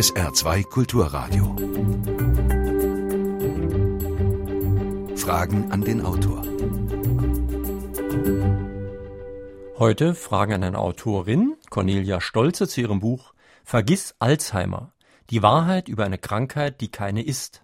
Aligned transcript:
SR2 0.00 0.64
Kulturradio. 0.64 1.56
Fragen 5.14 5.70
an 5.70 5.82
den 5.82 6.00
Autor. 6.00 6.42
Heute 9.78 10.14
Fragen 10.14 10.54
an 10.54 10.64
eine 10.64 10.78
Autorin, 10.78 11.54
Cornelia 11.68 12.22
Stolze, 12.22 12.66
zu 12.66 12.80
ihrem 12.80 13.00
Buch 13.00 13.34
Vergiss 13.62 14.14
Alzheimer. 14.20 14.94
Die 15.28 15.42
Wahrheit 15.42 15.88
über 15.88 16.06
eine 16.06 16.16
Krankheit, 16.16 16.80
die 16.80 16.90
keine 16.90 17.22
ist. 17.22 17.62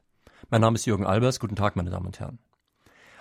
Mein 0.50 0.60
Name 0.60 0.74
ist 0.74 0.84
Jürgen 0.84 1.06
Albers. 1.06 1.40
Guten 1.40 1.56
Tag, 1.56 1.74
meine 1.74 1.88
Damen 1.88 2.04
und 2.04 2.20
Herren. 2.20 2.38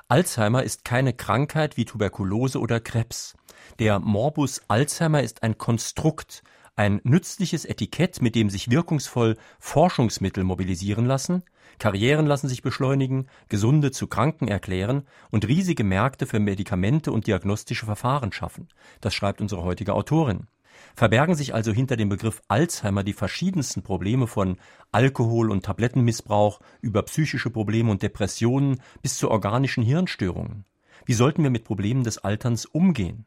Alzheimer 0.09 0.63
ist 0.63 0.83
keine 0.83 1.13
Krankheit 1.13 1.77
wie 1.77 1.85
Tuberkulose 1.85 2.59
oder 2.59 2.81
Krebs. 2.81 3.37
Der 3.79 3.99
Morbus 3.99 4.63
Alzheimer 4.67 5.23
ist 5.23 5.41
ein 5.41 5.57
Konstrukt, 5.57 6.43
ein 6.75 6.99
nützliches 7.03 7.65
Etikett, 7.65 8.21
mit 8.21 8.35
dem 8.35 8.49
sich 8.49 8.69
wirkungsvoll 8.69 9.37
Forschungsmittel 9.59 10.43
mobilisieren 10.43 11.05
lassen, 11.05 11.43
Karrieren 11.77 12.25
lassen 12.25 12.47
sich 12.47 12.61
beschleunigen, 12.61 13.27
Gesunde 13.49 13.91
zu 13.91 14.07
Kranken 14.07 14.47
erklären 14.47 15.03
und 15.29 15.47
riesige 15.47 15.83
Märkte 15.83 16.25
für 16.25 16.39
Medikamente 16.39 17.11
und 17.11 17.27
diagnostische 17.27 17.85
Verfahren 17.85 18.31
schaffen. 18.31 18.69
Das 19.01 19.13
schreibt 19.13 19.41
unsere 19.41 19.63
heutige 19.63 19.93
Autorin. 19.93 20.47
Verbergen 20.95 21.35
sich 21.35 21.53
also 21.53 21.71
hinter 21.71 21.97
dem 21.97 22.09
Begriff 22.09 22.41
Alzheimer 22.47 23.03
die 23.03 23.13
verschiedensten 23.13 23.81
Probleme 23.81 24.27
von 24.27 24.57
Alkohol- 24.91 25.51
und 25.51 25.65
Tablettenmissbrauch 25.65 26.59
über 26.81 27.03
psychische 27.03 27.49
Probleme 27.49 27.91
und 27.91 28.01
Depressionen 28.01 28.81
bis 29.01 29.17
zu 29.17 29.31
organischen 29.31 29.83
Hirnstörungen. 29.83 30.65
Wie 31.05 31.13
sollten 31.13 31.43
wir 31.43 31.49
mit 31.49 31.63
Problemen 31.65 32.03
des 32.03 32.17
Alterns 32.17 32.65
umgehen? 32.65 33.25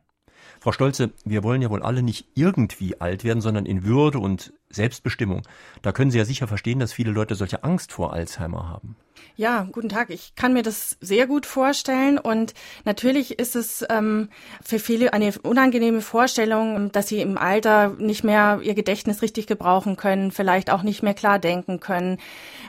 Frau 0.69 0.73
Stolze, 0.73 1.13
wir 1.25 1.45
wollen 1.45 1.63
ja 1.63 1.71
wohl 1.71 1.83
alle 1.83 2.03
nicht 2.03 2.27
irgendwie 2.35 3.01
alt 3.01 3.25
werden, 3.25 3.41
sondern 3.41 3.65
in 3.65 3.85
Würde 3.85 4.19
und 4.19 4.53
Selbstbestimmung. 4.69 5.41
Da 5.81 5.93
können 5.93 6.11
Sie 6.11 6.19
ja 6.19 6.27
sicher 6.27 6.47
verstehen, 6.47 6.79
dass 6.79 6.93
viele 6.93 7.11
Leute 7.11 7.37
solche 7.37 7.65
Angst 7.65 7.91
vor 7.91 8.13
Alzheimer 8.13 8.69
haben. 8.69 8.95
Ja, 9.35 9.69
guten 9.73 9.89
Tag. 9.89 10.11
Ich 10.11 10.35
kann 10.35 10.53
mir 10.53 10.63
das 10.63 10.99
sehr 11.01 11.27
gut 11.27 11.47
vorstellen 11.47 12.19
und 12.19 12.53
natürlich 12.85 13.39
ist 13.39 13.57
es 13.57 13.85
ähm, 13.89 14.29
für 14.63 14.79
viele 14.79 15.13
eine 15.13 15.33
unangenehme 15.43 16.01
Vorstellung, 16.01 16.93
dass 16.93 17.09
sie 17.09 17.21
im 17.21 17.39
Alter 17.39 17.95
nicht 17.99 18.25
mehr 18.25 18.61
ihr 18.63 18.75
Gedächtnis 18.75 19.23
richtig 19.23 19.47
gebrauchen 19.47 19.97
können, 19.97 20.33
vielleicht 20.33 20.71
auch 20.71 20.83
nicht 20.83 21.03
mehr 21.03 21.15
klar 21.15 21.39
denken 21.39 21.81
können. 21.81 22.19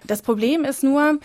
Das 0.05 0.21
Problem 0.21 0.63
ist 0.63 0.83
nur, 0.83 1.19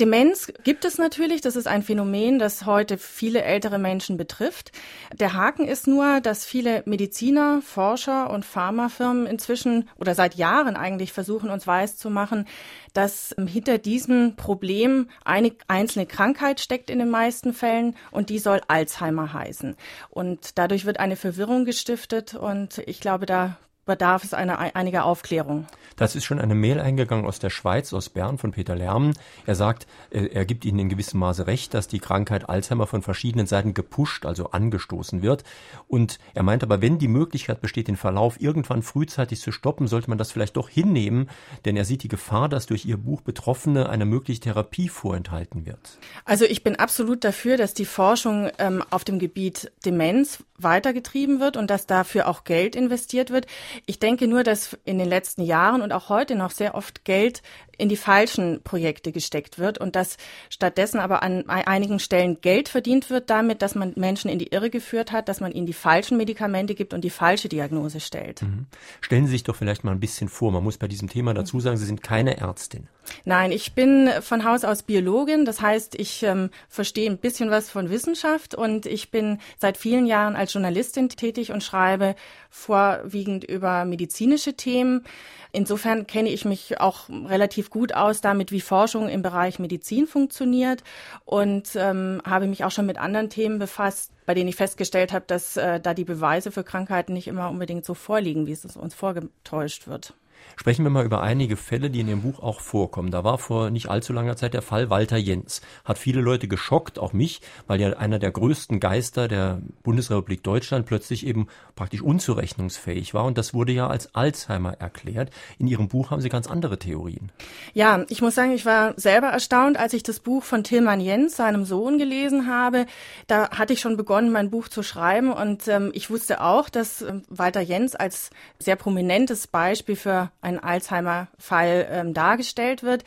Demenz 0.00 0.52
gibt 0.64 0.84
es 0.84 0.98
natürlich, 0.98 1.42
das 1.42 1.54
ist 1.54 1.68
ein 1.68 1.82
Phänomen, 1.82 2.38
das 2.38 2.66
heute 2.66 2.98
viele 2.98 3.42
ältere 3.42 3.78
Menschen 3.78 4.16
betrifft. 4.16 4.72
Der 5.12 5.34
Haken 5.34 5.68
ist 5.68 5.86
nur, 5.86 6.20
dass 6.20 6.44
viele 6.44 6.82
Mediziner, 6.86 7.62
Forscher 7.62 8.30
und 8.30 8.44
Pharmafirmen 8.44 9.26
inzwischen 9.26 9.88
oder 9.96 10.14
seit 10.14 10.34
Jahren 10.34 10.76
eigentlich 10.76 11.12
versuchen, 11.12 11.50
uns 11.50 11.66
weiszumachen, 11.66 12.46
dass 12.94 13.34
hinter 13.46 13.78
diesem 13.78 14.34
Problem 14.36 15.08
eine 15.24 15.52
einzelne 15.68 16.06
Krankheit 16.06 16.60
steckt 16.60 16.90
in 16.90 16.98
den 16.98 17.10
meisten 17.10 17.52
Fällen 17.52 17.94
und 18.10 18.30
die 18.30 18.38
soll 18.38 18.60
Alzheimer 18.68 19.32
heißen. 19.32 19.76
Und 20.10 20.58
dadurch 20.58 20.84
wird 20.84 20.98
eine 21.00 21.16
Verwirrung 21.16 21.64
gestiftet 21.64 22.34
und 22.34 22.78
ich 22.86 23.00
glaube, 23.00 23.26
da 23.26 23.56
bedarf 23.84 24.24
es 24.24 24.34
einer, 24.34 24.58
einiger 24.58 25.04
Aufklärung. 25.04 25.66
Das 25.96 26.16
ist 26.16 26.24
schon 26.24 26.40
eine 26.40 26.54
Mail 26.54 26.80
eingegangen 26.80 27.26
aus 27.26 27.38
der 27.38 27.50
Schweiz, 27.50 27.92
aus 27.92 28.08
Bern 28.08 28.38
von 28.38 28.52
Peter 28.52 28.74
Lärmen. 28.74 29.14
Er 29.46 29.54
sagt, 29.54 29.86
er 30.10 30.44
gibt 30.44 30.64
Ihnen 30.64 30.78
in 30.78 30.88
gewissem 30.88 31.20
Maße 31.20 31.46
recht, 31.46 31.74
dass 31.74 31.88
die 31.88 31.98
Krankheit 31.98 32.48
Alzheimer 32.48 32.86
von 32.86 33.02
verschiedenen 33.02 33.46
Seiten 33.46 33.74
gepusht, 33.74 34.24
also 34.24 34.50
angestoßen 34.50 35.22
wird. 35.22 35.44
Und 35.88 36.18
er 36.34 36.42
meint 36.42 36.62
aber, 36.62 36.80
wenn 36.80 36.98
die 36.98 37.08
Möglichkeit 37.08 37.60
besteht, 37.60 37.88
den 37.88 37.96
Verlauf 37.96 38.40
irgendwann 38.40 38.82
frühzeitig 38.82 39.40
zu 39.40 39.52
stoppen, 39.52 39.86
sollte 39.86 40.08
man 40.08 40.18
das 40.18 40.32
vielleicht 40.32 40.56
doch 40.56 40.68
hinnehmen, 40.68 41.28
denn 41.64 41.76
er 41.76 41.84
sieht 41.84 42.02
die 42.02 42.08
Gefahr, 42.08 42.48
dass 42.48 42.66
durch 42.66 42.84
Ihr 42.84 42.96
Buch 42.96 43.20
Betroffene 43.20 43.88
eine 43.88 44.04
mögliche 44.04 44.40
Therapie 44.40 44.88
vorenthalten 44.88 45.66
wird. 45.66 45.98
Also 46.24 46.44
ich 46.44 46.62
bin 46.62 46.76
absolut 46.76 47.24
dafür, 47.24 47.56
dass 47.56 47.74
die 47.74 47.84
Forschung 47.84 48.50
ähm, 48.58 48.82
auf 48.90 49.04
dem 49.04 49.18
Gebiet 49.18 49.70
Demenz 49.84 50.42
weitergetrieben 50.58 51.40
wird 51.40 51.56
und 51.56 51.70
dass 51.70 51.86
dafür 51.86 52.28
auch 52.28 52.44
Geld 52.44 52.76
investiert 52.76 53.30
wird. 53.30 53.46
Ich 53.86 53.98
denke 53.98 54.26
nur, 54.26 54.42
dass 54.42 54.78
in 54.84 54.98
den 54.98 55.08
letzten 55.08 55.42
Jahren 55.42 55.82
und 55.82 55.92
auch 55.92 56.08
heute 56.08 56.34
noch 56.34 56.50
sehr 56.50 56.74
oft 56.74 57.04
Geld 57.04 57.42
in 57.82 57.88
die 57.88 57.96
falschen 57.96 58.62
Projekte 58.62 59.10
gesteckt 59.10 59.58
wird 59.58 59.76
und 59.76 59.96
dass 59.96 60.16
stattdessen 60.50 61.00
aber 61.00 61.24
an 61.24 61.48
einigen 61.48 61.98
Stellen 61.98 62.40
Geld 62.40 62.68
verdient 62.68 63.10
wird 63.10 63.28
damit, 63.28 63.60
dass 63.60 63.74
man 63.74 63.92
Menschen 63.96 64.30
in 64.30 64.38
die 64.38 64.52
Irre 64.52 64.70
geführt 64.70 65.10
hat, 65.10 65.28
dass 65.28 65.40
man 65.40 65.50
ihnen 65.50 65.66
die 65.66 65.72
falschen 65.72 66.16
Medikamente 66.16 66.76
gibt 66.76 66.94
und 66.94 67.02
die 67.02 67.10
falsche 67.10 67.48
Diagnose 67.48 67.98
stellt. 67.98 68.42
Mhm. 68.42 68.66
Stellen 69.00 69.26
Sie 69.26 69.32
sich 69.32 69.42
doch 69.42 69.56
vielleicht 69.56 69.82
mal 69.82 69.90
ein 69.90 69.98
bisschen 69.98 70.28
vor, 70.28 70.52
man 70.52 70.62
muss 70.62 70.78
bei 70.78 70.86
diesem 70.86 71.08
Thema 71.08 71.34
dazu 71.34 71.58
sagen, 71.58 71.76
Sie 71.76 71.84
sind 71.84 72.04
keine 72.04 72.36
Ärztin. 72.36 72.86
Nein, 73.24 73.50
ich 73.50 73.74
bin 73.74 74.08
von 74.20 74.44
Haus 74.44 74.64
aus 74.64 74.84
Biologin, 74.84 75.44
das 75.44 75.60
heißt, 75.60 75.96
ich 75.96 76.22
ähm, 76.22 76.50
verstehe 76.68 77.10
ein 77.10 77.18
bisschen 77.18 77.50
was 77.50 77.68
von 77.68 77.90
Wissenschaft 77.90 78.54
und 78.54 78.86
ich 78.86 79.10
bin 79.10 79.38
seit 79.58 79.76
vielen 79.76 80.06
Jahren 80.06 80.36
als 80.36 80.52
Journalistin 80.52 81.08
tätig 81.08 81.50
und 81.50 81.64
schreibe 81.64 82.14
vorwiegend 82.48 83.42
über 83.42 83.84
medizinische 83.84 84.54
Themen. 84.54 85.04
Insofern 85.52 86.06
kenne 86.06 86.30
ich 86.30 86.46
mich 86.46 86.80
auch 86.80 87.08
relativ 87.10 87.68
gut 87.72 87.94
aus 87.94 88.20
damit, 88.20 88.52
wie 88.52 88.60
Forschung 88.60 89.08
im 89.08 89.22
Bereich 89.22 89.58
Medizin 89.58 90.06
funktioniert 90.06 90.84
und 91.24 91.74
ähm, 91.74 92.22
habe 92.24 92.46
mich 92.46 92.64
auch 92.64 92.70
schon 92.70 92.86
mit 92.86 92.98
anderen 92.98 93.30
Themen 93.30 93.58
befasst, 93.58 94.12
bei 94.26 94.34
denen 94.34 94.48
ich 94.48 94.56
festgestellt 94.56 95.12
habe, 95.12 95.24
dass 95.26 95.56
äh, 95.56 95.80
da 95.80 95.94
die 95.94 96.04
Beweise 96.04 96.52
für 96.52 96.62
Krankheiten 96.62 97.14
nicht 97.14 97.26
immer 97.26 97.50
unbedingt 97.50 97.84
so 97.84 97.94
vorliegen, 97.94 98.46
wie 98.46 98.52
es 98.52 98.64
uns 98.76 98.94
vorgetäuscht 98.94 99.88
wird. 99.88 100.14
Sprechen 100.56 100.84
wir 100.84 100.90
mal 100.90 101.04
über 101.04 101.22
einige 101.22 101.56
Fälle, 101.56 101.90
die 101.90 102.00
in 102.00 102.08
Ihrem 102.08 102.22
Buch 102.22 102.42
auch 102.42 102.60
vorkommen. 102.60 103.10
Da 103.10 103.24
war 103.24 103.38
vor 103.38 103.70
nicht 103.70 103.88
allzu 103.88 104.12
langer 104.12 104.36
Zeit 104.36 104.54
der 104.54 104.62
Fall 104.62 104.90
Walter 104.90 105.16
Jens. 105.16 105.60
Hat 105.84 105.98
viele 105.98 106.20
Leute 106.20 106.48
geschockt, 106.48 106.98
auch 106.98 107.12
mich, 107.12 107.40
weil 107.66 107.80
ja 107.80 107.90
einer 107.94 108.18
der 108.18 108.30
größten 108.30 108.80
Geister 108.80 109.28
der 109.28 109.60
Bundesrepublik 109.82 110.42
Deutschland 110.42 110.86
plötzlich 110.86 111.26
eben 111.26 111.48
praktisch 111.74 112.02
unzurechnungsfähig 112.02 113.14
war. 113.14 113.24
Und 113.24 113.38
das 113.38 113.54
wurde 113.54 113.72
ja 113.72 113.88
als 113.88 114.14
Alzheimer 114.14 114.74
erklärt. 114.74 115.30
In 115.58 115.66
Ihrem 115.66 115.88
Buch 115.88 116.10
haben 116.10 116.20
Sie 116.20 116.28
ganz 116.28 116.46
andere 116.46 116.78
Theorien. 116.78 117.32
Ja, 117.74 118.04
ich 118.08 118.22
muss 118.22 118.34
sagen, 118.34 118.52
ich 118.52 118.66
war 118.66 118.94
selber 118.98 119.28
erstaunt, 119.28 119.78
als 119.78 119.92
ich 119.92 120.02
das 120.02 120.20
Buch 120.20 120.44
von 120.44 120.64
Tilman 120.64 121.00
Jens, 121.00 121.36
seinem 121.36 121.64
Sohn, 121.64 121.98
gelesen 121.98 122.46
habe. 122.46 122.86
Da 123.26 123.50
hatte 123.50 123.72
ich 123.72 123.80
schon 123.80 123.96
begonnen, 123.96 124.32
mein 124.32 124.50
Buch 124.50 124.68
zu 124.68 124.82
schreiben. 124.82 125.32
Und 125.32 125.68
ähm, 125.68 125.90
ich 125.94 126.10
wusste 126.10 126.40
auch, 126.40 126.68
dass 126.68 127.02
ähm, 127.02 127.22
Walter 127.28 127.60
Jens 127.60 127.94
als 127.94 128.30
sehr 128.58 128.76
prominentes 128.76 129.46
Beispiel 129.46 129.96
für 129.96 130.30
ein 130.42 130.62
Alzheimer-Fall 130.62 131.88
ähm, 131.90 132.14
dargestellt 132.14 132.82
wird. 132.82 133.04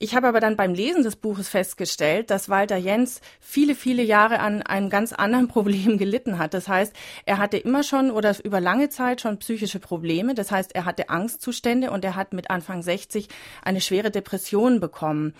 Ich 0.00 0.14
habe 0.14 0.28
aber 0.28 0.38
dann 0.38 0.56
beim 0.56 0.74
Lesen 0.74 1.02
des 1.02 1.16
Buches 1.16 1.48
festgestellt, 1.48 2.30
dass 2.30 2.48
Walter 2.48 2.76
Jens 2.76 3.20
viele, 3.40 3.74
viele 3.74 4.04
Jahre 4.04 4.38
an 4.38 4.62
einem 4.62 4.90
ganz 4.90 5.12
anderen 5.12 5.48
Problem 5.48 5.98
gelitten 5.98 6.38
hat. 6.38 6.54
Das 6.54 6.68
heißt, 6.68 6.94
er 7.26 7.38
hatte 7.38 7.56
immer 7.56 7.82
schon 7.82 8.12
oder 8.12 8.32
über 8.44 8.60
lange 8.60 8.90
Zeit 8.90 9.20
schon 9.20 9.38
psychische 9.38 9.80
Probleme. 9.80 10.34
Das 10.34 10.52
heißt, 10.52 10.72
er 10.76 10.84
hatte 10.84 11.10
Angstzustände 11.10 11.90
und 11.90 12.04
er 12.04 12.14
hat 12.14 12.32
mit 12.32 12.48
Anfang 12.48 12.82
60 12.82 13.28
eine 13.62 13.80
schwere 13.80 14.12
Depression 14.12 14.78
bekommen. 14.78 15.34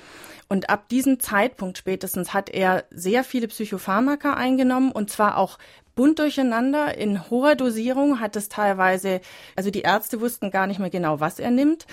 Und 0.49 0.71
ab 0.71 0.89
diesem 0.89 1.21
Zeitpunkt 1.21 1.79
spätestens 1.79 2.35
hat 2.35 2.51
er 2.51 2.85
sehr 2.91 3.23
viele 3.23 3.47
Psychopharmaka 3.47 4.35
eingenommen 4.35 4.91
und 4.91 5.09
zwar 5.11 5.37
auch 5.37 5.59
bunt 5.99 6.21
durcheinander. 6.21 6.97
In 6.97 7.29
hoher 7.29 7.57
Dosierung 7.57 8.21
hat 8.21 8.37
es 8.37 8.49
teilweise, 8.49 9.21
also 9.57 9.73
die 9.73 9.81
Ärzte 9.81 10.21
wussten 10.21 10.53
gar 10.53 10.69
nicht 10.69 10.79
mehr 10.79 10.91
genau, 10.91 11.19
was 11.19 11.41
er 11.41 11.51
nimmt. 11.51 11.89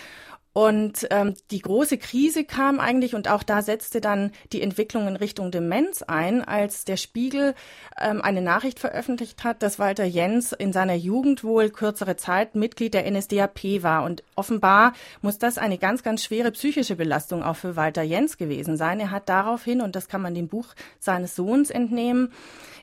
Und 0.58 1.06
ähm, 1.10 1.34
die 1.52 1.60
große 1.60 1.98
Krise 1.98 2.46
kam 2.46 2.80
eigentlich 2.80 3.14
und 3.14 3.28
auch 3.28 3.44
da 3.44 3.62
setzte 3.62 4.00
dann 4.00 4.32
die 4.54 4.62
Entwicklung 4.62 5.06
in 5.06 5.18
Richtung 5.18 5.52
Demenz 5.52 6.02
ein, 6.02 6.46
als 6.46 6.86
der 6.86 6.96
Spiegel 6.96 7.56
ähm, 8.00 8.22
eine 8.22 8.42
Nachricht 8.42 8.80
veröffentlicht 8.80 9.44
hat, 9.44 9.62
dass 9.62 9.80
Walter 9.80 10.06
Jens 10.06 10.54
in 10.54 10.72
seiner 10.72 10.94
Jugend 10.94 11.44
wohl 11.44 11.72
kürzere 11.72 12.16
Zeit 12.16 12.56
Mitglied 12.56 12.94
der 12.94 13.04
NSDAP 13.12 13.84
war. 13.84 14.06
Und 14.06 14.24
offenbar 14.38 14.94
muss 15.22 15.40
das 15.40 15.58
eine 15.58 15.78
ganz, 15.78 16.04
ganz 16.04 16.24
schwere 16.24 16.52
psychische 16.52 16.96
Belastung 16.96 17.44
auch 17.44 17.58
für 17.58 17.76
Walter 17.76 18.04
Jens 18.04 18.38
gewesen 18.38 18.78
sein. 18.78 19.02
Er 19.02 19.12
hat 19.12 19.28
daraufhin, 19.28 19.82
und 19.82 19.94
das 19.98 20.08
kann 20.08 20.22
man 20.22 20.36
dem 20.36 20.48
Buch 20.48 20.68
seines 21.00 21.36
Sohns 21.36 21.70
entnehmen, 21.70 22.32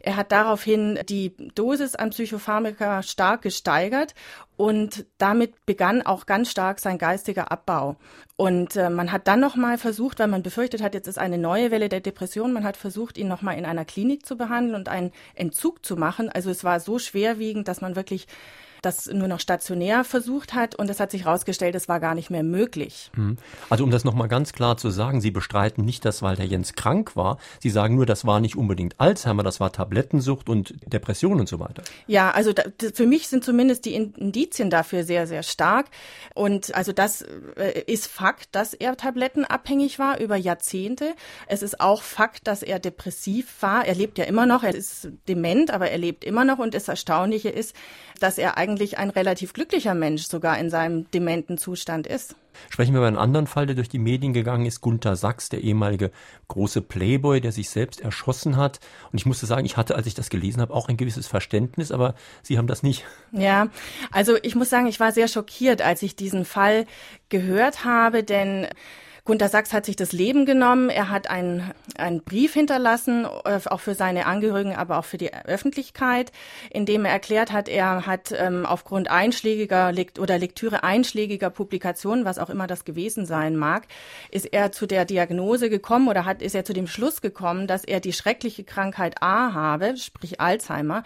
er 0.02 0.16
hat 0.16 0.32
daraufhin 0.32 0.98
die 1.08 1.32
Dosis 1.54 1.94
an 1.94 2.10
Psychopharmaka 2.10 3.02
stark 3.02 3.42
gesteigert 3.42 4.14
und 4.56 5.06
damit 5.19 5.54
begann 5.66 6.02
auch 6.02 6.26
ganz 6.26 6.50
stark 6.50 6.78
sein 6.78 6.99
geistiger 6.99 7.50
Abbau. 7.50 7.96
Und 8.37 8.76
äh, 8.76 8.90
man 8.90 9.12
hat 9.12 9.26
dann 9.28 9.40
nochmal 9.40 9.78
versucht, 9.78 10.19
weil 10.19 10.28
man 10.28 10.43
befürchtet 10.43 10.82
hat, 10.82 10.94
jetzt 10.94 11.08
ist 11.08 11.19
eine 11.19 11.38
neue 11.38 11.70
Welle 11.70 11.88
der 11.88 12.00
Depression, 12.00 12.52
man 12.52 12.64
hat 12.64 12.76
versucht, 12.76 13.19
ihn 13.19 13.28
nochmal 13.28 13.56
in 13.56 13.64
einer 13.64 13.84
Klinik 13.84 14.26
zu 14.26 14.37
behandeln 14.37 14.75
und 14.75 14.88
einen 14.88 15.12
Entzug 15.34 15.84
zu 15.84 15.96
machen. 15.96 16.28
Also 16.28 16.50
es 16.50 16.64
war 16.64 16.81
so 16.81 16.99
schwerwiegend, 16.99 17.69
dass 17.69 17.81
man 17.81 17.96
wirklich 17.96 18.26
das 18.82 19.06
nur 19.06 19.29
noch 19.29 19.40
stationär 19.40 20.05
versucht 20.05 20.55
hat 20.55 20.75
und 20.75 20.90
es 20.90 21.00
hat 21.00 21.11
sich 21.11 21.25
herausgestellt, 21.25 21.75
es 21.75 21.88
war 21.88 22.00
gar 22.00 22.14
nicht 22.14 22.31
mehr 22.31 22.43
möglich. 22.43 23.11
Mhm. 23.17 23.38
Also 23.70 23.84
um 23.84 23.90
das 23.90 24.05
nochmal 24.05 24.29
ganz 24.29 24.52
klar 24.52 24.76
zu 24.76 24.90
sagen, 24.90 25.20
Sie 25.20 25.31
bestreiten 25.31 25.84
nicht, 25.84 26.05
dass 26.05 26.23
Walter 26.23 26.44
Jens 26.44 26.75
krank 26.75 27.17
war. 27.17 27.38
Sie 27.61 27.70
sagen 27.70 27.94
nur, 27.94 28.06
das 28.06 28.26
war 28.26 28.40
nicht 28.40 28.56
unbedingt 28.56 29.00
Alzheimer, 29.00 29.43
das 29.43 29.61
war 29.61 29.73
Tablettensucht 29.73 30.49
und 30.49 30.75
Depression 30.93 31.40
und 31.40 31.49
so 31.49 31.61
weiter. 31.61 31.82
Ja, 32.06 32.31
also 32.32 32.52
da, 32.52 32.64
für 32.93 33.06
mich 33.06 33.29
sind 33.29 33.44
zumindest 33.44 33.84
die 33.84 33.94
Indizien 33.94 34.69
dafür 34.69 35.05
sehr, 35.05 35.26
sehr 35.26 35.43
stark. 35.43 35.87
Und 36.34 36.75
also 36.75 36.93
das 36.93 37.23
äh, 37.56 37.82
ist 37.87 38.06
Fakt, 38.06 38.55
dass 38.55 38.75
er 38.75 38.96
tablettenabhängig 38.96 39.99
war 39.99 40.19
über 40.19 40.37
Jahrzehnte. 40.37 41.14
Es 41.46 41.62
ist 41.62 41.81
auch 41.81 42.02
Fakt, 42.02 42.46
dass 42.46 42.62
er 42.62 42.79
depressiv 42.79 43.62
war. 43.62 43.87
Er 43.87 43.94
lebt 43.94 44.19
ja 44.19 44.25
immer 44.25 44.46
noch, 44.46 44.64
er 44.64 44.75
ist 44.75 45.08
dement, 45.29 45.70
aber 45.70 45.90
er 45.90 45.99
lebt 45.99 46.25
immer 46.25 46.44
noch. 46.44 46.58
Und 46.58 46.75
das 46.75 46.88
Erstaunliche 46.88 47.49
ist, 47.49 47.76
dass 48.20 48.38
er 48.38 48.56
eigentlich 48.56 48.71
ein 48.98 49.10
relativ 49.10 49.52
glücklicher 49.52 49.94
Mensch 49.94 50.24
sogar 50.24 50.58
in 50.58 50.70
seinem 50.70 51.10
dementen 51.10 51.58
Zustand 51.58 52.06
ist. 52.06 52.34
Sprechen 52.69 52.92
wir 52.92 52.98
über 52.98 53.08
einen 53.08 53.16
anderen 53.16 53.46
Fall, 53.46 53.66
der 53.66 53.74
durch 53.74 53.88
die 53.88 53.98
Medien 53.98 54.32
gegangen 54.32 54.66
ist. 54.66 54.80
Gunther 54.80 55.16
Sachs, 55.16 55.48
der 55.48 55.60
ehemalige 55.60 56.10
große 56.48 56.82
Playboy, 56.82 57.40
der 57.40 57.52
sich 57.52 57.70
selbst 57.70 58.00
erschossen 58.00 58.56
hat. 58.56 58.80
Und 59.10 59.19
ich 59.19 59.26
musste 59.26 59.46
sagen, 59.46 59.64
ich 59.64 59.76
hatte, 59.76 59.96
als 59.96 60.06
ich 60.06 60.14
das 60.14 60.30
gelesen 60.30 60.60
habe, 60.60 60.74
auch 60.74 60.88
ein 60.88 60.96
gewisses 60.96 61.26
Verständnis, 61.26 61.92
aber 61.92 62.14
Sie 62.42 62.58
haben 62.58 62.66
das 62.66 62.82
nicht. 62.82 63.04
Ja, 63.32 63.69
also 64.10 64.36
ich 64.42 64.54
muss 64.54 64.70
sagen, 64.70 64.86
ich 64.86 65.00
war 65.00 65.12
sehr 65.12 65.28
schockiert, 65.28 65.82
als 65.82 66.02
ich 66.02 66.16
diesen 66.16 66.44
Fall 66.44 66.86
gehört 67.28 67.84
habe, 67.84 68.22
denn 68.22 68.69
Gunter 69.24 69.48
Sachs 69.48 69.72
hat 69.72 69.86
sich 69.86 69.94
das 69.94 70.10
Leben 70.10 70.46
genommen. 70.46 70.90
Er 70.90 71.08
hat 71.08 71.30
einen, 71.30 71.70
einen 71.96 72.24
Brief 72.24 72.54
hinterlassen, 72.54 73.24
äh, 73.44 73.60
auch 73.66 73.78
für 73.78 73.94
seine 73.94 74.26
Angehörigen, 74.26 74.74
aber 74.74 74.98
auch 74.98 75.04
für 75.04 75.16
die 75.16 75.32
Öffentlichkeit, 75.32 76.32
in 76.70 76.86
dem 76.86 77.04
er 77.04 77.12
erklärt 77.12 77.52
hat, 77.52 77.69
er 77.69 78.04
hat 78.04 78.34
ähm, 78.36 78.66
aufgrund 78.66 79.08
einschlägiger 79.12 79.92
Lekt 79.92 80.19
oder 80.19 80.38
Lektüre 80.38 80.82
einschlägiger 80.82 81.50
Publikationen, 81.50 82.24
was 82.24 82.40
auch 82.40 82.50
immer 82.50 82.66
das 82.66 82.84
gewesen 82.84 83.24
sein 83.24 83.54
mag, 83.54 83.86
ist 84.32 84.46
er 84.46 84.72
zu 84.72 84.86
der 84.86 85.04
Diagnose 85.04 85.70
gekommen 85.70 86.08
oder 86.08 86.24
hat, 86.24 86.42
ist 86.42 86.56
er 86.56 86.64
zu 86.64 86.72
dem 86.72 86.88
Schluss 86.88 87.20
gekommen, 87.20 87.69
dass 87.69 87.84
er 87.84 88.00
die 88.00 88.12
schreckliche 88.12 88.64
Krankheit 88.64 89.22
A 89.22 89.54
habe, 89.54 89.96
sprich 89.98 90.40
Alzheimer. 90.40 91.04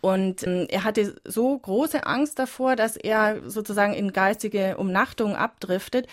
Und 0.00 0.46
ähm, 0.46 0.68
er 0.70 0.84
hatte 0.84 1.16
so 1.24 1.58
große 1.58 2.06
Angst 2.06 2.38
davor, 2.38 2.76
dass 2.76 2.96
er 2.96 3.50
sozusagen 3.50 3.92
in 3.92 4.12
geistige 4.12 4.76
Umnachtung 4.76 5.34
abdriftet, 5.34 6.06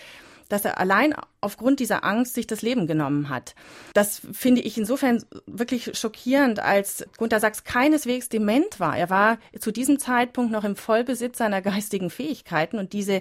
dass 0.48 0.64
er 0.64 0.78
allein 0.78 1.14
aufgrund 1.44 1.80
dieser 1.80 2.04
Angst 2.04 2.34
sich 2.34 2.46
das 2.46 2.62
Leben 2.62 2.86
genommen 2.86 3.28
hat. 3.28 3.54
Das 3.92 4.22
finde 4.32 4.62
ich 4.62 4.78
insofern 4.78 5.22
wirklich 5.46 5.96
schockierend, 5.96 6.58
als 6.58 7.06
Gunther 7.18 7.40
Sachs 7.40 7.64
keineswegs 7.64 8.28
dement 8.28 8.80
war. 8.80 8.96
Er 8.96 9.10
war 9.10 9.38
zu 9.58 9.70
diesem 9.70 9.98
Zeitpunkt 9.98 10.50
noch 10.50 10.64
im 10.64 10.76
Vollbesitz 10.76 11.38
seiner 11.38 11.62
geistigen 11.62 12.10
Fähigkeiten 12.10 12.78
und 12.78 12.92
diese 12.92 13.20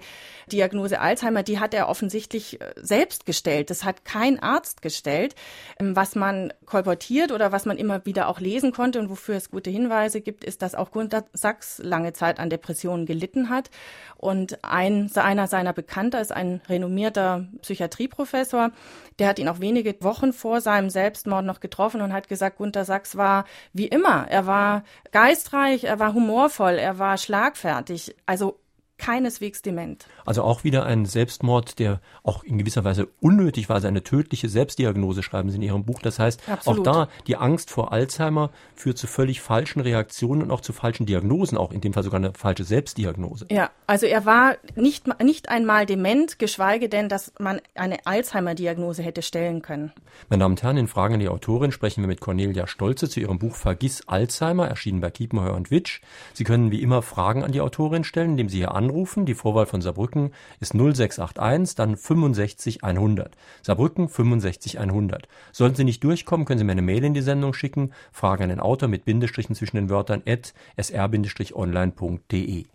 Diagnose 0.52 1.00
Alzheimer, 1.00 1.44
die 1.44 1.60
hat 1.60 1.74
er 1.74 1.90
offensichtlich 1.90 2.62
äh, 2.62 2.74
selbst 2.78 3.26
gestellt. 3.26 3.70
Das 3.70 3.84
hat 3.84 4.06
kein 4.06 4.40
Arzt 4.40 4.82
gestellt. 4.82 5.36
Ähm, 5.80 5.96
was 5.96 6.16
man 6.16 6.54
kolportiert 6.66 7.32
oder 7.32 7.52
was 7.52 7.66
man 7.66 7.78
immer 7.78 8.06
wieder 8.06 8.28
auch 8.28 8.40
lesen 8.40 8.72
konnte 8.72 9.00
und 9.00 9.10
wofür 9.10 9.36
es 9.36 9.52
gute 9.52 9.70
Hinweise 9.70 10.22
gibt, 10.22 10.44
ist, 10.44 10.62
dass 10.62 10.76
auch 10.76 10.92
Gunther 10.92 11.26
Sachs 11.34 11.80
lange 11.80 12.14
Zeit 12.14 12.40
an 12.40 12.50
Depressionen 12.50 13.06
gelitten 13.06 13.50
hat. 13.50 13.70
Und 14.18 14.64
ein, 14.64 15.12
einer 15.16 15.48
seiner 15.48 15.74
Bekannter 15.74 16.22
ist 16.22 16.32
ein 16.32 16.62
renommierter 16.70 17.48
Psychiatrie 17.62 18.08
Professor, 18.14 18.72
der 19.20 19.28
hat 19.28 19.40
ihn 19.40 19.50
auch 19.50 19.60
wenige 19.60 19.96
Wochen 20.02 20.34
vor 20.34 20.62
seinem 20.62 20.90
Selbstmord 20.90 21.46
noch 21.46 21.60
getroffen 21.60 22.02
und 22.02 22.14
hat 22.14 22.30
gesagt, 22.30 22.58
Gunter 22.58 22.86
Sachs 22.86 23.18
war 23.18 23.46
wie 23.74 23.88
immer. 23.88 24.28
Er 24.30 24.48
war 24.48 24.84
geistreich, 25.12 25.84
er 25.84 26.00
war 26.00 26.14
humorvoll, 26.14 26.74
er 26.74 27.00
war 27.00 27.18
schlagfertig. 27.18 28.16
Also 28.26 28.60
keineswegs 28.98 29.62
dement. 29.62 30.06
Also 30.26 30.44
auch 30.44 30.64
wieder 30.64 30.86
ein 30.86 31.06
Selbstmord, 31.06 31.80
der 31.80 32.00
auch 32.24 32.44
in 32.44 32.58
gewisser 32.58 32.84
Weise 32.84 33.08
unnötig 33.20 33.68
war, 33.68 33.82
seine 33.82 34.04
tödliche 34.04 34.50
Selbstdiagnose 34.50 35.24
schreiben 35.24 35.50
Sie 35.50 35.58
in 35.58 35.62
Ihrem 35.62 35.84
Buch. 35.84 36.00
Das 36.02 36.20
heißt, 36.20 36.48
Absolut. 36.48 36.88
auch 36.88 36.94
da 36.94 37.08
die 37.28 37.36
Angst 37.36 37.70
vor 37.70 37.92
Alzheimer 37.92 38.52
führt 38.76 38.98
zu 38.98 39.08
völlig 39.08 39.42
falschen 39.42 39.82
Reaktionen 39.82 40.42
und 40.42 40.52
auch 40.52 40.62
zu 40.62 40.74
falschen 40.74 41.06
Diagnosen, 41.06 41.58
auch 41.58 41.72
in 41.72 41.82
dem 41.82 41.94
Fall 41.94 42.04
sogar 42.04 42.20
eine 42.20 42.34
falsche 42.34 42.64
Selbstdiagnose. 42.64 43.48
Ja, 43.52 43.72
also 43.88 44.06
er 44.06 44.26
war 44.26 44.56
nicht, 44.76 45.22
nicht 45.22 45.50
einmal 45.50 45.86
dement, 45.86 46.40
geschweige 46.40 46.88
denn, 46.88 47.10
dass 47.10 47.34
man 47.40 47.60
eine 47.76 48.06
Alzheimer-Diagnose 48.06 49.04
hätte 49.04 49.22
stellen 49.22 49.62
können. 49.62 49.92
Meine 50.30 50.42
Damen 50.42 50.54
und 50.54 50.64
Herren, 50.64 50.78
in 50.78 50.88
Fragen 50.88 51.16
an 51.16 51.20
die 51.20 51.30
Autorin 51.30 51.72
sprechen 51.72 52.02
wir 52.04 52.08
mit 52.08 52.22
Cornelia 52.22 52.68
Stolze 52.68 53.10
zu 53.10 53.20
ihrem 53.20 53.40
Buch 53.40 53.56
Vergiss 53.56 54.08
Alzheimer, 54.08 54.68
erschienen 54.68 55.02
bei 55.02 55.12
Kiepenheuer 55.12 55.56
und 55.56 55.72
Witsch. 55.72 56.02
Sie 56.34 56.44
können 56.44 56.72
wie 56.72 56.82
immer 56.82 57.02
Fragen 57.02 57.44
an 57.44 57.52
die 57.52 57.62
Autorin 57.62 58.04
stellen, 58.04 58.32
indem 58.32 58.50
Sie 58.50 58.58
hier 58.58 58.74
anrufen 58.74 58.83
anrufen. 58.84 59.26
Die 59.26 59.34
Vorwahl 59.34 59.66
von 59.66 59.82
Saarbrücken 59.82 60.32
ist 60.60 60.74
0681, 60.74 61.76
dann 61.76 61.96
65 61.96 62.84
100. 62.84 63.36
Saarbrücken 63.62 64.10
65 64.10 64.80
100. 64.80 65.28
Sollten 65.52 65.76
Sie 65.76 65.84
nicht 65.84 66.04
durchkommen, 66.04 66.46
können 66.46 66.60
Sie 66.60 66.66
mir 66.66 66.74
eine 66.74 66.82
Mail 66.82 67.04
in 67.04 67.14
die 67.14 67.22
Sendung 67.22 67.54
schicken. 67.54 67.92
Frage 68.12 68.44
an 68.44 68.50
den 68.50 68.60
Autor 68.60 68.90
mit 68.90 69.06
Bindestrichen 69.06 69.56
zwischen 69.56 69.78
den 69.78 69.90
Wörtern 69.90 70.22
at 70.28 70.54
sr-online.de. 70.78 72.66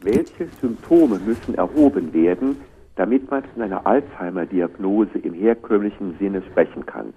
Welche 0.00 0.48
Symptome 0.60 1.20
müssen 1.20 1.54
erhoben 1.54 2.12
werden, 2.12 2.56
damit 2.96 3.30
man 3.30 3.44
von 3.44 3.62
einer 3.62 3.86
Alzheimer-Diagnose 3.86 5.18
im 5.18 5.34
herkömmlichen 5.34 6.16
Sinne 6.18 6.42
sprechen 6.42 6.84
kann? 6.86 7.14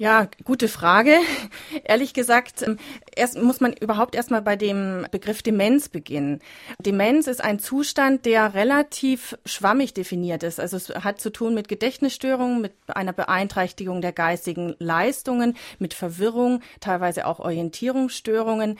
Ja, 0.00 0.28
gute 0.44 0.68
Frage. 0.68 1.18
Ehrlich 1.84 2.14
gesagt, 2.14 2.62
ähm, 2.62 2.78
erst 3.14 3.36
muss 3.36 3.60
man 3.60 3.74
überhaupt 3.74 4.14
erstmal 4.14 4.40
bei 4.40 4.56
dem 4.56 5.06
Begriff 5.10 5.42
Demenz 5.42 5.90
beginnen. 5.90 6.40
Demenz 6.78 7.26
ist 7.26 7.44
ein 7.44 7.58
Zustand, 7.58 8.24
der 8.24 8.54
relativ 8.54 9.36
schwammig 9.44 9.92
definiert 9.92 10.42
ist. 10.42 10.58
Also 10.58 10.78
es 10.78 10.88
hat 10.88 11.20
zu 11.20 11.28
tun 11.28 11.52
mit 11.52 11.68
Gedächtnisstörungen, 11.68 12.62
mit 12.62 12.72
einer 12.86 13.12
Beeinträchtigung 13.12 14.00
der 14.00 14.12
geistigen 14.12 14.74
Leistungen, 14.78 15.54
mit 15.78 15.92
Verwirrung, 15.92 16.62
teilweise 16.80 17.26
auch 17.26 17.38
Orientierungsstörungen. 17.38 18.78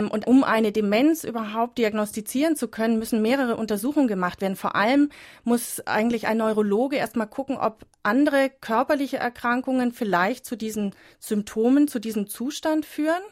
Ähm, 0.00 0.10
und 0.10 0.26
um 0.26 0.44
eine 0.44 0.72
Demenz 0.72 1.24
überhaupt 1.24 1.78
diagnostizieren 1.78 2.56
zu 2.56 2.68
können, 2.68 2.98
müssen 2.98 3.22
mehrere 3.22 3.56
Untersuchungen 3.56 4.08
gemacht 4.08 4.40
werden. 4.40 4.56
Vor 4.56 4.74
allem 4.74 5.10
muss 5.44 5.80
eigentlich 5.86 6.26
ein 6.26 6.38
Neurologe 6.38 6.96
erstmal 6.96 7.28
gucken, 7.28 7.56
ob 7.56 7.84
andere 8.02 8.50
körperliche 8.60 9.18
Erkrankungen 9.18 9.92
vielleicht 9.92 10.46
zu 10.46 10.56
diesen 10.56 10.94
Symptomen, 11.18 11.88
zu 11.88 11.98
diesem 11.98 12.26
Zustand 12.28 12.86
führen. 12.86 13.22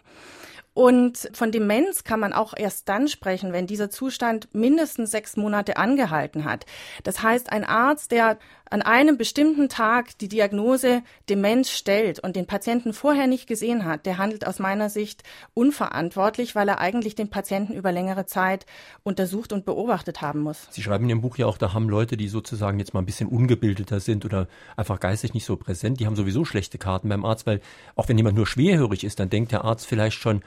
Und 0.74 1.30
von 1.32 1.50
Demenz 1.50 2.04
kann 2.04 2.20
man 2.20 2.32
auch 2.32 2.54
erst 2.56 2.88
dann 2.88 3.08
sprechen, 3.08 3.52
wenn 3.52 3.66
dieser 3.66 3.90
Zustand 3.90 4.48
mindestens 4.54 5.10
sechs 5.10 5.36
Monate 5.36 5.76
angehalten 5.76 6.44
hat. 6.44 6.66
Das 7.02 7.20
heißt, 7.20 7.50
ein 7.50 7.64
Arzt, 7.64 8.12
der 8.12 8.38
an 8.70 8.82
einem 8.82 9.16
bestimmten 9.16 9.68
Tag 9.68 10.18
die 10.18 10.28
Diagnose 10.28 11.02
Demenz 11.28 11.70
stellt 11.70 12.20
und 12.20 12.36
den 12.36 12.46
Patienten 12.46 12.92
vorher 12.92 13.26
nicht 13.26 13.46
gesehen 13.46 13.84
hat, 13.84 14.06
der 14.06 14.18
handelt 14.18 14.46
aus 14.46 14.58
meiner 14.58 14.90
Sicht 14.90 15.22
unverantwortlich, 15.54 16.54
weil 16.54 16.68
er 16.68 16.78
eigentlich 16.78 17.14
den 17.14 17.30
Patienten 17.30 17.74
über 17.74 17.92
längere 17.92 18.26
Zeit 18.26 18.66
untersucht 19.02 19.52
und 19.52 19.64
beobachtet 19.64 20.20
haben 20.20 20.40
muss. 20.40 20.68
Sie 20.70 20.82
schreiben 20.82 21.04
in 21.04 21.10
Ihrem 21.10 21.20
Buch 21.22 21.38
ja 21.38 21.46
auch, 21.46 21.58
da 21.58 21.72
haben 21.72 21.88
Leute, 21.88 22.16
die 22.16 22.28
sozusagen 22.28 22.78
jetzt 22.78 22.94
mal 22.94 23.00
ein 23.00 23.06
bisschen 23.06 23.28
ungebildeter 23.28 24.00
sind 24.00 24.24
oder 24.24 24.48
einfach 24.76 25.00
geistig 25.00 25.34
nicht 25.34 25.44
so 25.44 25.56
präsent, 25.56 26.00
die 26.00 26.06
haben 26.06 26.16
sowieso 26.16 26.44
schlechte 26.44 26.78
Karten 26.78 27.08
beim 27.08 27.24
Arzt, 27.24 27.46
weil 27.46 27.60
auch 27.96 28.08
wenn 28.08 28.18
jemand 28.18 28.36
nur 28.36 28.46
schwerhörig 28.46 29.04
ist, 29.04 29.20
dann 29.20 29.30
denkt 29.30 29.52
der 29.52 29.64
Arzt 29.64 29.86
vielleicht 29.86 30.18
schon, 30.18 30.42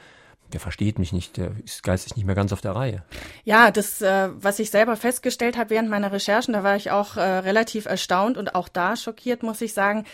der 0.52 0.60
versteht 0.60 0.98
mich 0.98 1.12
nicht, 1.12 1.36
der 1.36 1.52
ist 1.64 1.82
geistig 1.82 2.16
nicht 2.16 2.24
mehr 2.24 2.34
ganz 2.34 2.52
auf 2.52 2.60
der 2.60 2.76
Reihe. 2.76 3.02
Ja, 3.44 3.70
das, 3.70 4.02
äh, 4.02 4.28
was 4.34 4.58
ich 4.58 4.70
selber 4.70 4.96
festgestellt 4.96 5.56
habe 5.56 5.70
während 5.70 5.88
meiner 5.88 6.12
Recherchen, 6.12 6.54
da 6.54 6.62
war 6.62 6.76
ich 6.76 6.90
auch 6.90 7.16
äh, 7.16 7.20
relativ 7.20 7.86
erstaunt 7.86 8.36
und 8.36 8.54
auch 8.54 8.68
da 8.68 8.96
schockiert, 8.96 9.42
muss 9.42 9.60
ich 9.60 9.74
sagen. 9.74 10.04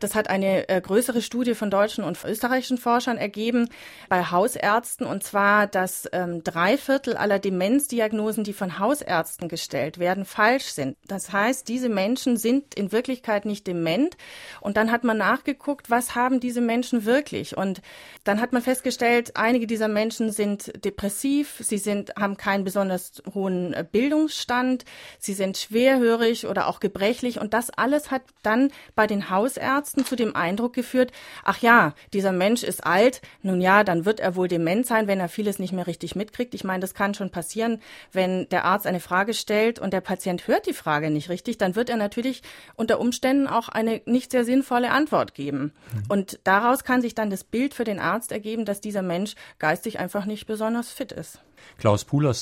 Das 0.00 0.14
hat 0.14 0.28
eine 0.28 0.68
äh, 0.68 0.80
größere 0.80 1.22
Studie 1.22 1.54
von 1.54 1.70
deutschen 1.70 2.04
und 2.04 2.22
österreichischen 2.24 2.78
Forschern 2.78 3.16
ergeben 3.16 3.68
bei 4.08 4.24
Hausärzten 4.24 5.06
und 5.06 5.22
zwar, 5.22 5.66
dass 5.66 6.08
ähm, 6.12 6.44
drei 6.44 6.76
Viertel 6.76 7.16
aller 7.16 7.38
Demenzdiagnosen, 7.38 8.44
die 8.44 8.52
von 8.52 8.78
Hausärzten 8.78 9.48
gestellt 9.48 9.98
werden, 9.98 10.24
falsch 10.24 10.66
sind. 10.66 10.96
Das 11.06 11.32
heißt, 11.32 11.68
diese 11.68 11.88
Menschen 11.88 12.36
sind 12.36 12.74
in 12.74 12.92
Wirklichkeit 12.92 13.44
nicht 13.46 13.66
dement 13.66 14.16
und 14.60 14.76
dann 14.76 14.92
hat 14.92 15.04
man 15.04 15.16
nachgeguckt, 15.16 15.90
was 15.90 16.14
haben 16.14 16.40
diese 16.40 16.60
Menschen 16.60 17.04
wirklich 17.04 17.56
und 17.56 17.80
dann 18.24 18.40
hat 18.40 18.52
man 18.52 18.62
festgestellt, 18.62 19.32
einige 19.36 19.66
dieser 19.66 19.85
dieser 19.86 19.94
Menschen 19.94 20.32
sind 20.32 20.84
depressiv, 20.84 21.60
sie 21.60 21.78
sind, 21.78 22.16
haben 22.16 22.36
keinen 22.36 22.64
besonders 22.64 23.22
hohen 23.34 23.72
äh, 23.72 23.84
Bildungsstand, 23.88 24.84
sie 25.20 25.32
sind 25.32 25.58
schwerhörig 25.58 26.46
oder 26.46 26.66
auch 26.66 26.80
gebrechlich 26.80 27.40
und 27.40 27.54
das 27.54 27.70
alles 27.70 28.10
hat 28.10 28.22
dann 28.42 28.72
bei 28.96 29.06
den 29.06 29.30
Hausärzten 29.30 30.04
zu 30.04 30.16
dem 30.16 30.34
Eindruck 30.34 30.72
geführt, 30.72 31.12
ach 31.44 31.58
ja, 31.58 31.94
dieser 32.12 32.32
Mensch 32.32 32.64
ist 32.64 32.84
alt, 32.84 33.20
nun 33.42 33.60
ja, 33.60 33.84
dann 33.84 34.04
wird 34.04 34.18
er 34.18 34.34
wohl 34.34 34.48
dement 34.48 34.86
sein, 34.86 35.06
wenn 35.06 35.20
er 35.20 35.28
vieles 35.28 35.60
nicht 35.60 35.72
mehr 35.72 35.86
richtig 35.86 36.16
mitkriegt. 36.16 36.54
Ich 36.54 36.64
meine, 36.64 36.80
das 36.80 36.94
kann 36.94 37.14
schon 37.14 37.30
passieren, 37.30 37.80
wenn 38.12 38.48
der 38.48 38.64
Arzt 38.64 38.88
eine 38.88 39.00
Frage 39.00 39.34
stellt 39.34 39.78
und 39.78 39.92
der 39.92 40.00
Patient 40.00 40.48
hört 40.48 40.66
die 40.66 40.72
Frage 40.72 41.10
nicht 41.10 41.28
richtig, 41.28 41.58
dann 41.58 41.76
wird 41.76 41.90
er 41.90 41.96
natürlich 41.96 42.42
unter 42.74 42.98
Umständen 42.98 43.46
auch 43.46 43.68
eine 43.68 44.02
nicht 44.04 44.32
sehr 44.32 44.44
sinnvolle 44.44 44.90
Antwort 44.90 45.34
geben. 45.34 45.72
Mhm. 45.92 46.02
Und 46.08 46.40
daraus 46.42 46.82
kann 46.82 47.02
sich 47.02 47.14
dann 47.14 47.30
das 47.30 47.44
Bild 47.44 47.72
für 47.72 47.84
den 47.84 48.00
Arzt 48.00 48.32
ergeben, 48.32 48.64
dass 48.64 48.80
dieser 48.80 49.02
Mensch 49.02 49.36
geistig 49.60 49.75
geistig 49.76 49.98
einfach 49.98 50.24
nicht 50.24 50.46
besonders 50.46 50.88
fit 50.88 51.12
ist. 51.12 51.42
Klaus 51.76 52.06
Puhl 52.06 52.26
aus 52.26 52.40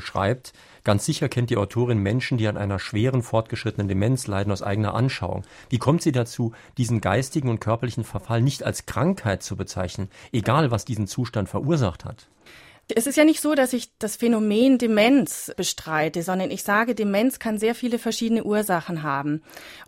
schreibt, 0.00 0.54
ganz 0.82 1.04
sicher 1.04 1.28
kennt 1.28 1.50
die 1.50 1.58
Autorin 1.58 1.98
Menschen, 1.98 2.38
die 2.38 2.48
an 2.48 2.56
einer 2.56 2.78
schweren 2.78 3.22
fortgeschrittenen 3.22 3.86
Demenz 3.86 4.26
leiden 4.26 4.50
aus 4.50 4.62
eigener 4.62 4.94
Anschauung. 4.94 5.42
Wie 5.68 5.76
kommt 5.76 6.00
sie 6.00 6.12
dazu, 6.12 6.52
diesen 6.78 7.02
geistigen 7.02 7.50
und 7.50 7.60
körperlichen 7.60 8.04
Verfall 8.04 8.40
nicht 8.40 8.62
als 8.62 8.86
Krankheit 8.86 9.42
zu 9.42 9.56
bezeichnen, 9.56 10.08
egal 10.32 10.70
was 10.70 10.86
diesen 10.86 11.06
Zustand 11.06 11.50
verursacht 11.50 12.06
hat? 12.06 12.28
Es 12.96 13.06
ist 13.06 13.16
ja 13.16 13.24
nicht 13.24 13.40
so, 13.40 13.54
dass 13.54 13.72
ich 13.72 13.96
das 13.98 14.16
Phänomen 14.16 14.78
Demenz 14.78 15.52
bestreite, 15.56 16.22
sondern 16.22 16.50
ich 16.50 16.62
sage, 16.62 16.94
Demenz 16.94 17.38
kann 17.38 17.58
sehr 17.58 17.74
viele 17.74 17.98
verschiedene 17.98 18.44
Ursachen 18.44 19.02
haben. 19.02 19.42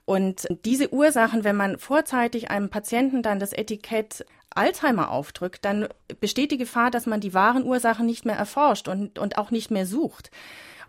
Und 0.05 0.47
diese 0.65 0.93
Ursachen, 0.93 1.45
wenn 1.45 1.57
man 1.57 1.79
vorzeitig 1.79 2.51
einem 2.51 2.71
Patienten 2.71 3.23
dann 3.23 3.39
das 3.39 3.53
Etikett 3.53 4.25
Alzheimer 4.55 5.11
aufdrückt, 5.11 5.65
dann 5.65 5.89
besteht 6.21 6.51
die 6.51 6.59
Gefahr, 6.59 6.91
dass 6.91 7.07
man 7.07 7.21
die 7.21 7.35
wahren 7.35 7.65
Ursachen 7.65 8.07
nicht 8.07 8.27
mehr 8.27 8.37
erforscht 8.37 8.89
und, 8.89 9.19
und 9.19 9.39
auch 9.39 9.51
nicht 9.51 9.71
mehr 9.71 9.87
sucht. 9.87 10.31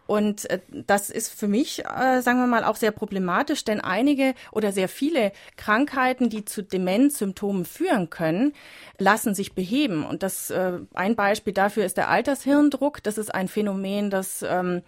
Und 0.06 0.50
äh, 0.50 0.60
das 0.70 1.10
ist 1.10 1.34
für 1.34 1.48
mich, 1.48 1.86
äh, 1.86 2.22
sagen 2.22 2.40
wir 2.40 2.48
mal, 2.48 2.64
auch 2.64 2.76
sehr 2.76 2.92
problematisch, 2.92 3.64
denn 3.64 3.82
einige 3.82 4.34
oder 4.52 4.72
sehr 4.72 4.90
viele 4.90 5.32
Krankheiten, 5.56 6.30
die 6.30 6.46
zu 6.46 6.62
Demenzsymptomen 6.62 7.66
führen 7.66 8.10
können, 8.10 8.54
lassen 8.98 9.34
sich 9.34 9.54
beheben. 9.54 10.06
Und 10.06 10.24
das 10.24 10.50
äh, 10.50 10.80
ein 10.94 11.16
Beispiel 11.16 11.54
dafür 11.54 11.86
ist 11.86 11.98
der 11.98 12.10
Altershirndruck. 12.10 13.02
Das 13.04 13.18
ist 13.18 13.34
ein 13.34 13.48
Phänomen, 13.48 14.10
das 14.10 14.44
ähm, 14.48 14.82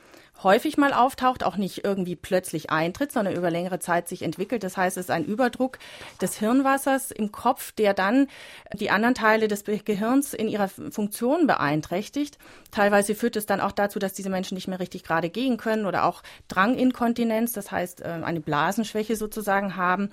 häufig 0.43 0.77
mal 0.77 0.93
auftaucht, 0.93 1.43
auch 1.43 1.57
nicht 1.57 1.83
irgendwie 1.83 2.15
plötzlich 2.15 2.69
eintritt, 2.69 3.11
sondern 3.11 3.35
über 3.35 3.49
längere 3.49 3.79
Zeit 3.79 4.07
sich 4.07 4.21
entwickelt. 4.21 4.63
Das 4.63 4.77
heißt, 4.77 4.97
es 4.97 5.05
ist 5.05 5.11
ein 5.11 5.25
Überdruck 5.25 5.79
des 6.21 6.37
Hirnwassers 6.37 7.11
im 7.11 7.31
Kopf, 7.31 7.71
der 7.71 7.93
dann 7.93 8.27
die 8.73 8.89
anderen 8.89 9.15
Teile 9.15 9.47
des 9.47 9.63
Gehirns 9.63 10.33
in 10.33 10.47
ihrer 10.47 10.67
Funktion 10.67 11.47
beeinträchtigt. 11.47 12.37
Teilweise 12.71 13.15
führt 13.15 13.35
es 13.35 13.45
dann 13.45 13.61
auch 13.61 13.71
dazu, 13.71 13.99
dass 13.99 14.13
diese 14.13 14.29
Menschen 14.29 14.55
nicht 14.55 14.67
mehr 14.67 14.79
richtig 14.79 15.03
gerade 15.03 15.29
gehen 15.29 15.57
können 15.57 15.85
oder 15.85 16.05
auch 16.05 16.21
Dranginkontinenz, 16.47 17.53
das 17.53 17.71
heißt 17.71 18.01
äh, 18.01 18.05
eine 18.23 18.41
Blasenschwäche 18.41 19.15
sozusagen 19.15 19.75
haben. 19.75 20.11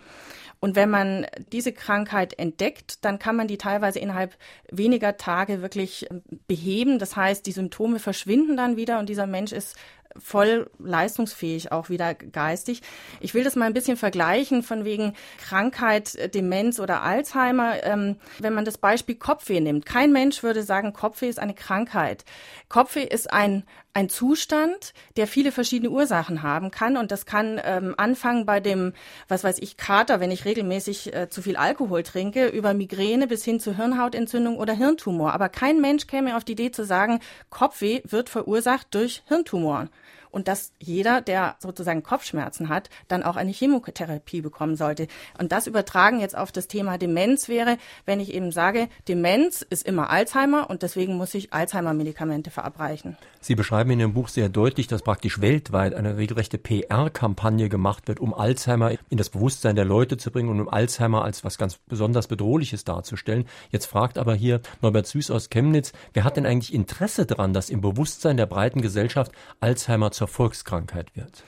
Und 0.61 0.76
wenn 0.76 0.91
man 0.91 1.26
diese 1.50 1.73
Krankheit 1.73 2.38
entdeckt, 2.38 3.05
dann 3.05 3.19
kann 3.19 3.35
man 3.35 3.49
die 3.49 3.59
teilweise 3.59 3.99
innerhalb 3.99 4.37
weniger 4.71 5.17
Tage 5.17 5.61
wirklich 5.61 6.09
ähm, 6.09 6.23
beheben. 6.47 7.00
Das 7.00 7.17
heißt, 7.17 7.45
die 7.47 7.52
Symptome 7.52 7.99
verschwinden 7.99 8.57
dann 8.57 8.76
wieder 8.76 9.00
und 9.00 9.09
dieser 9.09 9.26
Mensch 9.26 9.50
ist 9.50 9.76
voll 10.19 10.71
leistungsfähig, 10.78 11.73
auch 11.73 11.88
wieder 11.88 12.14
geistig. 12.14 12.83
Ich 13.21 13.35
will 13.35 13.45
das 13.45 13.57
mal 13.57 13.66
ein 13.66 13.75
bisschen 13.75 13.97
vergleichen 13.97 14.62
von 14.62 14.85
wegen 14.85 15.14
Krankheit, 15.38 16.35
Demenz 16.35 16.81
oder 16.81 17.02
Alzheimer. 17.02 17.83
Ähm, 17.85 18.16
wenn 18.38 18.54
man 18.54 18.64
das 18.64 18.78
Beispiel 18.78 19.14
Kopfweh 19.14 19.61
nimmt, 19.61 19.87
kein 19.87 20.12
Mensch 20.12 20.42
würde 20.42 20.62
sagen, 20.62 20.92
Kopfweh 20.92 21.28
ist 21.28 21.38
eine 21.38 21.54
Krankheit. 21.54 22.25
Kopfweh 22.69 23.04
ist 23.04 23.33
ein, 23.33 23.64
ein 23.95 24.09
Zustand, 24.09 24.95
der 25.17 25.27
viele 25.27 25.53
verschiedene 25.53 25.91
Ursachen 25.91 26.43
haben 26.43 26.71
kann. 26.71 26.97
Und 26.97 27.11
das 27.11 27.27
kann 27.27 27.61
ähm, 27.65 27.95
anfangen 27.97 28.47
bei 28.47 28.61
dem, 28.61 28.93
was 29.29 29.45
weiß 29.45 29.59
ich, 29.59 29.77
Kater, 29.77 30.21
wenn 30.21 30.31
ich 30.31 30.45
regelmäßig 30.45 31.15
äh, 31.15 31.29
zu 31.29 31.43
viel 31.43 31.57
Alkohol 31.57 32.03
trinke, 32.03 32.49
über 32.49 32.75
Migräne 32.75 33.27
bis 33.27 33.45
hin 33.45 33.61
zu 33.61 33.77
Hirnhautentzündung 33.77 34.57
oder 34.57 34.73
Hirntumor. 34.73 35.33
Aber 35.33 35.49
kein 35.49 35.81
Mensch 35.81 36.07
käme 36.07 36.37
auf 36.37 36.45
die 36.45 36.53
Idee 36.53 36.71
zu 36.71 36.85
sagen, 36.85 37.21
Kopfweh 37.51 38.01
wird 38.05 38.29
verursacht 38.29 38.89
durch 38.95 39.23
Hirntumor 39.27 39.89
und 40.33 40.49
dass 40.49 40.73
jeder, 40.81 41.21
der 41.21 41.55
sozusagen 41.61 42.03
Kopfschmerzen 42.03 42.69
hat, 42.69 42.91
dann 43.07 43.23
auch 43.23 43.37
eine 43.37 43.53
Chemotherapie 43.53 44.41
bekommen 44.41 44.77
sollte. 44.77 45.07
Und 45.39 45.53
das 45.53 45.69
übertragen 45.69 46.19
jetzt 46.19 46.37
auf 46.37 46.51
das 46.51 46.67
Thema 46.67 46.99
Demenz 46.99 47.49
wäre, 47.49 47.77
wenn 48.07 48.19
ich 48.19 48.35
eben 48.35 48.51
sage, 48.51 48.89
Demenz 49.07 49.62
ist 49.62 49.87
immer 49.87 50.11
Alzheimer 50.11 50.69
und 50.69 50.83
deswegen 50.83 51.17
muss 51.17 51.35
ich 51.35 51.53
Alzheimer-Medikamente 51.53 52.51
verabreichen. 52.51 53.17
Sie 53.41 53.55
beschreiben 53.55 53.91
in 53.91 54.01
Ihrem 54.01 54.15
Buch 54.15 54.29
sehr 54.29 54.49
deutlich, 54.49 54.87
dass 54.87 55.03
praktisch 55.03 55.41
weltweit 55.41 55.95
eine 55.95 56.17
regelrechte 56.17 56.59
PR-Kampagne 56.59 57.69
gemacht 57.69 58.09
wird, 58.09 58.21
um 58.21 58.33
Alzheimer 58.35 58.93
in 59.11 59.19
das 59.19 59.31
Bewusstsein 59.31 59.77
der 59.77 59.85
Leute 59.85 60.17
zu 60.17 60.31
bringen 60.31 60.49
und 60.49 60.61
um 60.61 60.69
Alzheimer 60.69 61.25
als 61.25 61.45
was 61.45 61.59
ganz 61.59 61.77
besonders 61.77 62.29
Bedrohliches 62.29 62.85
darzustellen. 62.85 63.45
Jetzt 63.71 63.87
fragt 63.87 64.17
aber 64.17 64.35
hier 64.35 64.61
Norbert 64.81 65.07
Süß 65.07 65.31
aus 65.31 65.51
Chemnitz, 65.51 65.93
wer 66.15 66.25
hat 66.25 66.37
denn 66.37 66.47
eigentlich 66.47 66.73
Interesse 66.73 67.27
daran, 67.27 67.53
dass 67.53 67.69
im 67.69 67.81
Bewusstsein 67.81 68.37
der 68.37 68.47
breiten 68.47 68.81
Gesellschaft 68.81 69.33
Alzheimer 69.61 70.12
zur 70.12 70.22
zur 70.23 70.29
Volkskrankheit 70.29 71.17
wird. 71.17 71.43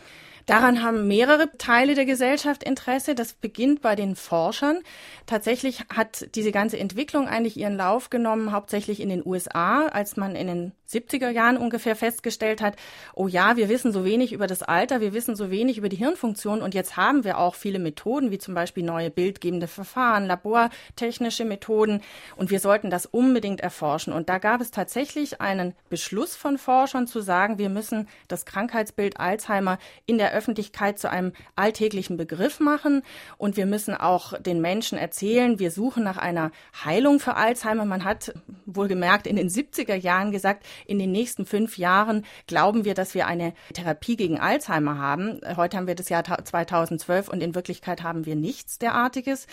Daran 0.47 0.83
haben 0.83 1.07
mehrere 1.07 1.49
Teile 1.59 1.95
der 1.95 2.07
Gesellschaft 2.07 2.65
Interesse. 2.65 3.15
Das 3.15 3.33
beginnt 3.33 3.81
bei 3.83 3.95
den 3.95 4.17
Forschern. 4.17 4.81
Tatsächlich 5.27 5.85
hat 5.95 6.27
diese 6.35 6.51
ganze 6.51 6.79
Entwicklung 6.79 7.29
eigentlich 7.29 7.57
ihren 7.57 7.77
Lauf 7.77 8.11
genommen, 8.11 8.51
hauptsächlich 8.51 9.01
in 9.01 9.11
den 9.11 9.25
USA, 9.25 9.87
als 9.87 10.17
man 10.17 10.35
in 10.35 10.49
den 10.49 10.73
70er 10.89 11.31
Jahren 11.31 11.57
ungefähr 11.57 11.97
festgestellt 11.97 12.61
hat, 12.61 12.77
oh 13.15 13.29
ja, 13.29 13.57
wir 13.57 13.69
wissen 13.69 13.93
so 13.93 14.05
wenig 14.05 14.33
über 14.33 14.47
das 14.47 14.63
Alter, 14.63 15.01
wir 15.01 15.13
wissen 15.13 15.37
so 15.37 15.51
wenig 15.51 15.79
über 15.79 15.89
die 15.89 15.97
Hirnfunktion 15.97 16.63
und 16.63 16.75
jetzt 16.75 16.97
haben 16.97 17.25
wir 17.25 17.39
auch 17.39 17.55
viele 17.55 17.79
Methoden, 17.79 18.31
wie 18.31 18.39
zum 18.39 18.55
Beispiel 18.55 18.85
neue 18.85 19.11
bildgebende 19.11 19.67
Verfahren, 19.67 20.27
labortechnische 20.27 21.45
Methoden 21.45 22.03
und 22.37 22.51
wir 22.51 22.61
sollten 22.61 22.91
das 22.91 23.07
unbedingt 23.07 23.61
erforschen. 23.61 24.13
Und 24.13 24.29
da 24.29 24.39
gab 24.39 24.61
es 24.61 24.71
tatsächlich 24.71 25.41
einen 25.41 25.75
Beschluss 25.89 26.37
von 26.37 26.59
Forschern 26.59 27.07
zu 27.07 27.21
sagen, 27.21 27.59
wir 27.59 27.69
müssen 27.69 28.09
das 28.29 28.45
Krankheitsbild 28.45 29.19
Alzheimer 29.19 29.79
in 30.07 30.19
der 30.19 30.33
Öffentlichkeit 30.33 30.99
zu 30.99 31.11
einem 31.11 31.33
alltäglichen 31.57 32.17
Begriff 32.17 32.61
machen 32.61 33.03
und 33.39 33.57
wir 33.57 33.67
müssen 33.67 33.95
auch 33.95 34.39
den 34.41 34.61
Menschen 34.61 34.99
erzählen, 34.99 35.59
wir 35.59 35.71
suchen 35.71 36.05
nach 36.05 36.19
einer 36.19 36.51
Heilung 36.85 37.21
für 37.21 37.35
Alzheimer. 37.37 37.85
Man 37.85 38.05
hat 38.05 38.35
wohlgemerkt 38.67 39.27
in 39.27 39.37
den 39.37 39.49
70er 39.49 39.95
Jahren 39.95 40.33
gesagt, 40.33 40.65
in 40.87 40.99
den 40.99 41.13
nächsten 41.13 41.47
fünf 41.47 41.79
Jahren 41.79 42.25
glauben 42.47 42.85
wir, 42.85 42.95
dass 42.95 43.15
wir 43.15 43.27
eine 43.27 43.55
Therapie 43.73 44.17
gegen 44.17 44.39
Alzheimer 44.39 44.99
haben. 44.99 45.41
Heute 45.57 45.77
haben 45.77 45.87
wir 45.87 45.95
das 45.95 46.09
Jahr 46.09 46.25
2012 46.25 47.29
und 47.29 47.43
in 47.43 47.55
Wirklichkeit 47.55 48.03
haben 48.03 48.27
wir 48.27 48.37
nichts 48.37 48.79
derartiges. 48.79 49.47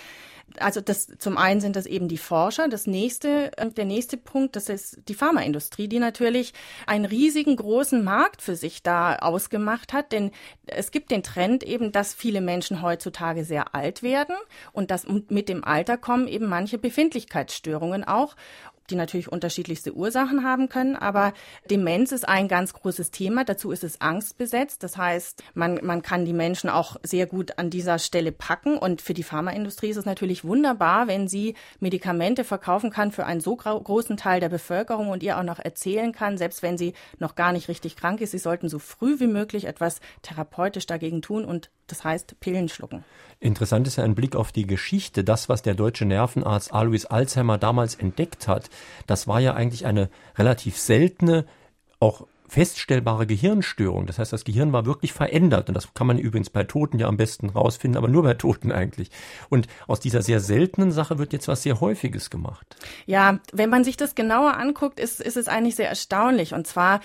Also 0.59 0.81
das 0.81 1.07
zum 1.17 1.37
einen 1.37 1.61
sind 1.61 1.75
das 1.75 1.85
eben 1.85 2.07
die 2.07 2.17
Forscher. 2.17 2.67
Das 2.67 2.87
nächste, 2.87 3.51
äh, 3.57 3.69
der 3.69 3.85
nächste 3.85 4.17
Punkt, 4.17 4.55
das 4.55 4.69
ist 4.69 4.99
die 5.07 5.13
Pharmaindustrie, 5.13 5.87
die 5.87 5.99
natürlich 5.99 6.53
einen 6.87 7.05
riesigen 7.05 7.55
großen 7.55 8.03
Markt 8.03 8.41
für 8.41 8.55
sich 8.55 8.83
da 8.83 9.17
ausgemacht 9.17 9.93
hat. 9.93 10.11
Denn 10.11 10.31
es 10.65 10.91
gibt 10.91 11.11
den 11.11 11.23
Trend 11.23 11.63
eben, 11.63 11.91
dass 11.91 12.13
viele 12.13 12.41
Menschen 12.41 12.81
heutzutage 12.81 13.45
sehr 13.45 13.75
alt 13.75 14.03
werden 14.03 14.35
und 14.71 14.91
dass 14.91 15.07
mit 15.07 15.49
dem 15.49 15.63
Alter 15.63 15.97
kommen 15.97 16.27
eben 16.27 16.47
manche 16.47 16.77
Befindlichkeitsstörungen 16.77 18.03
auch 18.03 18.35
die 18.91 18.95
natürlich 18.95 19.31
unterschiedlichste 19.31 19.95
Ursachen 19.95 20.43
haben 20.43 20.69
können. 20.69 20.95
Aber 20.95 21.33
Demenz 21.69 22.11
ist 22.11 22.27
ein 22.27 22.47
ganz 22.47 22.73
großes 22.73 23.11
Thema. 23.11 23.43
Dazu 23.43 23.71
ist 23.71 23.83
es 23.83 24.01
angstbesetzt. 24.01 24.83
Das 24.83 24.97
heißt, 24.97 25.43
man, 25.53 25.79
man 25.83 26.01
kann 26.01 26.25
die 26.25 26.33
Menschen 26.33 26.69
auch 26.69 26.97
sehr 27.03 27.25
gut 27.25 27.57
an 27.57 27.69
dieser 27.69 27.97
Stelle 27.97 28.31
packen. 28.31 28.77
Und 28.77 29.01
für 29.01 29.13
die 29.13 29.23
Pharmaindustrie 29.23 29.89
ist 29.89 29.97
es 29.97 30.05
natürlich 30.05 30.43
wunderbar, 30.43 31.07
wenn 31.07 31.27
sie 31.27 31.55
Medikamente 31.79 32.43
verkaufen 32.43 32.91
kann 32.91 33.11
für 33.11 33.25
einen 33.25 33.41
so 33.41 33.55
großen 33.55 34.17
Teil 34.17 34.39
der 34.39 34.49
Bevölkerung 34.49 35.09
und 35.09 35.23
ihr 35.23 35.37
auch 35.37 35.43
noch 35.43 35.59
erzählen 35.59 36.11
kann, 36.11 36.37
selbst 36.37 36.61
wenn 36.61 36.77
sie 36.77 36.93
noch 37.19 37.35
gar 37.35 37.53
nicht 37.53 37.67
richtig 37.69 37.95
krank 37.95 38.21
ist, 38.21 38.31
sie 38.31 38.37
sollten 38.37 38.69
so 38.69 38.79
früh 38.79 39.19
wie 39.19 39.27
möglich 39.27 39.65
etwas 39.65 40.01
therapeutisch 40.21 40.85
dagegen 40.85 41.21
tun 41.21 41.45
und 41.45 41.69
das 41.91 42.03
heißt 42.03 42.39
Pillen 42.39 42.69
schlucken. 42.69 43.03
Interessant 43.39 43.87
ist 43.87 43.97
ja 43.97 44.03
ein 44.03 44.15
Blick 44.15 44.35
auf 44.35 44.51
die 44.51 44.67
Geschichte. 44.67 45.23
Das, 45.23 45.49
was 45.49 45.61
der 45.61 45.73
deutsche 45.73 46.05
Nervenarzt 46.05 46.73
Alois 46.73 47.05
Alzheimer 47.09 47.57
damals 47.57 47.95
entdeckt 47.95 48.47
hat, 48.47 48.69
das 49.07 49.27
war 49.27 49.39
ja 49.39 49.53
eigentlich 49.53 49.85
eine 49.85 50.09
relativ 50.37 50.77
seltene, 50.77 51.45
auch 51.99 52.27
feststellbare 52.51 53.25
Gehirnstörung. 53.27 54.07
Das 54.07 54.19
heißt, 54.19 54.33
das 54.33 54.43
Gehirn 54.43 54.73
war 54.73 54.85
wirklich 54.85 55.13
verändert. 55.13 55.69
Und 55.69 55.73
das 55.73 55.93
kann 55.93 56.05
man 56.05 56.17
übrigens 56.17 56.49
bei 56.49 56.65
Toten 56.65 56.99
ja 56.99 57.07
am 57.07 57.15
besten 57.15 57.47
rausfinden, 57.47 57.97
aber 57.97 58.09
nur 58.09 58.23
bei 58.23 58.33
Toten 58.33 58.73
eigentlich. 58.73 59.09
Und 59.47 59.67
aus 59.87 60.01
dieser 60.01 60.21
sehr 60.21 60.41
seltenen 60.41 60.91
Sache 60.91 61.17
wird 61.17 61.31
jetzt 61.31 61.47
was 61.47 61.63
sehr 61.63 61.79
Häufiges 61.79 62.29
gemacht. 62.29 62.75
Ja, 63.05 63.39
wenn 63.53 63.69
man 63.69 63.85
sich 63.85 63.95
das 63.95 64.15
genauer 64.15 64.57
anguckt, 64.57 64.99
ist, 64.99 65.21
ist 65.21 65.37
es 65.37 65.47
eigentlich 65.47 65.77
sehr 65.77 65.87
erstaunlich. 65.87 66.53
Und 66.53 66.67
zwar, 66.67 66.99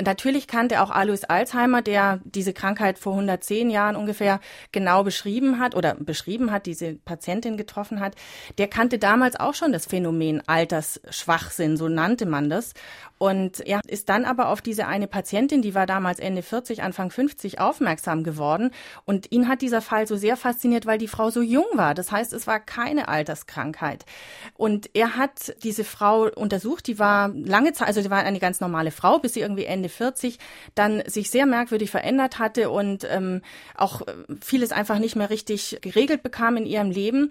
natürlich 0.00 0.46
kannte 0.46 0.80
auch 0.80 0.90
Alois 0.90 1.24
Alzheimer, 1.26 1.82
der 1.82 2.20
diese 2.22 2.52
Krankheit 2.52 2.96
vor 2.96 3.14
110 3.14 3.70
Jahren 3.70 3.96
ungefähr 3.96 4.38
genau 4.70 5.02
beschrieben 5.02 5.58
hat 5.58 5.74
oder 5.74 5.96
beschrieben 5.96 6.52
hat, 6.52 6.66
diese 6.66 6.94
Patientin 6.94 7.56
getroffen 7.56 7.98
hat, 7.98 8.14
der 8.56 8.68
kannte 8.68 9.00
damals 9.00 9.34
auch 9.34 9.54
schon 9.54 9.72
das 9.72 9.86
Phänomen 9.86 10.46
Altersschwachsinn, 10.46 11.76
so 11.76 11.88
nannte 11.88 12.24
man 12.24 12.48
das. 12.48 12.74
Und 13.22 13.60
er 13.60 13.82
ist 13.86 14.08
dann 14.08 14.24
aber 14.24 14.48
auf 14.48 14.60
diese 14.60 14.88
eine 14.88 15.06
Patientin, 15.06 15.62
die 15.62 15.76
war 15.76 15.86
damals 15.86 16.18
Ende 16.18 16.42
40, 16.42 16.82
Anfang 16.82 17.08
50, 17.08 17.60
aufmerksam 17.60 18.24
geworden. 18.24 18.72
Und 19.04 19.30
ihn 19.30 19.46
hat 19.46 19.62
dieser 19.62 19.80
Fall 19.80 20.08
so 20.08 20.16
sehr 20.16 20.36
fasziniert, 20.36 20.86
weil 20.86 20.98
die 20.98 21.06
Frau 21.06 21.30
so 21.30 21.40
jung 21.40 21.66
war. 21.74 21.94
Das 21.94 22.10
heißt, 22.10 22.32
es 22.32 22.48
war 22.48 22.58
keine 22.58 23.06
Alterskrankheit. 23.06 24.06
Und 24.54 24.90
er 24.94 25.16
hat 25.16 25.54
diese 25.62 25.84
Frau 25.84 26.30
untersucht, 26.34 26.88
die 26.88 26.98
war 26.98 27.28
lange 27.28 27.72
Zeit, 27.72 27.86
also 27.86 28.02
die 28.02 28.10
war 28.10 28.24
eine 28.24 28.40
ganz 28.40 28.58
normale 28.58 28.90
Frau, 28.90 29.20
bis 29.20 29.34
sie 29.34 29.40
irgendwie 29.40 29.66
Ende 29.66 29.88
40 29.88 30.40
dann 30.74 31.04
sich 31.06 31.30
sehr 31.30 31.46
merkwürdig 31.46 31.92
verändert 31.92 32.40
hatte 32.40 32.70
und 32.70 33.06
ähm, 33.08 33.42
auch 33.76 34.02
vieles 34.40 34.72
einfach 34.72 34.98
nicht 34.98 35.14
mehr 35.14 35.30
richtig 35.30 35.78
geregelt 35.80 36.24
bekam 36.24 36.56
in 36.56 36.66
ihrem 36.66 36.90
Leben. 36.90 37.30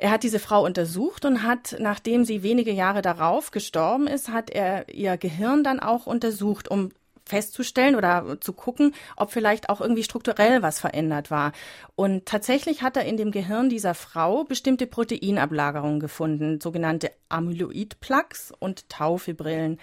Er 0.00 0.10
hat 0.10 0.22
diese 0.22 0.38
Frau 0.38 0.64
untersucht 0.64 1.26
und 1.26 1.42
hat, 1.42 1.76
nachdem 1.78 2.24
sie 2.24 2.42
wenige 2.42 2.72
Jahre 2.72 3.02
darauf 3.02 3.50
gestorben 3.50 4.06
ist, 4.06 4.30
hat 4.30 4.48
er 4.48 4.88
ihr 4.88 5.18
Gehirn 5.18 5.62
dann 5.62 5.78
auch 5.78 6.06
untersucht, 6.06 6.70
um 6.70 6.88
festzustellen 7.26 7.94
oder 7.96 8.38
zu 8.40 8.54
gucken, 8.54 8.94
ob 9.18 9.30
vielleicht 9.30 9.68
auch 9.68 9.82
irgendwie 9.82 10.02
strukturell 10.02 10.62
was 10.62 10.80
verändert 10.80 11.30
war. 11.30 11.52
Und 11.96 12.24
tatsächlich 12.24 12.80
hat 12.80 12.96
er 12.96 13.04
in 13.04 13.18
dem 13.18 13.30
Gehirn 13.30 13.68
dieser 13.68 13.92
Frau 13.92 14.44
bestimmte 14.44 14.86
Proteinablagerungen 14.86 16.00
gefunden, 16.00 16.62
sogenannte 16.62 17.10
Amyloid-Plaques 17.28 18.54
und 18.58 18.88
Taufibrillen. 18.88 19.78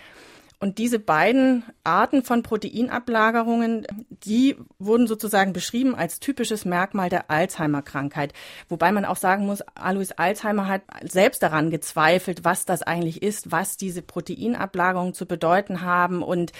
Und 0.59 0.79
diese 0.79 0.97
beiden 0.97 1.63
Arten 1.83 2.23
von 2.23 2.41
Proteinablagerungen, 2.41 3.85
die 4.09 4.55
wurden 4.79 5.05
sozusagen 5.05 5.53
beschrieben 5.53 5.93
als 5.93 6.19
typisches 6.19 6.65
Merkmal 6.65 7.09
der 7.09 7.29
Alzheimer-Krankheit. 7.29 8.33
Wobei 8.67 8.91
man 8.91 9.05
auch 9.05 9.17
sagen 9.17 9.45
muss, 9.45 9.61
Alois 9.75 10.13
Alzheimer 10.17 10.67
hat 10.67 10.81
selbst 11.03 11.43
daran 11.43 11.69
gezweifelt, 11.69 12.43
was 12.43 12.65
das 12.65 12.81
eigentlich 12.81 13.21
ist, 13.21 13.51
was 13.51 13.77
diese 13.77 14.01
Proteinablagerungen 14.01 15.13
zu 15.13 15.27
bedeuten 15.27 15.81
haben 15.81 16.23
und 16.23 16.53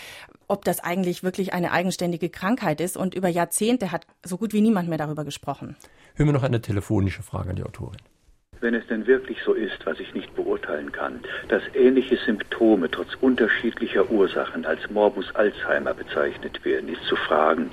ob 0.48 0.64
das 0.64 0.80
eigentlich 0.80 1.24
wirklich 1.24 1.54
eine 1.54 1.72
eigenständige 1.72 2.30
Krankheit 2.30 2.82
ist. 2.82 2.98
Und 2.98 3.16
über 3.16 3.30
Jahrzehnte 3.30 3.92
hat 3.92 4.06
so 4.24 4.38
gut 4.38 4.54
wie 4.54 4.62
niemand 4.62 4.90
mehr 4.90 5.00
darüber 5.00 5.26
gesprochen. 5.26 5.76
Hören 6.14 6.28
wir 6.28 6.34
noch 6.34 6.44
eine 6.44 6.62
telefonische 6.62 7.24
Frage 7.24 7.50
an 7.50 7.56
die 7.56 7.64
Autorin. 7.64 7.98
Wenn 8.60 8.74
es 8.74 8.88
denn 8.88 9.06
wirklich 9.06 9.38
so 9.44 9.54
ist, 9.54 9.86
was 9.86 10.00
ich 10.00 10.16
nicht 10.16 10.36
beurteilen 10.36 10.92
kann, 10.92 11.20
dass 11.48 11.62
ähnliche 11.76 12.18
Symptome 12.18 12.90
trotz 12.90 13.14
unterschiedlicher 13.22 14.10
Ursachen 14.10 14.66
als 14.66 14.90
Morbus 14.90 15.36
Alzheimer 15.36 15.94
bezeichnet 15.94 16.66
werden, 16.66 16.90
ist 16.90 17.04
zu 17.04 17.16
fragen, 17.16 17.70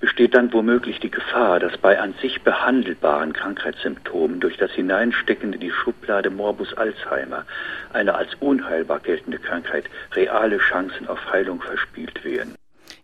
besteht 0.00 0.34
dann 0.34 0.52
womöglich 0.52 0.98
die 0.98 1.10
Gefahr, 1.10 1.60
dass 1.60 1.76
bei 1.78 2.00
an 2.00 2.14
sich 2.20 2.42
behandelbaren 2.42 3.32
Krankheitssymptomen 3.32 4.40
durch 4.40 4.56
das 4.56 4.72
Hineinstecken 4.72 5.52
in 5.52 5.60
die 5.60 5.70
Schublade 5.70 6.30
Morbus 6.30 6.74
Alzheimer 6.74 7.44
eine 7.92 8.14
als 8.14 8.34
unheilbar 8.40 8.98
geltende 8.98 9.38
Krankheit 9.38 9.84
reale 10.14 10.58
Chancen 10.58 11.06
auf 11.06 11.32
Heilung 11.32 11.60
verspielt 11.62 12.24
werden. 12.24 12.54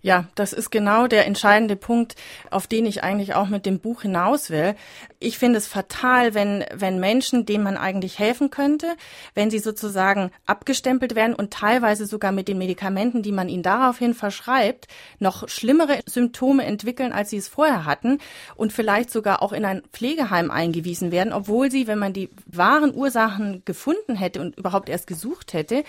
Ja, 0.04 0.26
das 0.34 0.52
ist 0.52 0.68
genau 0.68 1.06
der 1.06 1.24
entscheidende 1.24 1.76
Punkt, 1.76 2.14
auf 2.50 2.66
den 2.66 2.84
ich 2.84 3.02
eigentlich 3.02 3.34
auch 3.34 3.48
mit 3.48 3.64
dem 3.64 3.78
Buch 3.78 4.02
hinaus 4.02 4.50
will. 4.50 4.74
Ich 5.18 5.38
finde 5.38 5.56
es 5.56 5.66
fatal, 5.66 6.34
wenn, 6.34 6.62
wenn 6.74 7.00
Menschen, 7.00 7.46
denen 7.46 7.64
man 7.64 7.78
eigentlich 7.78 8.18
helfen 8.18 8.50
könnte, 8.50 8.96
wenn 9.34 9.50
sie 9.50 9.60
sozusagen 9.60 10.30
abgestempelt 10.44 11.14
werden 11.14 11.34
und 11.34 11.54
teilweise 11.54 12.04
sogar 12.04 12.32
mit 12.32 12.48
den 12.48 12.58
Medikamenten, 12.58 13.22
die 13.22 13.32
man 13.32 13.48
ihnen 13.48 13.62
daraufhin 13.62 14.12
verschreibt, 14.12 14.88
noch 15.20 15.48
schlimmere 15.48 16.00
Symptome 16.04 16.66
entwickeln, 16.66 17.14
als 17.14 17.30
sie 17.30 17.38
es 17.38 17.48
vorher 17.48 17.86
hatten 17.86 18.18
und 18.56 18.74
vielleicht 18.74 19.10
sogar 19.10 19.40
auch 19.40 19.54
in 19.54 19.64
ein 19.64 19.80
Pflegeheim 19.90 20.50
eingewiesen 20.50 21.12
werden, 21.12 21.32
obwohl 21.32 21.70
sie, 21.70 21.86
wenn 21.86 21.98
man 21.98 22.12
die 22.12 22.28
wahren 22.44 22.94
Ursachen 22.94 23.62
gefunden 23.64 24.16
hätte 24.16 24.42
und 24.42 24.58
überhaupt 24.58 24.90
erst 24.90 25.06
gesucht 25.06 25.54
hätte, 25.54 25.82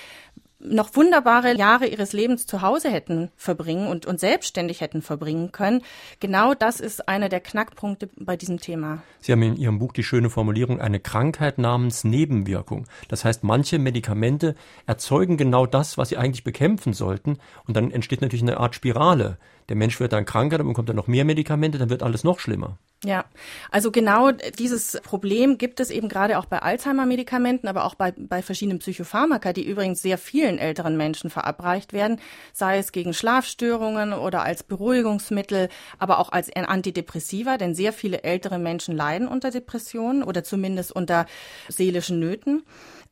noch 0.59 0.95
wunderbare 0.95 1.55
Jahre 1.55 1.87
ihres 1.87 2.13
Lebens 2.13 2.45
zu 2.45 2.61
Hause 2.61 2.89
hätten 2.89 3.29
verbringen 3.35 3.87
und, 3.87 4.05
und 4.05 4.19
selbstständig 4.19 4.81
hätten 4.81 5.01
verbringen 5.01 5.51
können. 5.51 5.81
Genau 6.19 6.53
das 6.53 6.79
ist 6.79 7.07
einer 7.07 7.29
der 7.29 7.39
Knackpunkte 7.39 8.09
bei 8.17 8.37
diesem 8.37 8.59
Thema. 8.59 9.03
Sie 9.19 9.31
haben 9.31 9.41
in 9.43 9.57
Ihrem 9.57 9.79
Buch 9.79 9.93
die 9.93 10.03
schöne 10.03 10.29
Formulierung, 10.29 10.79
eine 10.79 10.99
Krankheit 10.99 11.57
namens 11.57 12.03
Nebenwirkung. 12.03 12.87
Das 13.09 13.25
heißt, 13.25 13.43
manche 13.43 13.79
Medikamente 13.79 14.55
erzeugen 14.85 15.37
genau 15.37 15.65
das, 15.65 15.97
was 15.97 16.09
sie 16.09 16.17
eigentlich 16.17 16.43
bekämpfen 16.43 16.93
sollten. 16.93 17.37
Und 17.67 17.75
dann 17.75 17.91
entsteht 17.91 18.21
natürlich 18.21 18.43
eine 18.43 18.57
Art 18.57 18.75
Spirale. 18.75 19.37
Der 19.69 19.75
Mensch 19.75 19.99
wird 19.99 20.13
dann 20.13 20.25
kranker, 20.25 20.57
dann 20.57 20.67
bekommt 20.67 20.89
er 20.89 20.95
noch 20.95 21.07
mehr 21.07 21.25
Medikamente, 21.25 21.77
dann 21.77 21.89
wird 21.89 22.03
alles 22.03 22.23
noch 22.23 22.39
schlimmer. 22.39 22.77
Ja, 23.05 23.25
also 23.69 23.91
genau 23.91 24.31
dieses 24.31 24.99
Problem 25.03 25.59
gibt 25.59 25.79
es 25.79 25.91
eben 25.91 26.09
gerade 26.09 26.39
auch 26.39 26.45
bei 26.45 26.63
Alzheimer-Medikamenten, 26.63 27.67
aber 27.67 27.85
auch 27.85 27.93
bei, 27.93 28.11
bei 28.17 28.41
verschiedenen 28.41 28.79
Psychopharmaka, 28.79 29.53
die 29.53 29.63
übrigens 29.63 30.01
sehr 30.01 30.17
vielen 30.17 30.57
älteren 30.57 30.97
Menschen 30.97 31.29
verabreicht 31.29 31.93
werden, 31.93 32.19
sei 32.51 32.79
es 32.79 32.91
gegen 32.91 33.13
Schlafstörungen 33.13 34.13
oder 34.13 34.41
als 34.41 34.63
Beruhigungsmittel, 34.63 35.69
aber 35.99 36.17
auch 36.17 36.31
als 36.31 36.49
Antidepressiva, 36.55 37.57
denn 37.59 37.75
sehr 37.75 37.93
viele 37.93 38.23
ältere 38.23 38.57
Menschen 38.57 38.95
leiden 38.95 39.27
unter 39.27 39.51
Depressionen 39.51 40.23
oder 40.23 40.43
zumindest 40.43 40.91
unter 40.91 41.27
seelischen 41.69 42.19
Nöten. 42.19 42.63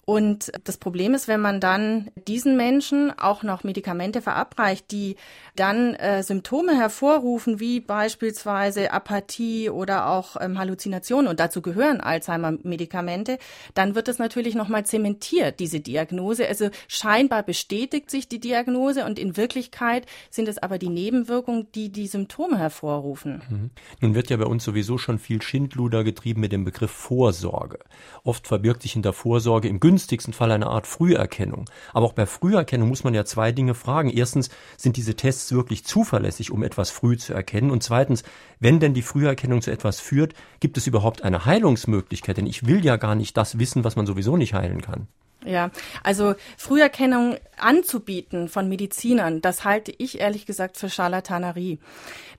Und 0.05 0.51
das 0.65 0.77
Problem 0.77 1.13
ist, 1.13 1.29
wenn 1.29 1.39
man 1.39 1.61
dann 1.61 2.11
diesen 2.27 2.57
Menschen 2.57 3.17
auch 3.17 3.41
noch 3.41 3.63
Medikamente 3.63 4.21
verabreicht, 4.21 4.91
die 4.91 5.15
dann 5.55 5.93
äh, 5.95 6.23
Symptome 6.23 6.75
hervorrufen, 6.77 7.61
wie 7.61 7.79
beispielsweise 7.79 8.91
Apathie 8.91 9.69
oder 9.69 10.09
auch 10.09 10.35
ähm, 10.41 10.59
Halluzinationen, 10.59 11.29
und 11.29 11.39
dazu 11.39 11.61
gehören 11.61 12.01
Alzheimer-Medikamente, 12.01 13.37
dann 13.75 13.95
wird 13.95 14.09
es 14.09 14.19
natürlich 14.19 14.55
nochmal 14.55 14.85
zementiert, 14.85 15.61
diese 15.61 15.79
Diagnose. 15.79 16.47
Also 16.49 16.69
scheinbar 16.89 17.43
bestätigt 17.43 18.11
sich 18.11 18.27
die 18.27 18.39
Diagnose 18.39 19.05
und 19.05 19.17
in 19.17 19.37
Wirklichkeit 19.37 20.05
sind 20.29 20.49
es 20.49 20.57
aber 20.57 20.79
die 20.79 20.89
Nebenwirkungen, 20.89 21.67
die 21.75 21.91
die 21.93 22.07
Symptome 22.07 22.57
hervorrufen. 22.57 23.41
Mhm. 23.49 23.69
Nun 24.01 24.15
wird 24.15 24.29
ja 24.29 24.35
bei 24.35 24.45
uns 24.45 24.65
sowieso 24.65 24.97
schon 24.97 25.17
viel 25.17 25.41
Schindluder 25.41 26.03
getrieben 26.03 26.41
mit 26.41 26.51
dem 26.51 26.65
Begriff 26.65 26.91
Vorsorge. 26.91 27.79
Oft 28.23 28.47
verbirgt 28.47 28.81
sich 28.81 28.93
hinter 28.93 29.13
Vorsorge 29.13 29.69
im 29.69 29.79
günstigsten 29.93 30.33
Fall 30.33 30.51
eine 30.51 30.67
Art 30.67 30.87
Früherkennung. 30.87 31.65
Aber 31.93 32.07
auch 32.07 32.13
bei 32.13 32.25
Früherkennung 32.25 32.89
muss 32.89 33.03
man 33.03 33.13
ja 33.13 33.25
zwei 33.25 33.51
Dinge 33.51 33.75
fragen. 33.75 34.09
Erstens, 34.09 34.49
sind 34.75 34.97
diese 34.97 35.15
Tests 35.15 35.51
wirklich 35.51 35.85
zuverlässig, 35.85 36.49
um 36.49 36.63
etwas 36.63 36.89
früh 36.89 37.15
zu 37.15 37.35
erkennen? 37.35 37.69
Und 37.69 37.83
zweitens, 37.83 38.23
wenn 38.59 38.79
denn 38.79 38.95
die 38.95 39.03
Früherkennung 39.03 39.61
zu 39.61 39.69
etwas 39.69 39.99
führt, 39.99 40.33
gibt 40.59 40.77
es 40.77 40.87
überhaupt 40.87 41.23
eine 41.23 41.45
Heilungsmöglichkeit? 41.45 42.37
Denn 42.37 42.47
ich 42.47 42.65
will 42.65 42.83
ja 42.83 42.95
gar 42.95 43.13
nicht 43.13 43.37
das 43.37 43.59
wissen, 43.59 43.83
was 43.83 43.95
man 43.95 44.07
sowieso 44.07 44.35
nicht 44.35 44.55
heilen 44.55 44.81
kann. 44.81 45.07
Ja, 45.45 45.71
also 46.03 46.35
Früherkennung 46.57 47.35
anzubieten 47.57 48.47
von 48.47 48.69
Medizinern, 48.69 49.41
das 49.41 49.65
halte 49.65 49.93
ich 49.97 50.19
ehrlich 50.19 50.45
gesagt 50.45 50.77
für 50.77 50.89
Charlatanerie. 50.89 51.79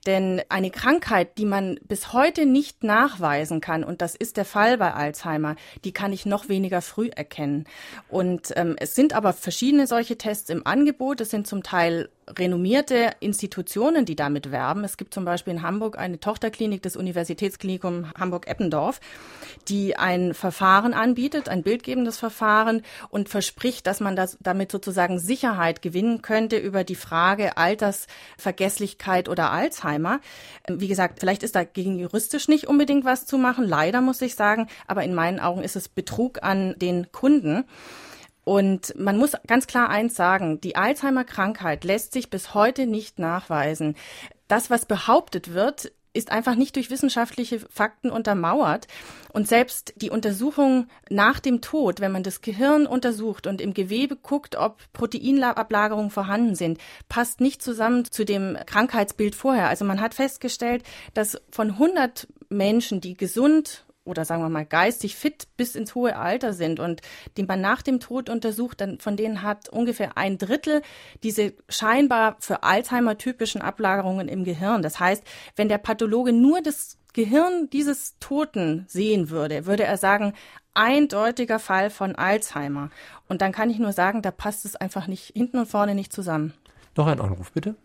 Denn 0.05 0.41
eine 0.49 0.69
Krankheit, 0.69 1.37
die 1.37 1.45
man 1.45 1.79
bis 1.87 2.13
heute 2.13 2.45
nicht 2.45 2.83
nachweisen 2.83 3.61
kann, 3.61 3.83
und 3.83 4.01
das 4.01 4.15
ist 4.15 4.37
der 4.37 4.45
Fall 4.45 4.77
bei 4.77 4.93
Alzheimer, 4.93 5.55
die 5.83 5.93
kann 5.93 6.13
ich 6.13 6.25
noch 6.25 6.47
weniger 6.47 6.81
früh 6.81 7.09
erkennen. 7.09 7.65
Und 8.09 8.53
ähm, 8.55 8.75
es 8.79 8.95
sind 8.95 9.13
aber 9.13 9.33
verschiedene 9.33 9.87
solche 9.87 10.17
Tests 10.17 10.49
im 10.49 10.65
Angebot. 10.67 11.21
Es 11.21 11.31
sind 11.31 11.47
zum 11.47 11.63
Teil 11.63 12.09
renommierte 12.27 13.11
Institutionen, 13.19 14.05
die 14.05 14.15
damit 14.15 14.51
werben. 14.51 14.83
Es 14.83 14.97
gibt 14.97 15.13
zum 15.13 15.25
Beispiel 15.25 15.53
in 15.53 15.61
Hamburg 15.61 15.97
eine 15.97 16.19
Tochterklinik 16.19 16.81
des 16.81 16.95
Universitätsklinikum 16.95 18.11
Hamburg-Eppendorf, 18.17 18.99
die 19.67 19.95
ein 19.95 20.33
Verfahren 20.33 20.93
anbietet, 20.93 21.49
ein 21.49 21.61
bildgebendes 21.61 22.17
Verfahren 22.17 22.81
und 23.09 23.29
verspricht, 23.29 23.85
dass 23.85 23.99
man 23.99 24.15
das 24.15 24.37
damit 24.41 24.71
sozusagen 24.71 25.19
Sicherheit 25.19 25.81
gewinnen 25.81 26.21
könnte 26.21 26.57
über 26.57 26.83
die 26.83 26.95
Frage 26.95 27.57
Altersvergesslichkeit 27.57 29.29
oder 29.29 29.51
Alzheimer. 29.51 29.94
Wie 30.67 30.87
gesagt, 30.87 31.19
vielleicht 31.19 31.43
ist 31.43 31.55
dagegen 31.55 31.97
juristisch 31.97 32.47
nicht 32.47 32.67
unbedingt 32.67 33.05
was 33.05 33.25
zu 33.25 33.37
machen, 33.37 33.65
leider 33.65 34.01
muss 34.01 34.21
ich 34.21 34.35
sagen, 34.35 34.67
aber 34.87 35.03
in 35.03 35.13
meinen 35.13 35.39
Augen 35.39 35.63
ist 35.63 35.75
es 35.75 35.89
Betrug 35.89 36.43
an 36.43 36.75
den 36.77 37.11
Kunden. 37.11 37.65
Und 38.43 38.93
man 38.97 39.17
muss 39.17 39.33
ganz 39.47 39.65
klar 39.65 39.89
eins 39.89 40.15
sagen, 40.15 40.61
die 40.61 40.75
Alzheimer-Krankheit 40.75 41.83
lässt 41.83 42.13
sich 42.13 42.29
bis 42.29 42.53
heute 42.53 42.85
nicht 42.85 43.17
nachweisen. 43.17 43.95
Das, 44.47 44.69
was 44.69 44.85
behauptet 44.85 45.53
wird, 45.53 45.91
ist 46.15 46.31
einfach 46.31 46.55
nicht 46.55 46.75
durch 46.75 46.89
wissenschaftliche 46.89 47.59
Fakten 47.59 48.09
untermauert. 48.09 48.87
Und 49.33 49.47
selbst 49.47 49.93
die 49.97 50.09
Untersuchung 50.09 50.87
nach 51.09 51.39
dem 51.39 51.61
Tod, 51.61 51.99
wenn 51.99 52.11
man 52.11 52.23
das 52.23 52.41
Gehirn 52.41 52.87
untersucht 52.87 53.47
und 53.47 53.61
im 53.61 53.73
Gewebe 53.73 54.15
guckt, 54.15 54.55
ob 54.55 54.81
Proteinablagerungen 54.93 56.11
vorhanden 56.11 56.55
sind, 56.55 56.79
passt 57.09 57.41
nicht 57.41 57.61
zusammen 57.61 58.05
zu 58.05 58.25
dem 58.25 58.57
Krankheitsbild 58.65 59.35
vorher. 59.35 59.67
Also 59.67 59.85
man 59.85 60.01
hat 60.01 60.13
festgestellt, 60.13 60.83
dass 61.13 61.41
von 61.51 61.71
100 61.71 62.27
Menschen, 62.49 63.01
die 63.01 63.15
gesund 63.15 63.84
oder 64.05 64.23
sagen 64.23 64.41
wir 64.41 64.49
mal 64.49 64.65
geistig 64.65 65.15
fit 65.15 65.47
bis 65.57 65.75
ins 65.75 65.95
hohe 65.95 66.15
Alter 66.15 66.53
sind 66.53 66.79
und 66.79 67.01
die 67.37 67.43
man 67.43 67.59
nach 67.59 67.81
dem 67.81 67.99
Tod 67.99 68.29
untersucht, 68.29 68.79
dann 68.79 68.99
von 68.99 69.17
denen 69.17 69.41
hat 69.41 69.67
ungefähr 69.69 70.17
ein 70.17 70.37
Drittel 70.37 70.81
diese 71.23 71.53
scheinbar 71.67 72.37
für 72.39 72.63
Alzheimer 72.63 73.17
typischen 73.17 73.61
Ablagerungen 73.61 74.27
im 74.27 74.43
Gehirn. 74.43 74.81
Das 74.81 74.99
heißt, 74.99 75.23
wenn 75.55 75.69
der 75.69 75.79
Pathologe 75.79 76.31
nur 76.31 76.61
das 76.61 76.97
Gehirn 77.13 77.69
dieses 77.71 78.17
Toten 78.19 78.85
sehen 78.87 79.29
würde, 79.29 79.65
würde 79.65 79.83
er 79.83 79.97
sagen, 79.97 80.33
eindeutiger 80.73 81.59
Fall 81.59 81.89
von 81.89 82.15
Alzheimer. 82.15 82.89
Und 83.27 83.41
dann 83.41 83.51
kann 83.51 83.69
ich 83.69 83.79
nur 83.79 83.93
sagen, 83.93 84.21
da 84.21 84.31
passt 84.31 84.65
es 84.65 84.75
einfach 84.75 85.07
nicht 85.07 85.33
hinten 85.33 85.57
und 85.57 85.67
vorne 85.67 85.95
nicht 85.95 86.13
zusammen. 86.13 86.53
Noch 86.95 87.07
ein 87.07 87.19
Anruf, 87.19 87.51
bitte. 87.51 87.75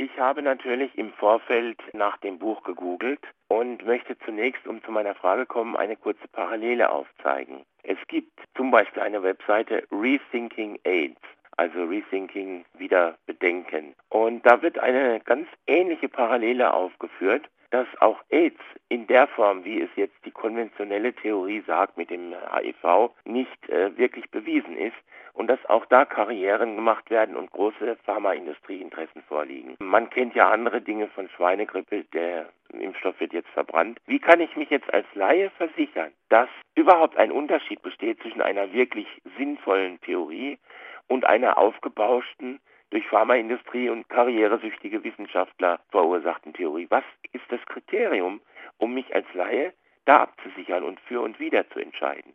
Ich 0.00 0.16
habe 0.16 0.42
natürlich 0.42 0.96
im 0.96 1.12
Vorfeld 1.14 1.76
nach 1.92 2.18
dem 2.18 2.38
Buch 2.38 2.62
gegoogelt 2.62 3.18
und 3.48 3.84
möchte 3.84 4.16
zunächst, 4.20 4.64
um 4.68 4.80
zu 4.84 4.92
meiner 4.92 5.16
Frage 5.16 5.44
kommen, 5.44 5.76
eine 5.76 5.96
kurze 5.96 6.28
Parallele 6.28 6.88
aufzeigen. 6.88 7.64
Es 7.82 7.98
gibt 8.06 8.30
zum 8.56 8.70
Beispiel 8.70 9.02
eine 9.02 9.24
Webseite 9.24 9.82
Rethinking 9.90 10.78
AIDS. 10.84 11.20
also 11.56 11.86
Rethinking, 11.86 12.64
wieder 12.74 13.18
bedenken. 13.26 13.96
Und 14.08 14.46
da 14.46 14.62
wird 14.62 14.78
eine 14.78 15.18
ganz 15.24 15.48
ähnliche 15.66 16.08
Parallele 16.08 16.72
aufgeführt 16.72 17.50
dass 17.70 17.86
auch 18.00 18.20
AIDS 18.30 18.60
in 18.88 19.06
der 19.06 19.26
Form, 19.28 19.64
wie 19.64 19.80
es 19.80 19.90
jetzt 19.96 20.16
die 20.24 20.30
konventionelle 20.30 21.12
Theorie 21.12 21.62
sagt 21.66 21.96
mit 21.96 22.10
dem 22.10 22.34
HIV, 22.52 23.10
nicht 23.24 23.68
äh, 23.68 23.96
wirklich 23.96 24.30
bewiesen 24.30 24.76
ist 24.76 24.96
und 25.34 25.48
dass 25.48 25.64
auch 25.66 25.86
da 25.86 26.04
Karrieren 26.04 26.76
gemacht 26.76 27.10
werden 27.10 27.36
und 27.36 27.50
große 27.52 27.96
Pharmaindustrieinteressen 28.04 29.22
vorliegen. 29.22 29.76
Man 29.78 30.10
kennt 30.10 30.34
ja 30.34 30.50
andere 30.50 30.80
Dinge 30.80 31.08
von 31.08 31.28
Schweinegrippe, 31.28 32.04
der 32.12 32.48
Impfstoff 32.72 33.20
wird 33.20 33.32
jetzt 33.32 33.48
verbrannt. 33.50 34.00
Wie 34.06 34.18
kann 34.18 34.40
ich 34.40 34.56
mich 34.56 34.70
jetzt 34.70 34.92
als 34.92 35.06
Laie 35.14 35.50
versichern, 35.50 36.10
dass 36.28 36.48
überhaupt 36.74 37.16
ein 37.16 37.30
Unterschied 37.30 37.82
besteht 37.82 38.20
zwischen 38.20 38.42
einer 38.42 38.72
wirklich 38.72 39.06
sinnvollen 39.36 40.00
Theorie 40.00 40.58
und 41.06 41.24
einer 41.24 41.56
aufgebauschten 41.56 42.60
durch 42.90 43.06
Pharmaindustrie 43.08 43.88
und 43.88 44.08
karrieresüchtige 44.08 45.04
Wissenschaftler 45.04 45.80
verursachten 45.90 46.52
Theorie. 46.52 46.86
Was 46.90 47.04
ist 47.32 47.44
das 47.50 47.60
Kriterium, 47.66 48.40
um 48.78 48.94
mich 48.94 49.14
als 49.14 49.26
Laie 49.34 49.72
da 50.04 50.22
abzusichern 50.22 50.84
und 50.84 51.00
für 51.00 51.20
und 51.20 51.38
wider 51.38 51.68
zu 51.70 51.80
entscheiden? 51.80 52.32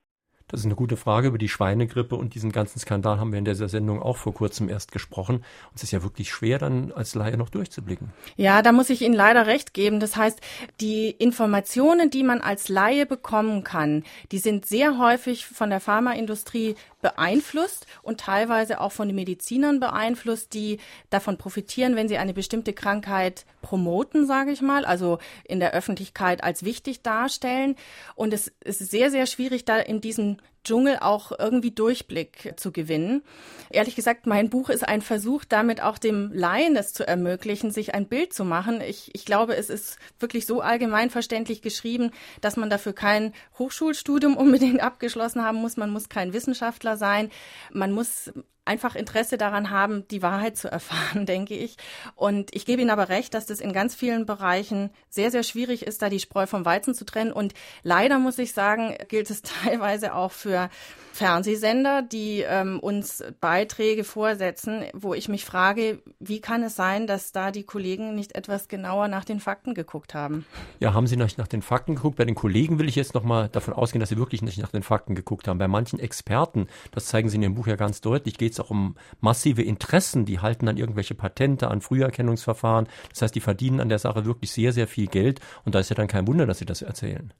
Das 0.53 0.59
ist 0.59 0.67
eine 0.67 0.75
gute 0.75 0.97
Frage. 0.97 1.29
Über 1.29 1.39
die 1.39 1.49
Schweinegrippe 1.49 2.15
und 2.15 2.35
diesen 2.35 2.51
ganzen 2.51 2.77
Skandal 2.77 3.19
haben 3.19 3.31
wir 3.31 3.39
in 3.39 3.45
dieser 3.45 3.69
Sendung 3.69 4.03
auch 4.03 4.17
vor 4.17 4.35
kurzem 4.35 4.69
erst 4.69 4.91
gesprochen. 4.91 5.37
Und 5.37 5.75
es 5.75 5.81
ist 5.81 5.91
ja 5.91 6.03
wirklich 6.03 6.29
schwer, 6.29 6.59
dann 6.59 6.91
als 6.91 7.15
Laie 7.15 7.37
noch 7.37 7.49
durchzublicken. 7.49 8.11
Ja, 8.35 8.61
da 8.61 8.71
muss 8.71 8.91
ich 8.91 9.01
Ihnen 9.01 9.15
leider 9.15 9.47
recht 9.47 9.73
geben. 9.73 9.99
Das 9.99 10.15
heißt, 10.15 10.41
die 10.79 11.09
Informationen, 11.09 12.11
die 12.11 12.21
man 12.21 12.39
als 12.39 12.69
Laie 12.69 13.07
bekommen 13.07 13.63
kann, 13.63 14.03
die 14.31 14.37
sind 14.37 14.67
sehr 14.67 14.99
häufig 14.99 15.47
von 15.47 15.71
der 15.71 15.79
Pharmaindustrie 15.79 16.75
beeinflusst 17.03 17.85
und 18.01 18.19
teilweise 18.19 18.81
auch 18.81 18.91
von 18.91 19.07
den 19.07 19.15
Medizinern 19.15 19.79
beeinflusst, 19.79 20.55
die 20.55 20.79
davon 21.11 21.37
profitieren, 21.37 21.95
wenn 21.95 22.07
sie 22.07 22.17
eine 22.17 22.33
bestimmte 22.33 22.73
Krankheit 22.73 23.45
promoten, 23.61 24.25
sage 24.25 24.51
ich 24.51 24.63
mal, 24.63 24.85
also 24.85 25.19
in 25.43 25.59
der 25.59 25.73
Öffentlichkeit 25.73 26.43
als 26.43 26.63
wichtig 26.63 27.03
darstellen. 27.03 27.75
Und 28.15 28.33
es 28.33 28.51
ist 28.63 28.79
sehr, 28.89 29.11
sehr 29.11 29.27
schwierig, 29.27 29.65
da 29.65 29.77
in 29.77 30.01
diesen 30.01 30.41
Dschungel 30.63 30.97
auch 31.01 31.31
irgendwie 31.37 31.71
Durchblick 31.71 32.53
zu 32.57 32.71
gewinnen. 32.71 33.23
Ehrlich 33.69 33.95
gesagt, 33.95 34.27
mein 34.27 34.49
Buch 34.49 34.69
ist 34.69 34.87
ein 34.87 35.01
Versuch, 35.01 35.45
damit 35.45 35.81
auch 35.81 35.97
dem 35.97 36.31
Laien 36.33 36.75
es 36.75 36.93
zu 36.93 37.07
ermöglichen, 37.07 37.71
sich 37.71 37.93
ein 37.93 38.07
Bild 38.07 38.33
zu 38.33 38.45
machen. 38.45 38.81
Ich, 38.81 39.13
ich 39.13 39.25
glaube, 39.25 39.55
es 39.55 39.69
ist 39.69 39.97
wirklich 40.19 40.45
so 40.45 40.61
allgemeinverständlich 40.61 41.61
geschrieben, 41.61 42.11
dass 42.41 42.57
man 42.57 42.69
dafür 42.69 42.93
kein 42.93 43.33
Hochschulstudium 43.59 44.37
unbedingt 44.37 44.81
abgeschlossen 44.81 45.43
haben 45.43 45.57
muss. 45.57 45.77
Man 45.77 45.91
muss 45.91 46.09
kein 46.09 46.33
Wissenschaftler 46.33 46.97
sein. 46.97 47.29
Man 47.71 47.91
muss 47.91 48.31
einfach 48.65 48.95
Interesse 48.95 49.37
daran 49.37 49.69
haben, 49.69 50.07
die 50.07 50.21
Wahrheit 50.21 50.57
zu 50.57 50.71
erfahren, 50.71 51.25
denke 51.27 51.55
ich. 51.55 51.77
Und 52.15 52.55
ich 52.55 52.65
gebe 52.65 52.81
Ihnen 52.81 52.91
aber 52.91 53.09
recht, 53.09 53.33
dass 53.33 53.45
das 53.45 53.59
in 53.59 53.73
ganz 53.73 53.95
vielen 53.95 54.25
Bereichen 54.25 54.89
sehr, 55.09 55.31
sehr 55.31 55.43
schwierig 55.43 55.85
ist, 55.85 56.01
da 56.01 56.09
die 56.09 56.19
Spreu 56.19 56.45
vom 56.45 56.65
Weizen 56.65 56.93
zu 56.93 57.05
trennen. 57.05 57.31
Und 57.31 57.53
leider 57.83 58.19
muss 58.19 58.37
ich 58.39 58.53
sagen, 58.53 58.95
gilt 59.07 59.29
es 59.29 59.41
teilweise 59.63 60.15
auch 60.15 60.31
für 60.31 60.69
Fernsehsender, 61.13 62.01
die 62.01 62.41
ähm, 62.41 62.79
uns 62.79 63.23
Beiträge 63.39 64.03
vorsetzen, 64.03 64.85
wo 64.93 65.13
ich 65.13 65.29
mich 65.29 65.45
frage, 65.45 66.01
wie 66.19 66.41
kann 66.41 66.63
es 66.63 66.75
sein, 66.75 67.05
dass 67.05 67.31
da 67.31 67.51
die 67.51 67.63
Kollegen 67.63 68.15
nicht 68.15 68.33
etwas 68.33 68.67
genauer 68.67 69.07
nach 69.09 69.23
den 69.23 69.39
Fakten 69.39 69.75
geguckt 69.75 70.15
haben? 70.15 70.45
Ja, 70.79 70.93
haben 70.93 71.05
Sie 71.05 71.15
nicht 71.15 71.37
nach 71.37 71.47
den 71.47 71.61
Fakten 71.61 71.95
geguckt? 71.95 72.17
Bei 72.17 72.25
den 72.25 72.33
Kollegen 72.33 72.79
will 72.79 72.89
ich 72.89 72.95
jetzt 72.95 73.13
noch 73.13 73.23
mal 73.23 73.47
davon 73.49 73.75
ausgehen, 73.75 73.99
dass 73.99 74.09
sie 74.09 74.17
wirklich 74.17 74.41
nicht 74.41 74.57
nach 74.57 74.71
den 74.71 74.81
Fakten 74.81 75.13
geguckt 75.13 75.47
haben. 75.47 75.59
Bei 75.59 75.67
manchen 75.67 75.99
Experten, 75.99 76.67
das 76.91 77.05
zeigen 77.05 77.29
Sie 77.29 77.35
in 77.35 77.43
Ihrem 77.43 77.55
Buch 77.55 77.67
ja 77.67 77.75
ganz 77.75 78.01
deutlich, 78.01 78.39
geht 78.39 78.52
es 78.53 78.59
auch 78.59 78.69
um 78.69 78.95
massive 79.21 79.61
Interessen. 79.61 80.25
Die 80.25 80.39
halten 80.39 80.65
dann 80.65 80.77
irgendwelche 80.77 81.15
Patente 81.15 81.69
an 81.69 81.81
Früherkennungsverfahren. 81.81 82.87
Das 83.09 83.21
heißt, 83.21 83.35
die 83.35 83.41
verdienen 83.41 83.79
an 83.79 83.89
der 83.89 83.99
Sache 83.99 84.25
wirklich 84.25 84.51
sehr, 84.51 84.73
sehr 84.73 84.87
viel 84.87 85.07
Geld. 85.07 85.39
Und 85.65 85.75
da 85.75 85.79
ist 85.79 85.89
ja 85.89 85.95
dann 85.95 86.07
kein 86.07 86.27
Wunder, 86.27 86.45
dass 86.45 86.59
sie 86.59 86.65
das 86.65 86.81
erzählen. 86.81 87.33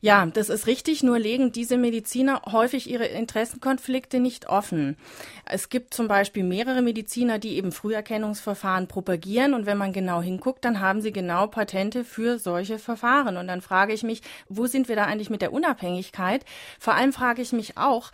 Ja, 0.00 0.26
das 0.26 0.48
ist 0.48 0.66
richtig, 0.66 1.02
nur 1.02 1.18
legen 1.18 1.52
diese 1.52 1.76
Mediziner 1.76 2.42
häufig 2.50 2.88
ihre 2.88 3.06
Interessenkonflikte 3.06 4.20
nicht 4.20 4.48
offen. 4.48 4.96
Es 5.44 5.68
gibt 5.68 5.94
zum 5.94 6.08
Beispiel 6.08 6.44
mehrere 6.44 6.82
Mediziner, 6.82 7.38
die 7.38 7.56
eben 7.56 7.72
Früherkennungsverfahren 7.72 8.88
propagieren 8.88 9.54
und 9.54 9.66
wenn 9.66 9.78
man 9.78 9.92
genau 9.92 10.22
hinguckt, 10.22 10.64
dann 10.64 10.80
haben 10.80 11.00
sie 11.00 11.12
genau 11.12 11.46
Patente 11.46 12.04
für 12.04 12.38
solche 12.38 12.78
Verfahren. 12.78 13.36
Und 13.36 13.48
dann 13.48 13.60
frage 13.60 13.92
ich 13.92 14.02
mich, 14.02 14.22
wo 14.48 14.66
sind 14.66 14.88
wir 14.88 14.96
da 14.96 15.04
eigentlich 15.04 15.30
mit 15.30 15.42
der 15.42 15.52
Unabhängigkeit? 15.52 16.44
Vor 16.78 16.94
allem 16.94 17.12
frage 17.12 17.42
ich 17.42 17.52
mich 17.52 17.76
auch, 17.76 18.10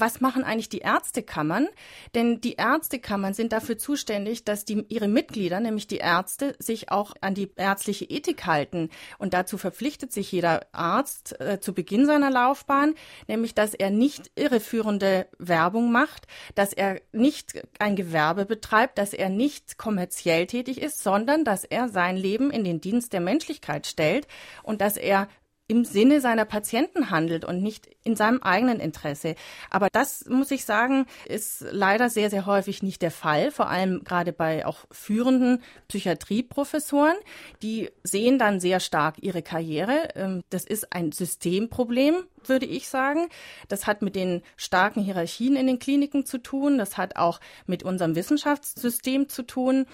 was 0.00 0.20
machen 0.20 0.44
eigentlich 0.44 0.68
die 0.68 0.78
Ärztekammern? 0.78 1.68
Denn 2.14 2.40
die 2.40 2.54
Ärztekammern 2.54 3.34
sind 3.34 3.52
dafür 3.52 3.78
zuständig, 3.78 4.44
dass 4.44 4.64
die, 4.64 4.84
ihre 4.88 5.08
Mitglieder, 5.08 5.60
nämlich 5.60 5.86
die 5.86 5.98
Ärzte, 5.98 6.56
sich 6.58 6.90
auch 6.90 7.14
an 7.20 7.34
die 7.34 7.50
ärztliche 7.56 8.04
Ethik 8.04 8.46
halten. 8.46 8.90
Und 9.18 9.34
dazu 9.34 9.58
verpflichtet 9.58 10.12
sich 10.12 10.30
jeder 10.32 10.66
Arzt 10.72 11.40
äh, 11.40 11.60
zu 11.60 11.72
Beginn 11.74 12.06
seiner 12.06 12.30
Laufbahn, 12.30 12.94
nämlich, 13.26 13.54
dass 13.54 13.74
er 13.74 13.90
nicht 13.90 14.30
irreführende 14.36 15.26
Werbung 15.38 15.92
macht, 15.92 16.26
dass 16.54 16.72
er 16.72 17.00
nicht 17.12 17.62
ein 17.78 17.96
Gewerbe 17.96 18.46
betreibt, 18.46 18.98
dass 18.98 19.12
er 19.12 19.28
nicht 19.28 19.78
kommerziell 19.78 20.46
tätig 20.46 20.80
ist, 20.80 21.02
sondern 21.02 21.44
dass 21.44 21.64
er 21.64 21.88
sein 21.88 22.16
Leben 22.16 22.50
in 22.50 22.64
den 22.64 22.80
Dienst 22.80 23.12
der 23.12 23.20
Menschlichkeit 23.20 23.86
stellt 23.86 24.26
und 24.62 24.80
dass 24.80 24.96
er 24.96 25.28
im 25.68 25.84
Sinne 25.84 26.22
seiner 26.22 26.46
Patienten 26.46 27.10
handelt 27.10 27.44
und 27.44 27.62
nicht 27.62 27.88
in 28.02 28.16
seinem 28.16 28.42
eigenen 28.42 28.80
Interesse. 28.80 29.34
Aber 29.68 29.88
das, 29.92 30.24
muss 30.26 30.50
ich 30.50 30.64
sagen, 30.64 31.04
ist 31.26 31.62
leider 31.70 32.08
sehr, 32.08 32.30
sehr 32.30 32.46
häufig 32.46 32.82
nicht 32.82 33.02
der 33.02 33.10
Fall, 33.10 33.50
vor 33.50 33.68
allem 33.68 34.02
gerade 34.02 34.32
bei 34.32 34.64
auch 34.64 34.86
führenden 34.90 35.62
Psychiatrieprofessoren. 35.88 37.16
Die 37.60 37.90
sehen 38.02 38.38
dann 38.38 38.60
sehr 38.60 38.80
stark 38.80 39.16
ihre 39.20 39.42
Karriere. 39.42 40.08
Ähm, 40.14 40.42
das 40.48 40.64
ist 40.64 40.94
ein 40.94 41.12
Systemproblem, 41.12 42.24
würde 42.46 42.64
ich 42.64 42.88
sagen. 42.88 43.28
Das 43.68 43.86
hat 43.86 44.00
mit 44.00 44.16
den 44.16 44.42
starken 44.56 45.02
Hierarchien 45.02 45.54
in 45.54 45.66
den 45.66 45.78
Kliniken 45.78 46.24
zu 46.24 46.38
tun. 46.38 46.78
Das 46.78 46.96
hat 46.96 47.16
auch 47.16 47.40
mit 47.66 47.82
unserem 47.82 48.16
Wissenschaftssystem 48.16 49.28
zu 49.28 49.42
tun. 49.42 49.84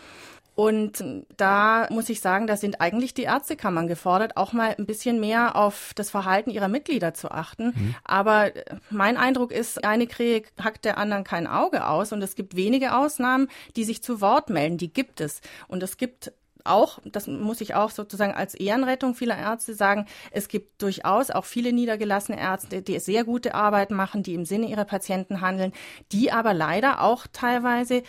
Und 0.54 1.04
da 1.36 1.88
muss 1.90 2.08
ich 2.08 2.20
sagen, 2.20 2.46
da 2.46 2.56
sind 2.56 2.80
eigentlich 2.80 3.12
die 3.12 3.24
Ärztekammern 3.24 3.88
gefordert, 3.88 4.36
auch 4.36 4.52
mal 4.52 4.74
ein 4.78 4.86
bisschen 4.86 5.18
mehr 5.18 5.56
auf 5.56 5.92
das 5.96 6.10
Verhalten 6.10 6.50
ihrer 6.50 6.68
Mitglieder 6.68 7.12
zu 7.12 7.30
achten. 7.30 7.72
Mhm. 7.74 7.94
Aber 8.04 8.52
mein 8.88 9.16
Eindruck 9.16 9.50
ist, 9.50 9.84
eine 9.84 10.06
Krähe 10.06 10.42
hackt 10.62 10.84
der 10.84 10.98
anderen 10.98 11.24
kein 11.24 11.46
Auge 11.46 11.88
aus 11.88 12.12
und 12.12 12.22
es 12.22 12.36
gibt 12.36 12.54
wenige 12.54 12.94
Ausnahmen, 12.94 13.48
die 13.74 13.84
sich 13.84 14.02
zu 14.02 14.20
Wort 14.20 14.48
melden. 14.48 14.78
Die 14.78 14.92
gibt 14.92 15.20
es. 15.20 15.40
Und 15.66 15.82
es 15.82 15.96
gibt 15.96 16.32
auch, 16.64 16.98
das 17.04 17.26
muss 17.26 17.60
ich 17.60 17.74
auch 17.74 17.90
sozusagen 17.90 18.32
als 18.32 18.54
Ehrenrettung 18.54 19.14
vieler 19.14 19.36
Ärzte 19.36 19.74
sagen, 19.74 20.06
es 20.30 20.48
gibt 20.48 20.80
durchaus 20.82 21.30
auch 21.30 21.44
viele 21.44 21.72
niedergelassene 21.72 22.40
Ärzte, 22.40 22.80
die 22.80 22.98
sehr 23.00 23.24
gute 23.24 23.54
Arbeit 23.54 23.90
machen, 23.90 24.22
die 24.22 24.34
im 24.34 24.44
Sinne 24.44 24.66
ihrer 24.66 24.84
Patienten 24.84 25.40
handeln, 25.40 25.72
die 26.12 26.32
aber 26.32 26.54
leider 26.54 27.02
auch 27.02 27.26
teilweise 27.32 28.02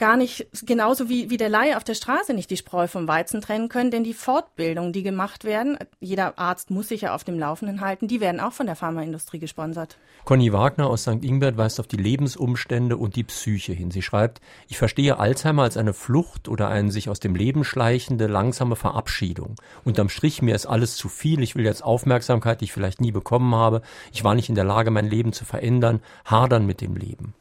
gar 0.00 0.16
nicht, 0.16 0.48
genauso 0.66 1.08
wie, 1.08 1.30
wie 1.30 1.36
der 1.36 1.48
Laie 1.48 1.76
auf 1.76 1.84
der 1.84 1.94
Straße 1.94 2.34
nicht 2.34 2.50
die 2.50 2.56
Spreu 2.56 2.88
vom 2.88 3.06
Weizen 3.06 3.40
trennen 3.40 3.68
können, 3.68 3.92
denn 3.92 4.02
die 4.02 4.14
Fortbildungen, 4.14 4.92
die 4.92 5.04
gemacht 5.04 5.44
werden, 5.44 5.78
jeder 6.00 6.38
Arzt 6.38 6.70
muss 6.70 6.88
sich 6.88 7.02
ja 7.02 7.14
auf 7.14 7.22
dem 7.22 7.38
Laufenden 7.38 7.80
halten, 7.80 8.08
die 8.08 8.20
werden 8.20 8.40
auch 8.40 8.52
von 8.52 8.66
der 8.66 8.74
Pharmaindustrie 8.74 9.38
gesponsert. 9.38 9.98
Conny 10.24 10.52
Wagner 10.52 10.88
aus 10.88 11.02
St. 11.02 11.22
Ingbert 11.22 11.56
weist 11.56 11.78
auf 11.78 11.86
die 11.86 11.98
Lebensumstände 11.98 12.96
und 12.96 13.14
die 13.14 13.24
Psyche 13.24 13.72
hin. 13.72 13.90
Sie 13.90 14.02
schreibt, 14.02 14.40
ich 14.68 14.78
verstehe 14.78 15.18
Alzheimer 15.18 15.62
als 15.62 15.76
eine 15.76 15.92
Flucht 15.92 16.48
oder 16.48 16.68
eine 16.68 16.90
sich 16.90 17.08
aus 17.08 17.20
dem 17.20 17.34
Leben 17.34 17.62
schleichende, 17.62 18.26
langsame 18.26 18.76
Verabschiedung. 18.76 19.56
Unterm 19.84 20.08
Strich, 20.08 20.40
mir 20.40 20.54
ist 20.54 20.66
alles 20.66 20.96
zu 20.96 21.08
viel, 21.08 21.42
ich 21.42 21.54
will 21.54 21.64
jetzt 21.64 21.84
Aufmerksamkeit, 21.84 22.60
die 22.60 22.64
ich 22.64 22.72
vielleicht 22.72 23.00
nie 23.00 23.12
bekommen 23.12 23.54
habe, 23.54 23.82
ich 24.12 24.24
war 24.24 24.34
nicht 24.34 24.48
in 24.48 24.54
der 24.54 24.64
Lage, 24.64 24.90
mein 24.90 25.06
Leben 25.06 25.34
zu 25.34 25.44
verändern, 25.44 26.00
hadern 26.24 26.64
mit 26.64 26.80
dem 26.80 26.96
Leben. 26.96 27.34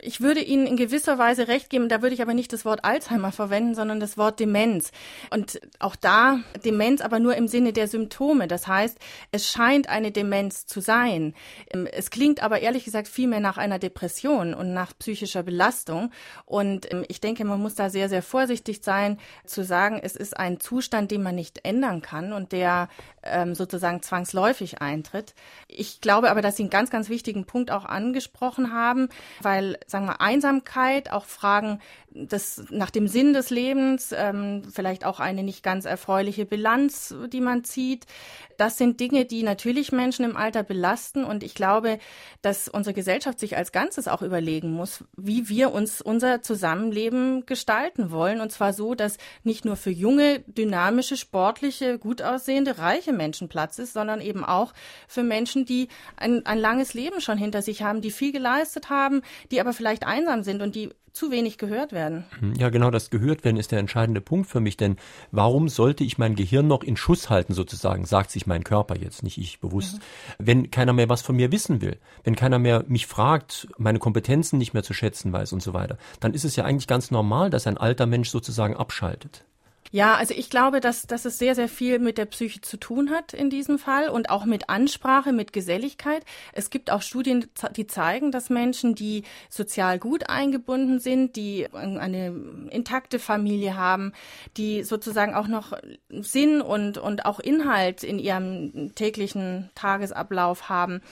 Ich 0.00 0.20
würde 0.20 0.40
Ihnen 0.40 0.66
in 0.66 0.76
gewisser 0.76 1.18
Weise 1.18 1.46
recht 1.46 1.70
geben, 1.70 1.88
da 1.88 2.02
würde 2.02 2.14
ich 2.14 2.22
aber 2.22 2.34
nicht 2.34 2.52
das 2.52 2.64
Wort 2.64 2.84
Alzheimer 2.84 3.30
verwenden, 3.30 3.74
sondern 3.76 4.00
das 4.00 4.18
Wort 4.18 4.40
Demenz. 4.40 4.90
Und 5.30 5.60
auch 5.78 5.94
da 5.94 6.40
Demenz 6.64 7.00
aber 7.00 7.20
nur 7.20 7.36
im 7.36 7.46
Sinne 7.46 7.72
der 7.72 7.86
Symptome. 7.86 8.48
Das 8.48 8.66
heißt, 8.66 8.98
es 9.30 9.48
scheint 9.48 9.88
eine 9.88 10.10
Demenz 10.10 10.66
zu 10.66 10.80
sein. 10.80 11.32
Ähm, 11.72 11.86
es 11.86 12.10
klingt 12.10 12.42
aber 12.42 12.60
ehrlich 12.60 12.84
gesagt 12.84 13.06
viel 13.06 13.28
mehr 13.28 13.40
nach 13.40 13.56
einer 13.56 13.78
Depression 13.78 14.52
und 14.52 14.74
nach 14.74 14.98
psychischer 14.98 15.44
Belastung. 15.44 16.10
Und 16.44 16.92
ähm, 16.92 17.04
ich 17.08 17.20
denke, 17.20 17.44
man 17.44 17.62
muss 17.62 17.76
da 17.76 17.88
sehr, 17.88 18.08
sehr 18.08 18.22
vorsichtig 18.22 18.80
sein, 18.82 19.18
zu 19.46 19.64
sagen, 19.64 20.00
es 20.02 20.16
ist 20.16 20.36
ein 20.36 20.58
Zustand, 20.58 21.12
den 21.12 21.22
man 21.22 21.36
nicht 21.36 21.60
ändern 21.64 22.02
kann 22.02 22.32
und 22.32 22.50
der 22.50 22.88
ähm, 23.22 23.54
sozusagen 23.54 24.02
zwangsläufig 24.02 24.80
eintritt. 24.82 25.34
Ich 25.68 26.00
glaube 26.00 26.30
aber, 26.30 26.42
dass 26.42 26.56
Sie 26.56 26.64
einen 26.64 26.70
ganz, 26.70 26.90
ganz 26.90 27.08
wichtigen 27.08 27.44
Punkt 27.46 27.70
auch 27.70 27.84
angesprochen 27.84 28.72
haben, 28.72 29.08
weil 29.40 29.78
sagen 29.86 30.06
wir, 30.06 30.20
Einsamkeit, 30.20 31.12
auch 31.12 31.24
Fragen 31.24 31.80
des, 32.10 32.64
nach 32.70 32.90
dem 32.90 33.08
Sinn 33.08 33.32
des 33.32 33.50
Lebens, 33.50 34.14
ähm, 34.16 34.62
vielleicht 34.72 35.04
auch 35.04 35.20
eine 35.20 35.42
nicht 35.42 35.62
ganz 35.62 35.84
erfreuliche 35.84 36.46
Bilanz, 36.46 37.14
die 37.32 37.40
man 37.40 37.64
zieht. 37.64 38.06
Das 38.56 38.78
sind 38.78 39.00
Dinge, 39.00 39.24
die 39.24 39.42
natürlich 39.42 39.92
Menschen 39.92 40.24
im 40.24 40.36
Alter 40.36 40.62
belasten. 40.62 41.24
Und 41.24 41.42
ich 41.42 41.54
glaube, 41.54 41.98
dass 42.42 42.68
unsere 42.68 42.94
Gesellschaft 42.94 43.38
sich 43.38 43.56
als 43.56 43.72
Ganzes 43.72 44.08
auch 44.08 44.22
überlegen 44.22 44.72
muss, 44.72 45.04
wie 45.16 45.48
wir 45.48 45.72
uns 45.72 46.00
unser 46.00 46.42
Zusammenleben 46.42 47.46
gestalten 47.46 48.10
wollen. 48.10 48.40
Und 48.40 48.52
zwar 48.52 48.72
so, 48.72 48.94
dass 48.94 49.18
nicht 49.42 49.64
nur 49.64 49.76
für 49.76 49.90
junge, 49.90 50.40
dynamische, 50.40 51.16
sportliche, 51.16 51.98
gut 51.98 52.22
aussehende, 52.22 52.78
reiche 52.78 53.12
Menschen 53.12 53.48
Platz 53.48 53.78
ist, 53.78 53.92
sondern 53.92 54.20
eben 54.20 54.44
auch 54.44 54.72
für 55.08 55.22
Menschen, 55.22 55.64
die 55.64 55.88
ein, 56.16 56.44
ein 56.46 56.58
langes 56.58 56.94
Leben 56.94 57.20
schon 57.20 57.38
hinter 57.38 57.62
sich 57.62 57.82
haben, 57.82 58.00
die 58.00 58.10
viel 58.10 58.32
geleistet 58.32 58.90
haben, 58.90 59.22
die 59.50 59.60
aber 59.60 59.72
vielleicht 59.72 60.06
einsam 60.06 60.42
sind 60.42 60.62
und 60.62 60.74
die 60.74 60.90
zu 61.14 61.30
wenig 61.30 61.58
gehört 61.58 61.92
werden. 61.92 62.24
Hm, 62.40 62.54
ja, 62.56 62.70
genau, 62.70 62.90
das 62.90 63.08
gehört 63.08 63.44
werden 63.44 63.56
ist 63.56 63.70
der 63.70 63.78
entscheidende 63.78 64.20
Punkt 64.20 64.48
für 64.48 64.58
mich, 64.58 64.76
denn 64.76 64.96
warum 65.30 65.68
sollte 65.68 66.02
ich 66.02 66.18
mein 66.18 66.34
Gehirn 66.34 66.66
noch 66.66 66.82
in 66.82 66.96
Schuss 66.96 67.30
halten 67.30 67.54
sozusagen, 67.54 68.04
sagt 68.04 68.32
sich 68.32 68.48
mein 68.48 68.64
Körper 68.64 68.96
jetzt, 68.96 69.22
nicht 69.22 69.38
ich 69.38 69.60
bewusst, 69.60 69.98
mhm. 69.98 70.00
wenn 70.38 70.70
keiner 70.72 70.92
mehr 70.92 71.08
was 71.08 71.22
von 71.22 71.36
mir 71.36 71.52
wissen 71.52 71.80
will, 71.80 71.98
wenn 72.24 72.34
keiner 72.34 72.58
mehr 72.58 72.84
mich 72.88 73.06
fragt, 73.06 73.68
meine 73.78 74.00
Kompetenzen 74.00 74.58
nicht 74.58 74.74
mehr 74.74 74.82
zu 74.82 74.92
schätzen 74.92 75.32
weiß 75.32 75.52
und 75.52 75.62
so 75.62 75.72
weiter, 75.72 75.98
dann 76.18 76.34
ist 76.34 76.44
es 76.44 76.56
ja 76.56 76.64
eigentlich 76.64 76.88
ganz 76.88 77.12
normal, 77.12 77.48
dass 77.48 77.68
ein 77.68 77.78
alter 77.78 78.06
Mensch 78.06 78.28
sozusagen 78.28 78.76
abschaltet. 78.76 79.44
Ja, 79.90 80.16
also 80.16 80.34
ich 80.34 80.50
glaube, 80.50 80.80
dass, 80.80 81.06
dass 81.06 81.24
es 81.24 81.38
sehr, 81.38 81.54
sehr 81.54 81.68
viel 81.68 81.98
mit 81.98 82.18
der 82.18 82.24
Psyche 82.24 82.60
zu 82.60 82.76
tun 82.76 83.10
hat 83.10 83.32
in 83.32 83.48
diesem 83.48 83.78
Fall 83.78 84.08
und 84.08 84.28
auch 84.28 84.44
mit 84.44 84.68
Ansprache, 84.68 85.32
mit 85.32 85.52
Geselligkeit. 85.52 86.24
Es 86.52 86.70
gibt 86.70 86.90
auch 86.90 87.02
Studien, 87.02 87.46
die 87.76 87.86
zeigen, 87.86 88.32
dass 88.32 88.50
Menschen, 88.50 88.94
die 88.94 89.22
sozial 89.48 89.98
gut 89.98 90.28
eingebunden 90.28 90.98
sind, 90.98 91.36
die 91.36 91.68
eine 91.72 92.34
intakte 92.70 93.18
Familie 93.18 93.76
haben, 93.76 94.12
die 94.56 94.82
sozusagen 94.82 95.34
auch 95.34 95.46
noch 95.46 95.72
Sinn 96.08 96.60
und, 96.60 96.98
und 96.98 97.24
auch 97.24 97.38
Inhalt 97.38 98.02
in 98.02 98.18
ihrem 98.18 98.94
täglichen 98.94 99.70
Tagesablauf 99.74 100.68
haben, 100.68 101.02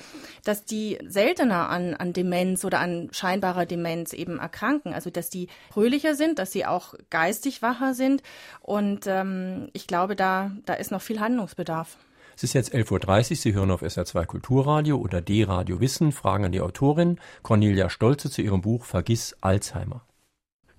dass 0.45 0.65
die 0.65 0.99
seltener 1.07 1.69
an, 1.69 1.95
an 1.95 2.13
Demenz 2.13 2.65
oder 2.65 2.81
an 2.81 3.11
scheinbarer 3.13 3.67
Demenz 3.67 4.13
eben 4.13 4.39
erkranken. 4.39 4.93
Also 4.93 5.11
dass 5.11 5.31
die 5.31 5.49
fröhlicher 5.73 6.15
sind, 6.15 6.39
dass 6.39 6.53
sie 6.53 6.67
auch 6.67 6.95
geistig 7.11 7.63
wacher 7.63 7.95
sind 7.95 8.23
und 8.62 9.07
ähm, 9.07 9.68
ich 9.72 9.87
glaube, 9.87 10.16
da, 10.16 10.51
da 10.66 10.75
ist 10.75 10.90
noch 10.90 11.03
viel 11.03 11.20
Handlungsbedarf. 11.20 11.96
Es 12.35 12.44
ist 12.44 12.55
jetzt 12.55 12.75
11.30 12.75 13.31
Uhr, 13.31 13.37
Sie 13.37 13.55
hören 13.55 13.70
auf 13.70 13.83
SR2 13.83 14.27
Kulturradio 14.27 14.96
oder 14.96 15.20
D-Radio 15.20 15.81
Wissen, 15.81 16.12
Fragen 16.12 16.46
an 16.46 16.53
die 16.53 16.61
Autorin 16.61 17.18
Cornelia 17.42 17.90
Stolze 17.90 18.31
zu 18.31 18.40
ihrem 18.40 18.62
Buch 18.62 18.85
Vergiss 18.85 19.37
Alzheimer. 19.42 20.03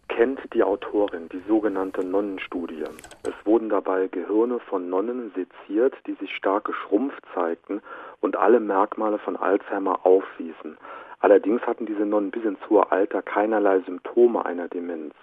Kennt 0.09 0.39
die 0.53 0.63
Autorin 0.63 1.29
die 1.29 1.41
sogenannte 1.47 2.03
Nonnenstudie? 2.03 2.83
Es 3.23 3.33
wurden 3.45 3.69
dabei 3.69 4.07
Gehirne 4.07 4.59
von 4.59 4.89
Nonnen 4.89 5.31
seziert, 5.35 5.93
die 6.07 6.13
sich 6.13 6.35
stark 6.35 6.65
geschrumpft 6.65 7.23
zeigten 7.33 7.81
und 8.19 8.35
alle 8.35 8.59
Merkmale 8.59 9.19
von 9.19 9.35
Alzheimer 9.35 10.05
aufwiesen. 10.05 10.77
Allerdings 11.19 11.61
hatten 11.61 11.85
diese 11.85 12.05
Nonnen 12.05 12.31
bis 12.31 12.43
ins 12.43 12.59
hohe 12.69 12.91
Alter 12.91 13.21
keinerlei 13.21 13.79
Symptome 13.81 14.45
einer 14.45 14.67
Demenz. 14.67 15.13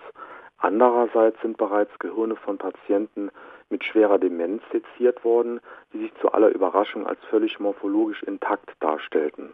Andererseits 0.61 1.41
sind 1.41 1.57
bereits 1.57 1.99
Gehirne 1.99 2.37
von 2.37 2.59
Patienten 2.59 3.31
mit 3.71 3.83
schwerer 3.83 4.19
Demenz 4.19 4.63
seziert 4.71 5.25
worden, 5.25 5.61
die 5.93 6.01
sich 6.01 6.15
zu 6.21 6.31
aller 6.33 6.51
Überraschung 6.51 7.07
als 7.07 7.19
völlig 7.31 7.59
morphologisch 7.61 8.23
intakt 8.23 8.71
darstellten. 8.81 9.53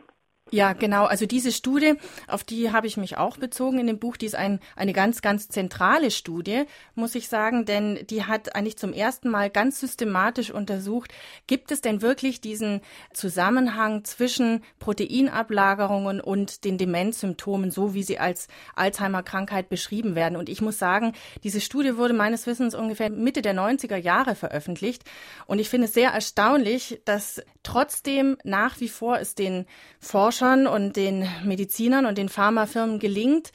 Ja, 0.53 0.75
genau. 0.75 1.07
Also 1.07 1.27
diese 1.27 1.51
Studie, 1.51 1.95
auf 2.29 2.45
die 2.45 2.71
habe 2.71 2.87
ich 2.87 2.97
mich 2.97 3.17
auch 3.17 3.37
bezogen 3.37 3.81
in 3.81 3.89
dem 3.89 3.99
Buch, 3.99 4.17
die 4.17 4.27
ist 4.27 4.37
ein, 4.37 4.61
eine 4.77 4.93
ganz, 4.93 5.21
ganz 5.21 5.49
zentrale 5.49 6.13
Studie, 6.13 6.67
muss 6.95 7.17
ich 7.17 7.29
sagen, 7.29 7.65
denn 7.65 8.07
die 8.09 8.27
hat 8.27 8.55
eigentlich 8.55 8.79
zum 8.79 8.93
ersten 8.93 9.29
Mal 9.29 9.51
ganz 9.51 9.81
systematisch 9.81 10.53
untersucht, 10.53 11.13
gibt 11.49 11.73
es 11.73 11.81
denn 11.81 12.01
wirklich 12.01 12.41
diesen 12.41 12.81
Zusammenhang 13.13 14.05
zwischen 14.05 14.63
Proteinablagerungen 14.79 16.21
und 16.21 16.63
den 16.65 16.79
Demenzsymptomen, 16.79 17.73
so 17.73 17.93
wie 17.95 18.05
sie 18.05 18.21
als 18.21 18.47
Alzheimer-Krankheit 18.77 19.69
beschrieben 19.69 20.15
werden. 20.15 20.37
Und 20.37 20.49
ich 20.49 20.61
muss 20.61 20.79
sagen, 20.79 21.15
diese 21.43 21.61
Studie 21.61 21.97
wurde 21.97 22.15
meines 22.15 22.47
Wissens 22.47 22.77
ungefähr 22.77 23.11
Mitte 23.11 23.43
der 23.43 23.55
90er 23.55 23.97
Jahre 23.97 24.37
veröffentlicht. 24.37 25.03
Und 25.47 25.59
ich 25.59 25.69
finde 25.69 25.89
es 25.89 25.95
sehr 25.95 26.13
erstaunlich, 26.13 27.01
dass 27.05 27.43
trotzdem 27.65 28.39
nach 28.45 28.79
wie 28.79 28.89
vor 28.89 29.19
es 29.19 29.35
den 29.35 29.67
Forschern 29.99 30.36
Forschern 30.37 30.66
und 30.66 30.96
den 30.96 31.27
Medizinern 31.44 32.05
und 32.05 32.18
den 32.18 32.29
Pharmafirmen 32.29 32.99
gelingt, 32.99 33.53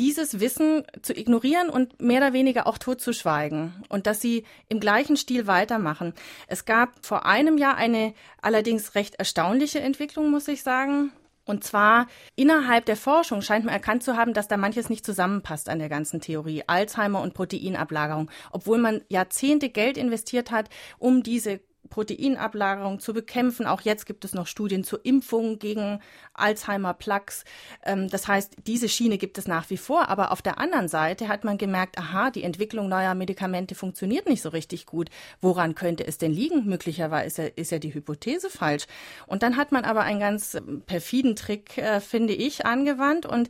dieses 0.00 0.40
Wissen 0.40 0.82
zu 1.00 1.16
ignorieren 1.16 1.70
und 1.70 2.02
mehr 2.02 2.18
oder 2.18 2.32
weniger 2.32 2.66
auch 2.66 2.76
totzuschweigen 2.76 3.84
und 3.88 4.08
dass 4.08 4.20
sie 4.20 4.44
im 4.68 4.80
gleichen 4.80 5.16
Stil 5.16 5.46
weitermachen. 5.46 6.12
Es 6.48 6.64
gab 6.64 7.06
vor 7.06 7.24
einem 7.24 7.56
Jahr 7.56 7.76
eine 7.76 8.14
allerdings 8.42 8.96
recht 8.96 9.14
erstaunliche 9.14 9.78
Entwicklung, 9.78 10.32
muss 10.32 10.48
ich 10.48 10.64
sagen. 10.64 11.12
Und 11.44 11.62
zwar 11.62 12.08
innerhalb 12.34 12.86
der 12.86 12.96
Forschung 12.96 13.40
scheint 13.40 13.64
man 13.64 13.74
erkannt 13.74 14.02
zu 14.02 14.16
haben, 14.16 14.34
dass 14.34 14.48
da 14.48 14.56
manches 14.56 14.90
nicht 14.90 15.06
zusammenpasst 15.06 15.68
an 15.68 15.78
der 15.78 15.88
ganzen 15.88 16.20
Theorie. 16.20 16.64
Alzheimer 16.66 17.20
und 17.20 17.34
Proteinablagerung. 17.34 18.28
Obwohl 18.50 18.78
man 18.78 19.02
Jahrzehnte 19.08 19.68
Geld 19.68 19.96
investiert 19.96 20.50
hat, 20.50 20.68
um 20.98 21.22
diese 21.22 21.60
Proteinablagerung 21.94 22.98
zu 22.98 23.14
bekämpfen. 23.14 23.66
Auch 23.66 23.80
jetzt 23.82 24.04
gibt 24.04 24.24
es 24.24 24.34
noch 24.34 24.48
Studien 24.48 24.82
zur 24.82 25.06
Impfung 25.06 25.60
gegen 25.60 26.00
Alzheimer-Plaques. 26.32 27.44
Ähm, 27.84 28.08
das 28.08 28.26
heißt, 28.26 28.56
diese 28.66 28.88
Schiene 28.88 29.16
gibt 29.16 29.38
es 29.38 29.46
nach 29.46 29.70
wie 29.70 29.76
vor. 29.76 30.08
Aber 30.08 30.32
auf 30.32 30.42
der 30.42 30.58
anderen 30.58 30.88
Seite 30.88 31.28
hat 31.28 31.44
man 31.44 31.56
gemerkt, 31.56 31.96
aha, 31.96 32.32
die 32.32 32.42
Entwicklung 32.42 32.88
neuer 32.88 33.14
Medikamente 33.14 33.76
funktioniert 33.76 34.28
nicht 34.28 34.42
so 34.42 34.48
richtig 34.48 34.86
gut. 34.86 35.08
Woran 35.40 35.76
könnte 35.76 36.04
es 36.04 36.18
denn 36.18 36.32
liegen? 36.32 36.66
Möglicherweise 36.66 37.46
ist 37.46 37.70
ja 37.70 37.78
die 37.78 37.94
Hypothese 37.94 38.50
falsch. 38.50 38.86
Und 39.28 39.44
dann 39.44 39.56
hat 39.56 39.70
man 39.70 39.84
aber 39.84 40.00
einen 40.00 40.18
ganz 40.18 40.60
perfiden 40.86 41.36
Trick, 41.36 41.78
äh, 41.78 42.00
finde 42.00 42.34
ich, 42.34 42.66
angewandt 42.66 43.24
und 43.24 43.48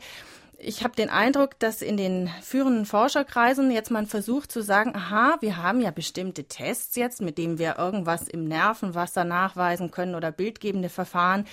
ich 0.59 0.85
habe 0.85 0.95
den 0.95 1.11
Eindruck, 1.11 1.59
dass 1.59 1.83
in 1.83 1.97
den 1.97 2.31
führenden 2.43 2.87
Forscherkreisen 2.87 3.71
jetzt 3.71 3.91
man 3.91 4.07
versucht 4.07 4.51
zu 4.51 4.63
sagen, 4.63 4.95
aha, 4.95 5.37
wir 5.41 5.57
haben 5.57 5.81
ja 5.81 5.91
bestimmte 5.91 6.45
Tests 6.45 6.97
jetzt, 6.97 7.21
mit 7.21 7.39
denen 7.39 7.59
wir 7.59 7.79
irgendwas 7.79 8.29
im 8.29 8.45
Nervenwasser 8.45 9.25
nachweisen 9.25 9.91
können 9.91 10.15
oder 10.15 10.33
bildgebende 10.33 10.89
Verfahren. 10.89 11.47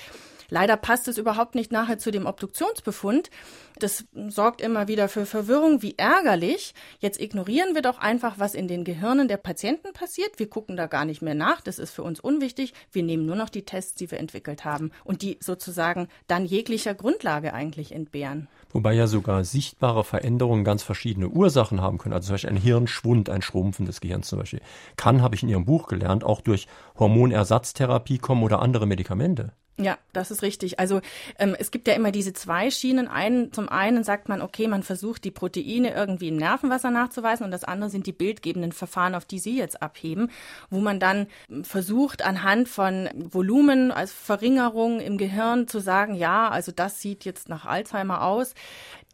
Leider 0.51 0.75
passt 0.75 1.07
es 1.07 1.17
überhaupt 1.17 1.55
nicht 1.55 1.71
nachher 1.71 1.97
zu 1.97 2.11
dem 2.11 2.25
Obduktionsbefund. 2.25 3.29
Das 3.79 4.03
sorgt 4.27 4.59
immer 4.59 4.89
wieder 4.89 5.07
für 5.07 5.25
Verwirrung. 5.25 5.81
Wie 5.81 5.95
ärgerlich. 5.97 6.75
Jetzt 6.99 7.21
ignorieren 7.21 7.73
wir 7.73 7.81
doch 7.81 7.99
einfach, 7.99 8.37
was 8.37 8.53
in 8.53 8.67
den 8.67 8.83
Gehirnen 8.83 9.29
der 9.29 9.37
Patienten 9.37 9.93
passiert. 9.93 10.39
Wir 10.39 10.49
gucken 10.49 10.75
da 10.75 10.87
gar 10.87 11.05
nicht 11.05 11.21
mehr 11.21 11.35
nach. 11.35 11.61
Das 11.61 11.79
ist 11.79 11.91
für 11.91 12.03
uns 12.03 12.19
unwichtig. 12.19 12.73
Wir 12.91 13.01
nehmen 13.01 13.25
nur 13.25 13.37
noch 13.37 13.47
die 13.47 13.63
Tests, 13.63 13.95
die 13.95 14.11
wir 14.11 14.19
entwickelt 14.19 14.65
haben 14.65 14.91
und 15.05 15.21
die 15.21 15.37
sozusagen 15.39 16.09
dann 16.27 16.45
jeglicher 16.45 16.95
Grundlage 16.95 17.53
eigentlich 17.53 17.93
entbehren. 17.93 18.49
Wobei 18.73 18.91
ja 18.91 19.07
sogar 19.07 19.45
sichtbare 19.45 20.03
Veränderungen 20.03 20.65
ganz 20.65 20.83
verschiedene 20.83 21.29
Ursachen 21.29 21.79
haben 21.79 21.97
können. 21.97 22.13
Also 22.13 22.27
zum 22.27 22.33
Beispiel 22.33 22.49
ein 22.49 22.57
Hirnschwund, 22.57 23.29
ein 23.29 23.41
Schrumpfen 23.41 23.85
des 23.85 24.01
Gehirns 24.01 24.27
zum 24.27 24.39
Beispiel. 24.39 24.61
Kann, 24.97 25.21
habe 25.21 25.35
ich 25.35 25.43
in 25.43 25.49
Ihrem 25.49 25.63
Buch 25.63 25.87
gelernt, 25.87 26.25
auch 26.25 26.41
durch 26.41 26.67
Hormonersatztherapie 26.99 28.17
kommen 28.17 28.43
oder 28.43 28.61
andere 28.61 28.85
Medikamente. 28.85 29.53
Ja, 29.77 29.97
das 30.13 30.29
ist 30.29 30.43
richtig. 30.43 30.79
Also 30.79 31.01
ähm, 31.39 31.55
es 31.57 31.71
gibt 31.71 31.87
ja 31.87 31.95
immer 31.95 32.11
diese 32.11 32.33
zwei 32.33 32.69
Schienen. 32.69 33.07
Einen, 33.07 33.51
zum 33.51 33.67
einen 33.69 34.03
sagt 34.03 34.29
man, 34.29 34.41
okay, 34.41 34.67
man 34.67 34.83
versucht 34.83 35.23
die 35.23 35.31
Proteine 35.31 35.93
irgendwie 35.93 36.27
im 36.27 36.37
Nervenwasser 36.37 36.91
nachzuweisen 36.91 37.45
und 37.45 37.51
das 37.51 37.63
andere 37.63 37.89
sind 37.89 38.05
die 38.05 38.11
bildgebenden 38.11 38.73
Verfahren, 38.73 39.15
auf 39.15 39.25
die 39.25 39.39
Sie 39.39 39.57
jetzt 39.57 39.81
abheben, 39.81 40.29
wo 40.69 40.79
man 40.79 40.99
dann 40.99 41.27
versucht 41.63 42.23
anhand 42.23 42.69
von 42.69 43.09
Volumen 43.15 43.91
als 43.91 44.11
Verringerung 44.11 44.99
im 44.99 45.17
Gehirn 45.17 45.67
zu 45.67 45.79
sagen, 45.79 46.13
ja, 46.15 46.49
also 46.49 46.71
das 46.71 47.01
sieht 47.01 47.25
jetzt 47.25 47.49
nach 47.49 47.65
Alzheimer 47.65 48.23
aus 48.23 48.53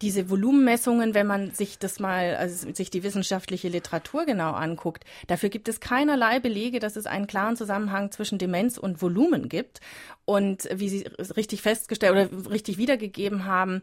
diese 0.01 0.29
Volumenmessungen, 0.29 1.13
wenn 1.13 1.27
man 1.27 1.51
sich 1.51 1.79
das 1.79 1.99
mal, 1.99 2.35
also 2.35 2.71
sich 2.73 2.89
die 2.89 3.03
wissenschaftliche 3.03 3.69
Literatur 3.69 4.25
genau 4.25 4.53
anguckt, 4.53 5.03
dafür 5.27 5.49
gibt 5.49 5.67
es 5.67 5.79
keinerlei 5.79 6.39
Belege, 6.39 6.79
dass 6.79 6.95
es 6.95 7.05
einen 7.05 7.27
klaren 7.27 7.55
Zusammenhang 7.55 8.11
zwischen 8.11 8.37
Demenz 8.37 8.77
und 8.77 9.01
Volumen 9.01 9.49
gibt. 9.49 9.79
Und 10.25 10.67
wie 10.73 10.89
Sie 10.89 11.05
richtig 11.37 11.61
festgestellt 11.61 12.11
oder 12.11 12.51
richtig 12.51 12.77
wiedergegeben 12.77 13.45
haben, 13.45 13.81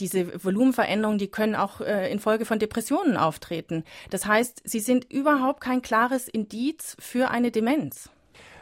diese 0.00 0.42
Volumenveränderungen, 0.42 1.18
die 1.18 1.28
können 1.28 1.54
auch 1.54 1.80
äh, 1.80 2.10
infolge 2.10 2.46
von 2.46 2.58
Depressionen 2.58 3.16
auftreten. 3.16 3.84
Das 4.10 4.26
heißt, 4.26 4.62
sie 4.64 4.80
sind 4.80 5.12
überhaupt 5.12 5.60
kein 5.60 5.82
klares 5.82 6.28
Indiz 6.28 6.96
für 6.98 7.30
eine 7.30 7.50
Demenz. 7.50 8.10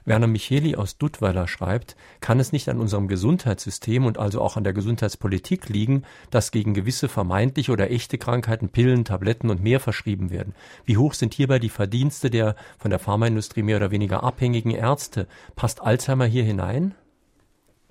Werner 0.05 0.27
Micheli 0.27 0.77
aus 0.77 0.99
Duttweiler 0.99 1.49
schreibt, 1.49 1.97
kann 2.21 2.41
es 2.41 2.53
nicht 2.53 2.69
an 2.69 2.79
unserem 2.79 3.09
Gesundheitssystem 3.09 4.07
und 4.07 4.19
also 4.19 4.41
auch 4.41 4.57
an 4.57 4.65
der 4.65 4.73
Gesundheitspolitik 4.73 5.69
liegen, 5.69 6.05
dass 6.31 6.51
gegen 6.51 6.75
gewisse 6.75 7.09
vermeintliche 7.09 7.73
oder 7.73 7.91
echte 7.91 8.19
Krankheiten 8.19 8.69
Pillen, 8.69 9.05
Tabletten 9.05 9.51
und 9.51 9.63
mehr 9.63 9.81
verschrieben 9.81 10.31
werden. 10.31 10.55
Wie 10.85 10.97
hoch 10.97 11.15
sind 11.15 11.35
hierbei 11.35 11.59
die 11.59 11.69
Verdienste 11.69 12.31
der 12.31 12.57
von 12.79 12.91
der 12.91 12.99
Pharmaindustrie 12.99 13.63
mehr 13.63 13.77
oder 13.77 13.91
weniger 13.91 14.23
abhängigen 14.23 14.71
Ärzte? 14.71 15.27
Passt 15.57 15.83
Alzheimer 15.83 16.27
hier 16.27 16.45
hinein? 16.45 16.95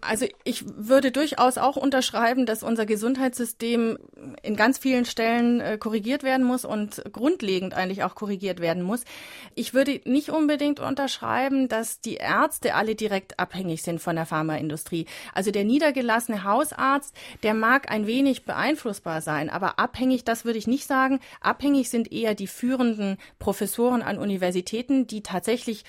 Also 0.02 0.26
ich 0.44 0.64
würde 0.68 1.12
durchaus 1.12 1.58
auch 1.58 1.76
unterschreiben, 1.76 2.46
dass 2.46 2.64
unser 2.64 2.86
Gesundheitssystem 2.86 3.98
in 4.44 4.56
ganz 4.56 4.78
vielen 4.78 5.06
Stellen 5.06 5.60
äh, 5.60 5.78
korrigiert 5.78 6.24
werden 6.24 6.46
muss 6.46 6.66
und 6.66 7.04
grundlegend 7.12 7.74
eigentlich 7.74 8.04
auch 8.04 8.16
korrigiert 8.16 8.60
werden 8.60 8.84
muss. 8.84 9.04
Ich 9.56 9.74
würde 9.74 10.02
nicht 10.06 10.30
unbedingt 10.30 10.80
unterschreiben, 10.80 11.68
dass 11.68 12.02
die 12.02 12.16
Ärzte 12.16 12.76
alle 12.76 12.96
direkt 12.96 13.40
abhängig 13.40 13.82
sind 13.84 14.00
von 14.00 14.16
der 14.16 14.26
Pharmaindustrie. 14.26 15.06
Also 15.34 15.52
der 15.52 15.64
niedergelassene 15.64 16.44
Hausarzt, 16.44 17.16
der 17.44 17.54
mag 17.54 17.92
ein 17.92 18.08
wenig 18.08 18.46
beeinflussbar 18.46 19.22
sein, 19.22 19.50
aber 19.50 19.80
abhängig, 19.80 20.24
das 20.24 20.46
würde 20.46 20.60
ich 20.60 20.68
nicht 20.68 20.88
sagen. 20.88 21.20
Abhängig 21.42 21.90
sind 21.90 22.12
eher 22.12 22.36
die 22.36 22.48
führenden 22.48 23.18
Professoren 23.40 24.02
an 24.02 24.18
Universitäten, 24.18 25.08
die 25.08 25.24
tatsächlich 25.24 25.84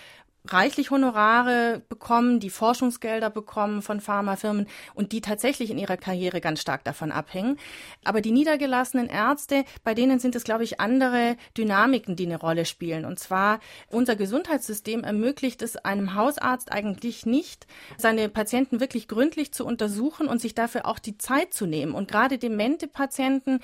reichlich 0.47 0.91
Honorare 0.91 1.83
bekommen, 1.89 2.41
die 2.41 2.51
Forschungsgelder 2.51 3.31
bekommen 3.31 3.83
von 3.83 4.01
Pharmafirmen 4.01 4.67
und 4.95 5.13
die 5.13 5.21
tatsächlich 5.21 5.71
in 5.71 5.79
ihrer 5.79 5.97
Karriere 5.97 6.41
ganz 6.41 6.61
stark 6.61 6.85
davon 6.85 7.13
abhängen. 7.13 7.59
Aber 8.05 8.21
die 8.21 8.33
niedergelassenen 8.33 9.09
Ärzte, 9.09 9.65
bei 9.85 9.95
denen 9.95 10.19
sind 10.19 10.35
es, 10.35 10.45
glaube 10.45 10.65
ich, 10.65 10.81
andere 10.81 11.37
Dynamiken, 11.57 12.17
die 12.17 12.27
eine 12.27 12.41
Rolle 12.41 12.65
spielen. 12.65 13.05
Und 13.05 13.19
zwar 13.19 13.61
unser 13.89 14.17
Gesundheitssystem 14.17 15.05
ermöglicht 15.05 15.63
es 15.63 15.77
einem 15.77 16.15
Hausarzt 16.15 16.73
eigentlich 16.73 17.27
nicht, 17.27 17.67
seine 17.99 18.29
Patienten 18.29 18.81
wirklich 18.81 19.09
gründlich 19.09 19.53
zu 19.53 19.67
untersuchen 19.67 20.27
und 20.27 20.41
sich 20.41 20.55
dafür 20.55 20.87
auch 20.87 20.99
die 20.99 21.19
Zeit 21.19 21.53
zu 21.53 21.67
nehmen. 21.67 21.95
Und 21.95 22.11
gerade 22.11 22.39
demente 22.39 22.89
Patienten 22.89 23.61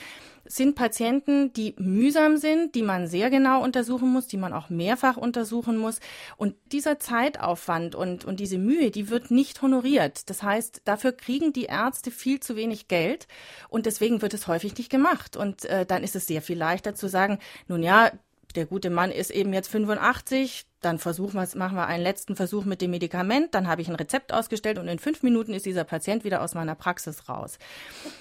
sind 0.49 0.75
Patienten, 0.75 1.53
die 1.53 1.75
mühsam 1.79 2.37
sind, 2.37 2.75
die 2.75 2.83
man 2.83 3.07
sehr 3.07 3.31
genau 3.31 3.63
untersuchen 3.63 4.09
muss, 4.09 4.27
die 4.27 4.37
man 4.37 4.53
auch 4.53 4.71
mehrfach 4.71 5.17
untersuchen 5.17 5.77
muss. 5.77 6.01
Und 6.37 6.55
dieser 6.73 6.99
Zeitaufwand 6.99 7.95
und, 7.95 8.25
und 8.25 8.41
diese 8.41 8.59
Mühe, 8.59 8.91
die 8.91 9.09
wird 9.11 9.31
nicht 9.31 9.63
honoriert. 9.63 10.29
Das 10.31 10.43
heißt, 10.43 10.83
dafür 10.85 11.13
kriegen 11.13 11.53
die 11.53 11.65
Ärzte 11.65 12.11
viel 12.11 12.41
zu 12.41 12.57
wenig 12.57 12.89
Geld 12.89 13.27
und 13.69 13.87
deswegen 13.87 14.23
wird 14.23 14.35
es 14.35 14.47
häufig 14.47 14.77
nicht 14.77 14.91
gemacht. 14.91 15.37
Und 15.37 15.65
äh, 15.65 15.87
dann 15.87 16.03
ist 16.03 16.17
es 16.17 16.27
sehr 16.27 16.43
viel 16.43 16.59
leichter 16.59 16.95
zu 16.95 17.09
sagen, 17.09 17.39
nun 17.69 17.83
ja, 17.83 18.11
der 18.57 18.67
gute 18.67 18.91
Mann 18.91 19.11
ist 19.11 19.31
eben 19.31 19.53
jetzt 19.53 19.69
85, 19.69 20.67
dann 20.81 20.99
versuchen 20.99 21.35
wir, 21.35 21.49
machen 21.57 21.77
wir 21.77 21.87
einen 21.87 22.03
letzten 22.03 22.37
Versuch 22.37 22.65
mit 22.65 22.81
dem 22.81 22.91
Medikament, 22.91 23.55
dann 23.55 23.69
habe 23.69 23.83
ich 23.83 23.89
ein 23.89 23.95
Rezept 23.95 24.33
ausgestellt 24.33 24.79
und 24.79 24.89
in 24.89 24.99
fünf 24.99 25.23
Minuten 25.23 25.53
ist 25.55 25.67
dieser 25.67 25.85
Patient 25.85 26.25
wieder 26.25 26.43
aus 26.43 26.55
meiner 26.55 26.75
Praxis 26.75 27.29
raus. 27.29 27.59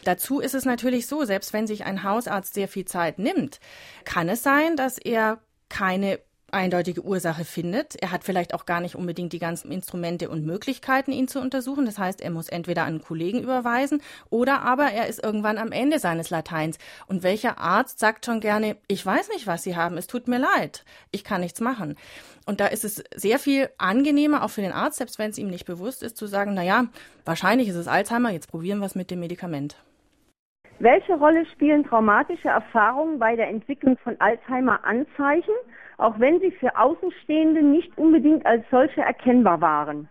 Dazu 0.04 0.39
ist 0.39 0.56
es 0.56 0.65
natürlich 0.65 1.08
so, 1.08 1.24
selbst 1.26 1.54
wenn 1.54 1.67
sich 1.67 1.86
ein 1.86 2.04
Hausarzt 2.04 2.54
sehr 2.54 2.67
viel 2.67 2.86
Zeit 2.86 3.19
nimmt, 3.19 3.60
kann 4.04 4.30
es 4.30 4.43
sein, 4.43 4.76
dass 4.76 4.98
er 4.98 5.39
keine 5.69 6.19
eindeutige 6.55 7.03
Ursache 7.03 7.43
findet. 7.43 8.01
Er 8.01 8.11
hat 8.11 8.23
vielleicht 8.23 8.53
auch 8.53 8.65
gar 8.65 8.79
nicht 8.79 8.95
unbedingt 8.95 9.33
die 9.33 9.39
ganzen 9.39 9.71
Instrumente 9.71 10.29
und 10.29 10.45
Möglichkeiten, 10.45 11.11
ihn 11.11 11.27
zu 11.27 11.39
untersuchen. 11.39 11.85
Das 11.85 11.99
heißt, 11.99 12.21
er 12.21 12.31
muss 12.31 12.49
entweder 12.49 12.83
an 12.83 12.87
einen 12.87 13.01
Kollegen 13.01 13.43
überweisen 13.43 14.01
oder 14.29 14.61
aber 14.61 14.85
er 14.85 15.07
ist 15.07 15.23
irgendwann 15.23 15.57
am 15.57 15.71
Ende 15.71 15.99
seines 15.99 16.29
Lateins. 16.29 16.79
Und 17.07 17.23
welcher 17.23 17.59
Arzt 17.59 17.99
sagt 17.99 18.25
schon 18.25 18.39
gerne, 18.39 18.77
ich 18.87 19.05
weiß 19.05 19.29
nicht, 19.29 19.45
was 19.45 19.63
Sie 19.63 19.75
haben, 19.75 19.97
es 19.97 20.07
tut 20.07 20.27
mir 20.27 20.39
leid, 20.39 20.85
ich 21.11 21.23
kann 21.23 21.41
nichts 21.41 21.59
machen. 21.59 21.95
Und 22.45 22.59
da 22.59 22.67
ist 22.67 22.85
es 22.85 23.03
sehr 23.13 23.37
viel 23.37 23.69
angenehmer, 23.77 24.43
auch 24.43 24.49
für 24.49 24.61
den 24.61 24.71
Arzt, 24.71 24.97
selbst 24.97 25.19
wenn 25.19 25.31
es 25.31 25.37
ihm 25.37 25.49
nicht 25.49 25.65
bewusst 25.65 26.03
ist, 26.03 26.15
zu 26.15 26.25
sagen, 26.25 26.53
na 26.53 26.63
ja, 26.63 26.85
wahrscheinlich 27.25 27.67
ist 27.67 27.75
es 27.75 27.87
Alzheimer, 27.87 28.31
jetzt 28.31 28.49
probieren 28.49 28.79
wir 28.79 28.85
es 28.85 28.95
mit 28.95 29.11
dem 29.11 29.19
Medikament. 29.19 29.77
Welche 30.79 31.13
Rolle 31.13 31.45
spielen 31.53 31.85
traumatische 31.85 32.49
Erfahrungen 32.49 33.17
bei 33.17 33.35
der 33.35 33.47
Entwicklung 33.47 33.97
von 33.97 34.19
Alzheimer 34.19 34.83
Anzeichen 34.83 35.53
auch 35.97 36.19
wenn 36.19 36.39
sie 36.39 36.51
für 36.51 36.77
Außenstehende 36.77 37.62
nicht 37.62 37.97
unbedingt 37.97 38.45
als 38.45 38.63
solche 38.69 39.01
erkennbar 39.01 39.62
waren. 39.62 40.10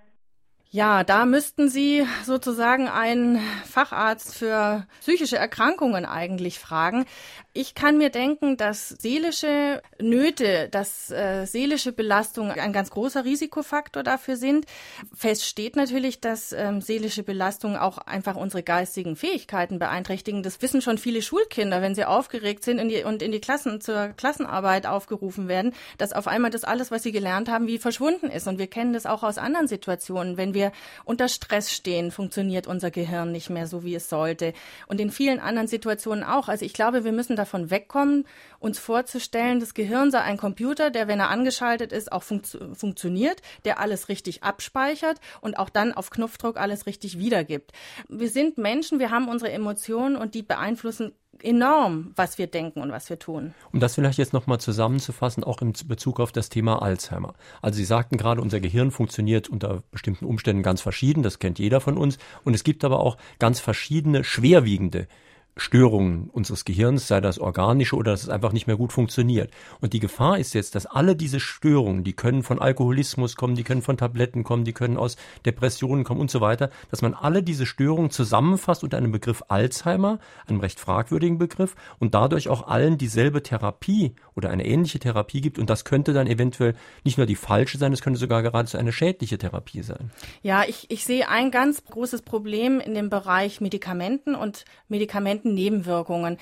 Ja, 0.75 1.05
da 1.05 1.25
müssten 1.25 1.69
Sie 1.69 2.05
sozusagen 2.25 2.89
einen 2.89 3.39
Facharzt 3.65 4.35
für 4.35 4.89
psychische 5.03 5.37
Erkrankungen 5.37 6.05
eigentlich 6.05 6.59
fragen. 6.59 7.05
Ich 7.53 7.77
kann 7.77 7.97
mir 7.97 8.11
denken, 8.11 8.57
dass 8.57 8.89
seelische 8.89 9.81
Nöte, 10.01 10.69
dass 10.71 11.13
äh, 11.13 11.45
seelische 11.47 11.93
Belastungen 11.93 12.59
ein 12.59 12.73
ganz 12.73 12.91
großer 12.91 13.25
Risikofaktor 13.25 14.03
dafür 14.03 14.35
sind. 14.37 14.67
Fest 15.15 15.45
steht 15.45 15.77
natürlich, 15.77 16.21
dass 16.21 16.53
ähm, 16.53 16.81
seelische 16.81 17.23
Belastungen 17.23 17.77
auch 17.77 17.99
einfach 17.99 18.35
unsere 18.35 18.65
geistigen 18.65 19.15
Fähigkeiten 19.15 19.79
beeinträchtigen. 19.79 20.43
Das 20.43 20.61
wissen 20.61 20.83
schon 20.83 20.99
viele 20.99 21.23
Schulkinder, 21.23 21.83
wenn 21.83 21.95
sie 21.95 22.05
aufgeregt 22.05 22.65
sind 22.65 22.81
in 22.81 22.89
die, 22.89 23.05
und 23.05 23.23
in 23.23 23.31
die 23.31 23.41
Klassen 23.41 23.81
zur 23.81 24.09
Klassenarbeit 24.09 24.87
aufgerufen 24.87 25.47
werden, 25.47 25.73
dass 25.99 26.13
auf 26.13 26.27
einmal 26.27 26.51
das 26.51 26.65
alles, 26.65 26.91
was 26.91 27.05
sie 27.05 27.13
gelernt 27.13 27.49
haben, 27.49 27.69
wie 27.69 27.79
verschwunden 27.79 28.27
ist. 28.27 28.49
Und 28.49 28.59
wir 28.59 28.67
kennen 28.67 28.93
das 28.93 29.07
auch 29.07 29.23
aus 29.23 29.39
anderen 29.39 29.69
Situationen, 29.69 30.37
wenn 30.37 30.55
wir 30.55 30.64
wir 30.65 30.73
unter 31.05 31.29
Stress 31.29 31.73
stehen, 31.73 32.11
funktioniert 32.11 32.67
unser 32.67 32.91
Gehirn 32.91 33.33
nicht 33.33 33.51
mehr 33.51 33.67
so, 33.67 33.85
wie 33.85 33.95
es 33.95 34.09
sollte. 34.09 34.53
Und 34.87 35.01
in 35.01 35.11
vielen 35.11 35.41
anderen 35.41 35.69
Situationen 35.69 36.25
auch. 36.25 36.49
Also 36.49 36.65
ich 36.65 36.73
glaube, 36.73 37.05
wir 37.05 37.13
müssen 37.13 37.37
davon 37.37 37.71
wegkommen, 37.71 38.27
uns 38.59 38.79
vorzustellen, 38.79 39.61
das 39.61 39.75
Gehirn 39.75 40.11
sei 40.11 40.21
ein 40.21 40.39
Computer, 40.39 40.91
der, 40.91 41.09
wenn 41.09 41.21
er 41.21 41.31
angeschaltet 41.31 41.93
ist, 41.93 42.13
auch 42.13 42.23
funkt 42.23 42.57
funktioniert, 42.75 43.43
der 43.65 43.79
alles 43.81 44.09
richtig 44.09 44.43
abspeichert 44.43 45.21
und 45.41 45.59
auch 45.59 45.69
dann 45.69 45.93
auf 45.93 46.11
Knopfdruck 46.11 46.57
alles 46.57 46.87
richtig 46.87 47.19
wiedergibt. 47.19 47.73
Wir 48.09 48.29
sind 48.29 48.59
Menschen, 48.59 48.99
wir 48.99 49.11
haben 49.11 49.29
unsere 49.29 49.53
Emotionen 49.53 50.17
und 50.17 50.35
die 50.35 50.43
beeinflussen 50.43 51.13
enorm, 51.43 52.13
was 52.17 52.39
wir 52.39 52.47
denken 52.47 52.81
und 52.81 52.91
was 52.91 53.11
wir 53.11 53.19
tun. 53.19 53.55
Um 53.73 53.81
das 53.81 53.95
vielleicht 53.95 54.19
jetzt 54.19 54.33
nochmal 54.33 54.61
zusammenzufassen, 54.61 55.45
auch 55.45 55.61
in 55.63 55.73
Bezug 55.87 56.21
auf 56.21 56.33
das 56.33 56.49
Thema 56.49 56.83
Alzheimer. 56.83 57.35
Also 57.63 57.77
Sie 57.77 57.85
sagten 57.85 58.17
gerade, 58.17 58.41
unser 58.41 58.61
Gehirn 58.61 58.91
funktioniert 58.91 59.49
unter 59.49 59.83
bestimmten 59.91 60.25
Umständen 60.25 60.63
ganz 60.63 60.81
verschieden, 60.81 61.23
das 61.23 61.39
kennt 61.39 61.59
jeder 61.59 61.81
von 61.81 61.97
uns. 61.97 62.19
Und 62.45 62.55
es 62.55 62.65
gibt 62.65 62.85
aber 62.85 63.01
auch 63.01 63.17
ganz 63.39 63.61
verschiedene 63.61 64.25
schwerwiegende 64.25 65.09
Störungen 65.57 66.31
unseres 66.31 66.65
Gehirns, 66.65 67.07
sei 67.07 67.21
das 67.21 67.39
organische 67.39 67.97
oder 67.97 68.13
dass 68.13 68.25
es 68.25 68.29
einfach 68.29 68.53
nicht 68.53 68.67
mehr 68.67 68.77
gut 68.77 68.93
funktioniert. 68.93 69.51
Und 69.81 69.93
die 69.93 70.01
Gefahr 70.01 70.39
ist 70.39 70.53
jetzt, 70.53 70.75
dass 70.75 70.87
alle 70.87 71.15
diese 71.15 71.39
Störungen, 71.39 72.03
die 72.03 72.13
können 72.13 72.43
von 72.43 72.59
Alkoholismus 72.59 73.37
kommen, 73.37 73.55
die 73.55 73.63
können 73.63 73.83
von 73.83 73.97
Tabletten 73.97 74.43
kommen, 74.43 74.65
die 74.65 74.73
können 74.73 74.97
aus 74.97 75.17
Depressionen 75.47 76.05
kommen 76.05 76.21
und 76.21 76.31
so 76.31 76.41
weiter, 76.41 76.71
dass 76.91 77.03
man 77.03 77.15
alle 77.15 77.43
diese 77.43 77.67
Störungen 77.67 78.11
zusammenfasst 78.11 78.83
unter 78.83 78.97
einem 78.97 79.13
Begriff 79.13 79.45
Alzheimer, 79.49 80.19
einem 80.47 80.61
recht 80.61 80.81
fragwürdigen 80.81 81.39
Begriff, 81.39 81.77
und 82.01 82.15
dadurch 82.15 82.49
auch 82.49 82.67
allen 82.67 82.99
dieselbe 82.99 83.43
Therapie 83.43 84.15
oder 84.35 84.51
eine 84.51 84.67
ähnliche 84.67 84.99
Therapie 84.99 85.41
gibt. 85.41 85.59
Und 85.59 85.71
das 85.71 85.85
könnte 85.85 86.13
dann 86.13 86.27
eventuell 86.27 86.75
nicht 87.05 87.19
nur 87.19 87.27
die 87.27 87.37
falsche 87.37 87.79
sein, 87.79 87.93
es 87.93 88.03
könnte 88.03 88.19
sogar 88.19 88.43
geradezu 88.43 88.77
eine 88.77 88.93
schädliche 88.93 89.39
Therapie 89.39 89.83
sein. 89.83 90.11
Ja, 90.43 90.65
ich, 90.67 90.91
ich 90.91 91.05
sehe 91.05 91.29
ein 91.29 91.51
ganz 91.51 91.85
großes 91.85 92.23
Problem 92.23 92.81
in 92.81 92.95
dem 92.95 93.09
Bereich 93.09 93.61
Medikamenten 93.61 94.35
und 94.35 94.65
Medikamenten 94.89 95.44
Nebenwirkungen. 95.53 96.39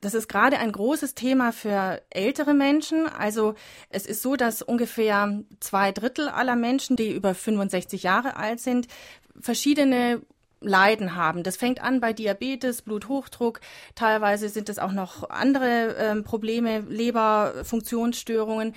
Das 0.00 0.14
ist 0.14 0.28
gerade 0.28 0.58
ein 0.58 0.70
großes 0.70 1.14
Thema 1.14 1.52
für 1.52 2.00
ältere 2.10 2.54
Menschen. 2.54 3.08
Also 3.08 3.54
es 3.90 4.06
ist 4.06 4.22
so, 4.22 4.36
dass 4.36 4.62
ungefähr 4.62 5.42
zwei 5.58 5.90
Drittel 5.90 6.28
aller 6.28 6.54
Menschen, 6.54 6.94
die 6.94 7.12
über 7.12 7.34
65 7.34 8.04
Jahre 8.04 8.36
alt 8.36 8.60
sind, 8.60 8.86
verschiedene 9.40 10.22
Leiden 10.60 11.14
haben. 11.14 11.42
Das 11.42 11.56
fängt 11.56 11.80
an 11.80 12.00
bei 12.00 12.12
Diabetes, 12.12 12.82
Bluthochdruck, 12.82 13.60
teilweise 13.94 14.48
sind 14.48 14.68
es 14.68 14.78
auch 14.78 14.92
noch 14.92 15.30
andere 15.30 15.96
äh, 15.96 16.22
Probleme, 16.22 16.80
Leberfunktionsstörungen. 16.80 18.74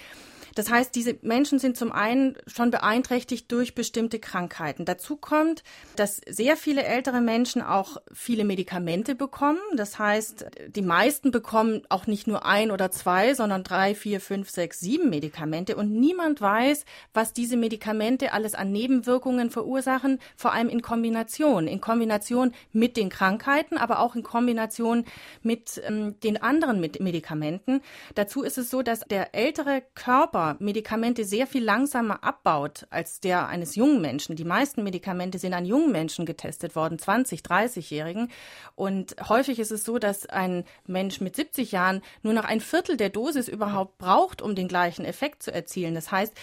Das 0.56 0.70
heißt, 0.70 0.94
diese 0.96 1.18
Menschen 1.22 1.60
sind 1.60 1.78
zum 1.78 1.92
einen 1.92 2.36
schon 2.48 2.72
beeinträchtigt 2.72 3.52
durch 3.52 3.76
bestimmte 3.76 4.20
Krankheiten. 4.20 4.86
Dazu 4.86 5.16
kommt, 5.16 5.64
dass 5.96 6.22
sehr 6.28 6.58
viele 6.58 6.84
ältere 6.84 7.22
Menschen 7.22 7.62
auch 7.62 7.98
viele 8.12 8.44
Medikamente 8.44 9.16
bekommen. 9.16 9.60
Das 9.76 10.00
heißt, 10.00 10.46
die 10.68 10.82
meisten 10.82 11.32
bekommen 11.32 11.84
auch 11.90 12.08
nicht 12.08 12.28
nur 12.28 12.46
ein 12.46 12.72
oder 12.72 12.92
zwei, 12.92 13.34
sondern 13.34 13.64
drei, 13.64 13.96
vier, 13.96 14.20
fünf, 14.20 14.50
sechs, 14.50 14.80
sieben 14.80 15.10
Medikamente. 15.10 15.76
Und 15.76 15.92
niemand 15.92 16.42
weiß, 16.42 16.86
was 17.14 17.34
diese 17.34 17.58
Medikamente 17.58 18.34
alles 18.34 18.56
an 18.56 18.72
Nebenwirkungen 18.72 19.50
verursachen, 19.52 20.20
vor 20.36 20.54
allem 20.54 20.70
in 20.70 20.82
Kombination. 20.82 21.68
In 21.68 21.82
Kombination 21.82 22.54
mit 22.74 22.98
den 22.98 23.10
Krankheiten, 23.10 23.78
aber 23.78 24.00
auch 24.00 24.16
in 24.16 24.24
Kombination 24.24 25.06
mit 25.44 25.82
ähm, 25.86 26.20
den 26.22 26.42
anderen 26.42 26.82
Medikamenten. 26.82 27.82
Dazu 28.16 28.44
ist 28.44 28.58
es 28.58 28.70
so, 28.70 28.82
dass 28.82 29.02
der 29.02 29.34
ältere 29.34 29.84
Körper 29.96 30.41
Körper 30.42 30.64
Medikamente 30.64 31.24
sehr 31.24 31.48
viel 31.48 31.64
langsamer 31.64 32.24
abbaut 32.24 32.88
als 32.90 33.20
der 33.20 33.48
eines 33.48 33.76
jungen 33.76 34.02
Menschen. 34.02 34.36
Die 34.36 34.44
meisten 34.44 34.84
Medikamente 34.84 35.38
sind 35.38 35.54
an 35.54 35.66
jungen 35.66 35.92
Menschen 35.92 36.26
getestet 36.26 36.76
worden, 36.76 36.98
20, 36.98 37.42
30-Jährigen. 37.42 38.30
Und 38.76 39.16
häufig 39.30 39.60
ist 39.60 39.72
es 39.72 39.84
so, 39.84 40.00
dass 40.00 40.26
ein 40.28 40.64
Mensch 40.88 41.22
mit 41.22 41.36
70 41.36 41.72
Jahren 41.72 42.02
nur 42.24 42.34
noch 42.34 42.46
ein 42.46 42.62
Viertel 42.62 42.98
der 42.98 43.10
Dosis 43.10 43.48
überhaupt 43.48 43.98
braucht, 43.98 44.42
um 44.42 44.56
den 44.56 44.68
gleichen 44.68 45.06
Effekt 45.06 45.44
zu 45.44 45.54
erzielen. 45.54 45.94
Das 45.94 46.12
heißt, 46.12 46.34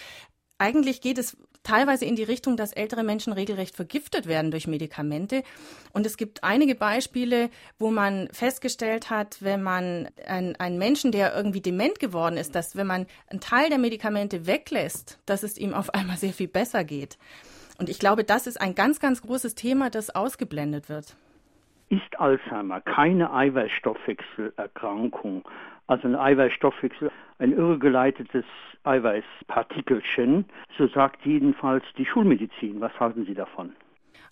eigentlich 0.57 1.01
geht 1.01 1.17
es 1.17 1.37
teilweise 1.63 2.05
in 2.05 2.15
die 2.15 2.23
Richtung, 2.23 2.57
dass 2.57 2.73
ältere 2.73 3.03
Menschen 3.03 3.33
regelrecht 3.33 3.75
vergiftet 3.75 4.27
werden 4.27 4.51
durch 4.51 4.67
Medikamente. 4.67 5.43
Und 5.93 6.05
es 6.05 6.17
gibt 6.17 6.43
einige 6.43 6.75
Beispiele, 6.75 7.49
wo 7.77 7.89
man 7.91 8.27
festgestellt 8.31 9.09
hat, 9.09 9.37
wenn 9.41 9.63
man 9.63 10.09
einen 10.25 10.77
Menschen, 10.77 11.11
der 11.11 11.35
irgendwie 11.35 11.61
dement 11.61 11.99
geworden 11.99 12.37
ist, 12.37 12.55
dass 12.55 12.75
wenn 12.75 12.87
man 12.87 13.05
einen 13.29 13.39
Teil 13.39 13.69
der 13.69 13.77
Medikamente 13.77 14.47
weglässt, 14.47 15.19
dass 15.25 15.43
es 15.43 15.57
ihm 15.57 15.73
auf 15.73 15.93
einmal 15.99 16.17
sehr 16.17 16.33
viel 16.33 16.47
besser 16.47 16.83
geht. 16.83 17.17
Und 17.77 17.89
ich 17.89 17.99
glaube, 17.99 18.25
das 18.25 18.47
ist 18.47 18.59
ein 18.59 18.75
ganz, 18.75 18.99
ganz 18.99 19.21
großes 19.21 19.55
Thema, 19.55 19.89
das 19.89 20.13
ausgeblendet 20.13 20.89
wird. 20.89 21.15
Ist 21.89 22.19
Alzheimer 22.19 22.81
keine 22.81 23.31
Eiweißstoffwechselerkrankung, 23.33 25.47
also 25.89 26.07
ein 26.07 26.15
Eiweißstoffwechsel, 26.15 27.11
ein 27.39 27.51
irregeleitetes 27.51 28.45
Eiweißpartikelchen, 28.83 30.45
so 30.77 30.87
sagt 30.87 31.25
jedenfalls 31.25 31.83
die 31.97 32.05
Schulmedizin. 32.05 32.79
Was 32.79 32.97
halten 32.99 33.25
Sie 33.25 33.33
davon? 33.33 33.73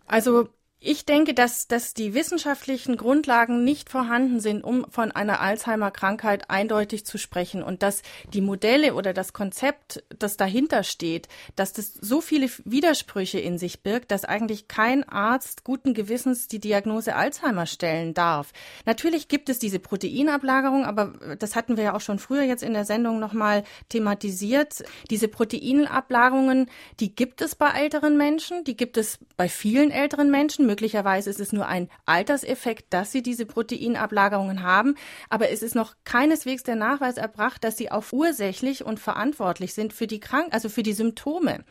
Also 0.05 0.47
ich 0.80 1.05
denke, 1.05 1.34
dass, 1.34 1.67
dass 1.67 1.95
die 1.95 2.13
wissenschaftlichen 2.13 2.97
Grundlagen 2.97 3.63
nicht 3.63 3.89
vorhanden 3.89 4.39
sind, 4.39 4.63
um 4.63 4.86
von 4.91 5.11
einer 5.11 5.41
Alzheimer-Krankheit 5.41 6.51
eindeutig 6.51 7.03
zu 7.03 7.17
sprechen 7.17 7.63
und 7.63 7.82
dass 7.82 8.03
die 8.32 8.41
Modelle 8.41 8.93
oder 8.93 9.11
das 9.11 9.34
Konzept, 9.34 10.03
das 10.19 10.38
dahinter 10.38 10.84
steht, 10.84 11.30
dass 11.55 11.73
das 11.73 11.93
so 11.93 12.21
viele 12.21 12.47
Widersprüche 12.63 13.39
in 13.39 13.57
sich 13.57 13.82
birgt, 13.82 14.11
dass 14.11 14.23
eigentlich 14.23 14.67
kein 14.67 15.03
Arzt 15.09 15.63
guten 15.63 15.95
Gewissens 15.95 16.47
die 16.47 16.59
Diagnose 16.59 17.15
Alzheimer 17.15 17.65
stellen 17.65 18.13
darf. 18.13 18.53
Natürlich 18.86 19.30
gibt 19.30 19.49
es 19.49 19.57
diese 19.57 19.80
Proteinablagerung, 19.80 20.86
aber 20.86 21.36
das 21.39 21.55
hatten 21.55 21.75
wir 21.75 21.86
ja 21.86 21.95
auch 21.95 22.01
schon 22.01 22.19
früher 22.19 22.43
jetzt 22.43 22.61
in 22.61 22.73
der 22.73 22.86
Sendung 22.86 23.19
nochmal 23.19 23.63
thematisiert. 23.89 24.84
Diese 25.09 25.28
Proteinablagerungen, 25.28 26.69
die 26.99 27.15
gibt 27.15 27.41
es 27.41 27.55
bei 27.55 27.71
älteren 27.71 28.15
Menschen, 28.15 28.63
die 28.63 28.78
gibt 28.78 28.97
es 28.97 29.17
bei 29.38 29.49
vielen 29.49 29.89
älteren 29.89 30.30
Menschen 30.30 30.66
Möglicherweise 30.68 31.30
ist 31.30 31.39
es 31.39 31.53
nur 31.53 31.68
ein 31.68 31.89
Alterseffekt, 32.05 32.93
dass 32.93 33.11
sie 33.11 33.24
diese 33.24 33.45
Proteinablagerungen 33.45 34.61
haben. 34.61 34.95
Aber 35.30 35.49
es 35.49 35.63
ist 35.63 35.74
noch 35.74 35.95
keineswegs 36.03 36.63
der 36.63 36.76
Nachweis 36.76 37.18
erbracht, 37.18 37.63
dass 37.63 37.78
sie 37.78 37.91
auch 37.91 38.03
ursächlich 38.11 38.86
und 38.86 38.99
verantwortlich 38.99 39.74
sind 39.74 39.93
für 39.93 40.07
die 40.07 40.20
Krank 40.20 40.47
also 40.51 40.70
für 40.70 40.84
die 40.84 40.93
Symptome. 40.93 41.63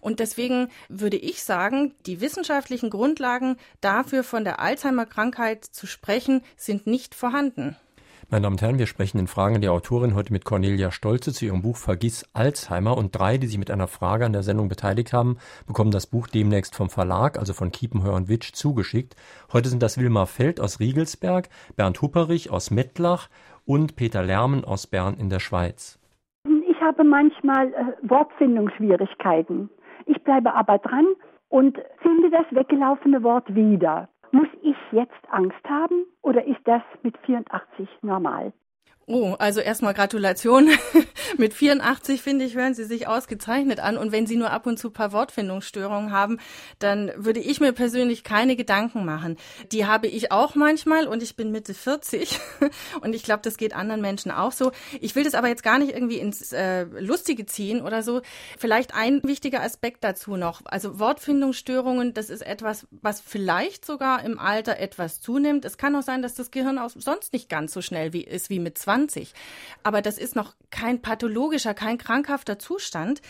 Und 0.00 0.20
deswegen 0.20 0.68
würde 0.88 1.16
ich 1.16 1.42
sagen, 1.42 1.94
die 2.06 2.20
wissenschaftlichen 2.20 2.90
Grundlagen 2.90 3.56
dafür 3.80 4.24
von 4.24 4.44
der 4.44 4.60
Alzheimer-Krankheit 4.60 5.64
zu 5.64 5.86
sprechen, 5.86 6.42
sind 6.56 6.86
nicht 6.86 7.14
vorhanden. 7.14 7.76
Meine 8.32 8.44
Damen 8.44 8.54
und 8.54 8.62
Herren, 8.62 8.78
wir 8.78 8.86
sprechen 8.86 9.18
in 9.18 9.26
Fragen 9.26 9.60
der 9.60 9.74
Autorin 9.74 10.14
heute 10.14 10.32
mit 10.32 10.46
Cornelia 10.46 10.90
Stolze 10.90 11.34
zu 11.34 11.44
ihrem 11.44 11.60
Buch 11.60 11.76
Vergiss 11.76 12.30
Alzheimer 12.32 12.96
und 12.96 13.10
drei, 13.10 13.36
die 13.36 13.46
sich 13.46 13.58
mit 13.58 13.70
einer 13.70 13.88
Frage 13.88 14.24
an 14.24 14.32
der 14.32 14.42
Sendung 14.42 14.70
beteiligt 14.70 15.12
haben, 15.12 15.36
bekommen 15.66 15.90
das 15.90 16.06
Buch 16.06 16.28
demnächst 16.28 16.74
vom 16.74 16.88
Verlag, 16.88 17.38
also 17.38 17.52
von 17.52 17.72
Kiepenheuer 17.72 18.14
und 18.14 18.30
Witsch, 18.30 18.54
zugeschickt. 18.54 19.16
Heute 19.52 19.68
sind 19.68 19.82
das 19.82 19.98
Wilmar 19.98 20.26
Feld 20.26 20.62
aus 20.62 20.80
Riegelsberg, 20.80 21.50
Bernd 21.76 22.00
Hupperich 22.00 22.50
aus 22.50 22.70
Mettlach 22.70 23.28
und 23.66 23.96
Peter 23.96 24.22
Lermen 24.22 24.64
aus 24.64 24.86
Bern 24.86 25.18
in 25.18 25.28
der 25.28 25.40
Schweiz. 25.40 26.00
Ich 26.46 26.80
habe 26.80 27.04
manchmal 27.04 27.66
äh, 27.74 28.08
Wortfindungsschwierigkeiten. 28.08 29.68
Ich 30.06 30.24
bleibe 30.24 30.54
aber 30.54 30.78
dran 30.78 31.04
und 31.50 31.76
finde 32.00 32.30
das 32.30 32.46
weggelaufene 32.50 33.22
Wort 33.22 33.54
wieder. 33.54 34.08
Muss 34.32 34.48
ich 34.62 34.76
jetzt 34.92 35.30
Angst 35.30 35.62
haben 35.68 36.06
oder 36.22 36.44
ist 36.46 36.60
das 36.64 36.82
mit 37.02 37.16
84 37.18 37.88
normal? 38.00 38.54
Oh, 39.14 39.34
also 39.38 39.60
erstmal 39.60 39.92
Gratulation. 39.92 40.70
Mit 41.36 41.52
84, 41.52 42.22
finde 42.22 42.46
ich, 42.46 42.54
hören 42.54 42.72
Sie 42.72 42.84
sich 42.84 43.06
ausgezeichnet 43.06 43.78
an. 43.78 43.98
Und 43.98 44.10
wenn 44.10 44.26
Sie 44.26 44.36
nur 44.36 44.50
ab 44.50 44.66
und 44.66 44.78
zu 44.78 44.88
paar 44.88 45.12
Wortfindungsstörungen 45.12 46.12
haben, 46.12 46.38
dann 46.78 47.12
würde 47.16 47.40
ich 47.40 47.60
mir 47.60 47.72
persönlich 47.74 48.24
keine 48.24 48.56
Gedanken 48.56 49.04
machen. 49.04 49.36
Die 49.70 49.84
habe 49.84 50.06
ich 50.06 50.32
auch 50.32 50.54
manchmal 50.54 51.06
und 51.08 51.22
ich 51.22 51.36
bin 51.36 51.50
Mitte 51.50 51.74
40. 51.74 52.40
Und 53.02 53.14
ich 53.14 53.22
glaube, 53.22 53.42
das 53.42 53.56
geht 53.56 53.74
anderen 53.74 54.00
Menschen 54.00 54.30
auch 54.30 54.52
so. 54.52 54.72
Ich 55.00 55.14
will 55.14 55.24
das 55.24 55.34
aber 55.34 55.48
jetzt 55.48 55.62
gar 55.62 55.78
nicht 55.78 55.92
irgendwie 55.92 56.18
ins 56.18 56.52
äh, 56.52 56.84
Lustige 56.84 57.46
ziehen 57.46 57.82
oder 57.82 58.02
so. 58.02 58.22
Vielleicht 58.58 58.94
ein 58.94 59.20
wichtiger 59.24 59.62
Aspekt 59.62 60.04
dazu 60.04 60.36
noch. 60.36 60.62
Also 60.64 60.98
Wortfindungsstörungen, 60.98 62.14
das 62.14 62.30
ist 62.30 62.42
etwas, 62.42 62.86
was 62.90 63.20
vielleicht 63.20 63.84
sogar 63.84 64.24
im 64.24 64.38
Alter 64.38 64.78
etwas 64.78 65.20
zunimmt. 65.20 65.64
Es 65.64 65.76
kann 65.76 65.96
auch 65.96 66.02
sein, 66.02 66.22
dass 66.22 66.34
das 66.34 66.50
Gehirn 66.50 66.78
auch 66.78 66.90
sonst 66.94 67.32
nicht 67.32 67.48
ganz 67.48 67.72
so 67.72 67.82
schnell 67.82 68.12
wie, 68.12 68.22
ist 68.22 68.48
wie 68.48 68.60
mit 68.60 68.78
20. 68.78 69.01
20. 69.02 69.32
Aber 69.82 70.02
das 70.02 70.18
ist 70.18 70.36
noch 70.36 70.54
kein 70.70 71.02
pathologischer, 71.02 71.74
kein 71.74 71.98
krankhafter 71.98 72.58
Zustand. 72.58 73.20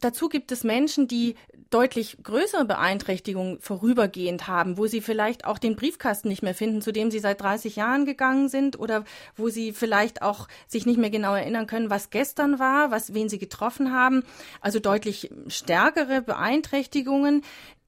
Dazu 0.00 0.28
gibt 0.28 0.52
es 0.52 0.64
Menschen, 0.64 1.08
die 1.08 1.36
deutlich 1.70 2.18
größere 2.22 2.64
Beeinträchtigungen 2.64 3.60
vorübergehend 3.60 4.48
haben, 4.48 4.76
wo 4.76 4.86
sie 4.86 5.00
vielleicht 5.00 5.44
auch 5.44 5.58
den 5.58 5.76
Briefkasten 5.76 6.28
nicht 6.28 6.42
mehr 6.42 6.54
finden, 6.54 6.82
zu 6.82 6.92
dem 6.92 7.12
sie 7.12 7.20
seit 7.20 7.40
30 7.40 7.76
Jahren 7.76 8.06
gegangen 8.06 8.48
sind 8.48 8.78
oder 8.78 9.04
wo 9.36 9.48
sie 9.48 9.72
vielleicht 9.72 10.22
auch 10.22 10.48
sich 10.66 10.84
nicht 10.84 10.98
mehr 10.98 11.10
genau 11.10 11.34
erinnern 11.34 11.68
können, 11.68 11.88
was 11.88 12.10
gestern 12.10 12.58
war, 12.58 12.90
was, 12.90 13.14
wen 13.14 13.28
sie 13.28 13.38
getroffen 13.38 13.92
haben. 13.92 14.24
Also 14.60 14.80
deutlich 14.80 15.30
stärkere 15.46 16.22
Beeinträchtigungen, 16.22 17.42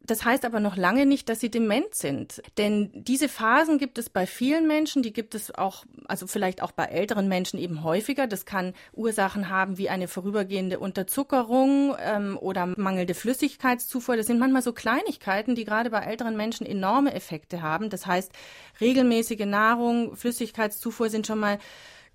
das 0.04 0.24
heißt 0.24 0.44
aber 0.44 0.58
noch 0.58 0.76
lange 0.76 1.06
nicht, 1.06 1.28
dass 1.28 1.40
sie 1.40 1.50
dement 1.50 1.94
sind. 1.94 2.42
Denn 2.58 2.90
diese 2.92 3.28
Phasen 3.28 3.78
gibt 3.78 3.98
es 3.98 4.10
bei 4.10 4.26
vielen 4.26 4.66
Menschen, 4.66 5.02
die 5.02 5.12
gibt 5.12 5.34
es 5.34 5.54
auch, 5.54 5.84
also 6.06 6.26
vielleicht 6.26 6.60
auch 6.62 6.72
bei 6.72 6.84
älteren 6.84 7.28
Menschen 7.28 7.58
eben 7.58 7.84
häufiger. 7.84 8.26
Das 8.26 8.44
kann 8.44 8.74
Ursachen 8.92 9.48
haben 9.48 9.78
wie 9.78 9.88
eine 9.88 10.08
vorübergehende 10.08 10.80
Unterzuckerung 10.80 11.94
ähm, 12.00 12.36
oder 12.40 12.66
mangelnde 12.66 13.14
Flüssigkeitszufuhr. 13.14 14.16
Das 14.16 14.26
sind 14.26 14.40
manchmal 14.40 14.62
so 14.62 14.72
Kleinigkeiten, 14.72 15.54
die 15.54 15.64
gerade 15.64 15.90
bei 15.90 16.00
älteren 16.00 16.36
Menschen 16.36 16.66
enorme 16.66 17.14
Effekte 17.14 17.62
haben. 17.62 17.88
Das 17.88 18.06
heißt, 18.06 18.32
regelmäßige 18.80 19.46
Nahrung, 19.46 20.16
Flüssigkeitszufuhr 20.16 21.10
sind 21.10 21.28
schon 21.28 21.38
mal 21.38 21.58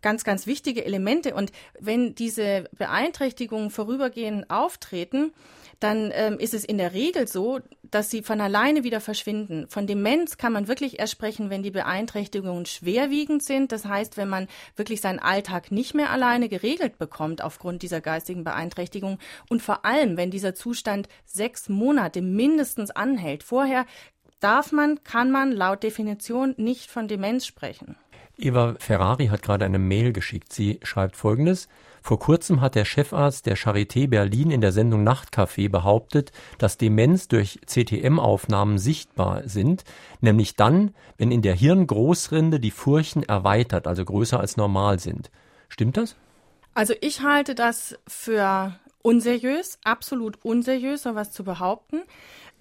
ganz, 0.01 0.23
ganz 0.23 0.45
wichtige 0.45 0.83
Elemente. 0.85 1.35
Und 1.35 1.51
wenn 1.79 2.15
diese 2.15 2.65
Beeinträchtigungen 2.77 3.69
vorübergehend 3.69 4.49
auftreten, 4.49 5.31
dann 5.79 6.11
ähm, 6.13 6.39
ist 6.39 6.53
es 6.53 6.65
in 6.65 6.77
der 6.77 6.93
Regel 6.93 7.27
so, 7.27 7.59
dass 7.83 8.09
sie 8.09 8.21
von 8.21 8.41
alleine 8.41 8.83
wieder 8.83 8.99
verschwinden. 8.99 9.67
Von 9.69 9.87
Demenz 9.87 10.37
kann 10.37 10.53
man 10.53 10.67
wirklich 10.67 10.99
erst 10.99 11.13
sprechen, 11.13 11.49
wenn 11.49 11.63
die 11.63 11.71
Beeinträchtigungen 11.71 12.65
schwerwiegend 12.65 13.43
sind. 13.43 13.71
Das 13.71 13.85
heißt, 13.85 14.17
wenn 14.17 14.27
man 14.27 14.47
wirklich 14.75 15.01
seinen 15.01 15.19
Alltag 15.19 15.71
nicht 15.71 15.93
mehr 15.93 16.09
alleine 16.09 16.49
geregelt 16.49 16.97
bekommt 16.97 17.43
aufgrund 17.43 17.81
dieser 17.83 18.01
geistigen 18.01 18.43
Beeinträchtigung 18.43 19.19
und 19.49 19.61
vor 19.61 19.85
allem, 19.85 20.17
wenn 20.17 20.31
dieser 20.31 20.55
Zustand 20.55 21.07
sechs 21.25 21.69
Monate 21.69 22.21
mindestens 22.21 22.91
anhält. 22.91 23.43
Vorher 23.43 23.85
darf 24.39 24.71
man, 24.71 25.03
kann 25.03 25.31
man 25.31 25.51
laut 25.51 25.83
Definition 25.83 26.53
nicht 26.57 26.89
von 26.89 27.07
Demenz 27.07 27.45
sprechen. 27.45 27.95
Eva 28.37 28.75
Ferrari 28.79 29.27
hat 29.27 29.41
gerade 29.41 29.65
eine 29.65 29.79
Mail 29.79 30.13
geschickt. 30.13 30.53
Sie 30.53 30.79
schreibt 30.83 31.15
folgendes. 31.15 31.67
Vor 32.07 32.19
kurzem 32.19 32.61
hat 32.61 32.75
der 32.75 32.85
Chefarzt 32.85 33.47
der 33.47 33.57
Charité 33.57 34.07
Berlin 34.07 34.49
in 34.49 34.61
der 34.61 34.71
Sendung 34.71 35.05
Nachtcafé 35.05 35.67
behauptet, 35.69 36.31
dass 36.57 36.77
Demenz 36.77 37.27
durch 37.27 37.59
CTM-Aufnahmen 37.65 38.77
sichtbar 38.77 39.41
sind, 39.43 39.83
nämlich 40.21 40.55
dann, 40.55 40.95
wenn 41.17 41.31
in 41.31 41.41
der 41.41 41.53
Hirngroßrinde 41.53 42.61
die 42.61 42.71
Furchen 42.71 43.23
erweitert, 43.23 43.87
also 43.87 44.05
größer 44.05 44.39
als 44.39 44.55
normal 44.55 44.99
sind. 44.99 45.31
Stimmt 45.67 45.97
das? 45.97 46.15
Also 46.73 46.93
ich 47.01 47.23
halte 47.23 47.55
das 47.55 47.99
für 48.07 48.73
unseriös, 49.01 49.77
absolut 49.83 50.45
unseriös, 50.45 51.03
so 51.03 51.13
was 51.13 51.33
zu 51.33 51.43
behaupten. 51.43 52.03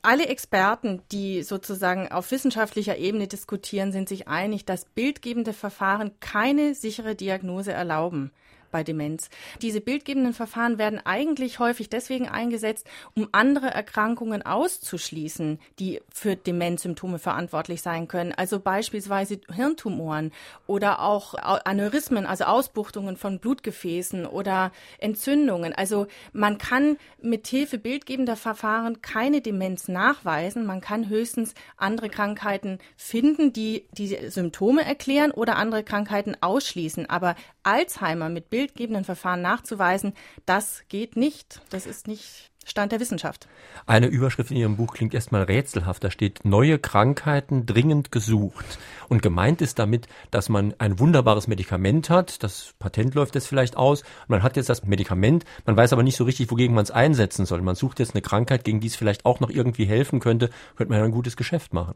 Alle 0.03 0.27
Experten, 0.27 1.03
die 1.13 1.45
sozusagen 1.45 2.11
auf 2.11 2.33
wissenschaftlicher 2.33 2.97
Ebene 2.97 3.29
diskutieren, 3.29 3.93
sind 3.93 4.09
sich 4.09 4.27
einig, 4.27 4.65
dass 4.65 4.87
bildgebende 4.87 5.53
Verfahren 5.53 6.11
keine 6.19 6.75
sichere 6.75 7.15
Diagnose 7.15 7.73
erlauben 7.73 8.33
bei 8.77 8.85
Demenz. 8.85 9.31
Diese 9.63 9.81
bildgebenden 9.81 10.35
Verfahren 10.35 10.77
werden 10.77 11.01
eigentlich 11.03 11.61
häufig 11.61 11.89
deswegen 11.89 12.29
eingesetzt, 12.29 12.87
um 13.15 13.27
andere 13.33 13.69
Erkrankungen 13.69 14.45
auszuschließen, 14.45 15.59
die 15.79 16.03
für 16.13 16.37
Demenzsymptome 16.37 17.19
verantwortlich 17.19 17.81
sein 17.81 18.07
können. 18.07 18.35
Also 18.37 18.61
beispielsweise 18.61 19.41
Hirntumoren 19.51 20.31
oder 20.67 21.01
auch 21.01 21.33
Aneurysmen, 21.37 22.27
also 22.27 22.45
Ausbuchtungen 22.45 23.17
von 23.17 23.39
Blutgefäßen 23.39 24.27
oder 24.27 24.73
Entzündungen. 24.99 25.73
Also 25.73 26.07
man 26.35 26.59
kann 26.59 26.99
mit 27.23 27.47
Hilfe 27.47 27.79
bildgebender 27.79 28.37
Verfahren 28.37 29.01
keine 29.01 29.41
Demenz 29.41 29.89
nachweisen. 29.89 30.67
Man 30.67 30.83
kann 30.83 31.09
höchstens 31.09 31.55
andere 31.79 32.11
Krankheiten 32.11 32.79
finden, 32.99 33.55
die 33.55 33.87
die 33.93 34.09
Symptome 34.29 34.85
erklären 34.85 35.31
oder 35.31 35.57
andere 35.57 35.83
Krankheiten 35.83 36.37
ausschließen. 36.43 37.09
Aber 37.09 37.37
Alzheimer 37.67 38.29
mit 38.29 38.51
bildgebenden 38.51 39.05
Verfahren 39.05 39.43
nachzuweisen, 39.43 40.15
das 40.47 40.85
geht 40.89 41.17
nicht. 41.17 41.61
Das 41.71 41.87
ist 41.87 42.07
nicht 42.07 42.51
Stand 42.69 42.91
der 42.91 42.99
Wissenschaft. 42.99 43.47
Eine 43.87 44.09
Überschrift 44.09 44.51
in 44.51 44.57
Ihrem 44.57 44.77
Buch 44.77 44.93
klingt 44.93 45.15
erstmal 45.15 45.45
rätselhaft. 45.45 46.03
Da 46.03 46.11
steht 46.11 46.45
neue 46.45 46.81
Krankheiten 46.81 47.65
dringend 47.65 48.11
gesucht. 48.11 48.79
Und 49.09 49.23
gemeint 49.23 49.63
ist 49.63 49.79
damit, 49.79 50.09
dass 50.33 50.49
man 50.49 50.75
ein 50.79 50.99
wunderbares 50.99 51.47
Medikament 51.47 52.11
hat. 52.11 52.43
Das 52.43 52.75
Patent 52.81 53.15
läuft 53.15 53.37
jetzt 53.37 53.47
vielleicht 53.47 53.77
aus. 53.77 54.03
Man 54.27 54.43
hat 54.43 54.57
jetzt 54.57 54.69
das 54.69 54.85
Medikament. 54.85 55.45
Man 55.65 55.77
weiß 55.77 55.93
aber 55.93 56.03
nicht 56.03 56.17
so 56.17 56.25
richtig, 56.25 56.51
wogegen 56.51 56.75
man 56.75 56.83
es 56.83 56.91
einsetzen 56.91 57.47
soll. 57.47 57.63
Man 57.63 57.77
sucht 57.77 58.01
jetzt 58.01 58.15
eine 58.15 58.23
Krankheit, 58.23 58.65
gegen 58.65 58.81
die 58.81 58.89
es 58.89 58.97
vielleicht 58.97 59.25
auch 59.25 59.39
noch 59.39 59.51
irgendwie 59.51 59.85
helfen 59.85 60.19
könnte. 60.19 60.51
Könnte 60.75 60.91
man 60.91 60.99
ja 60.99 61.05
ein 61.05 61.13
gutes 61.13 61.37
Geschäft 61.37 61.73
machen. 61.73 61.95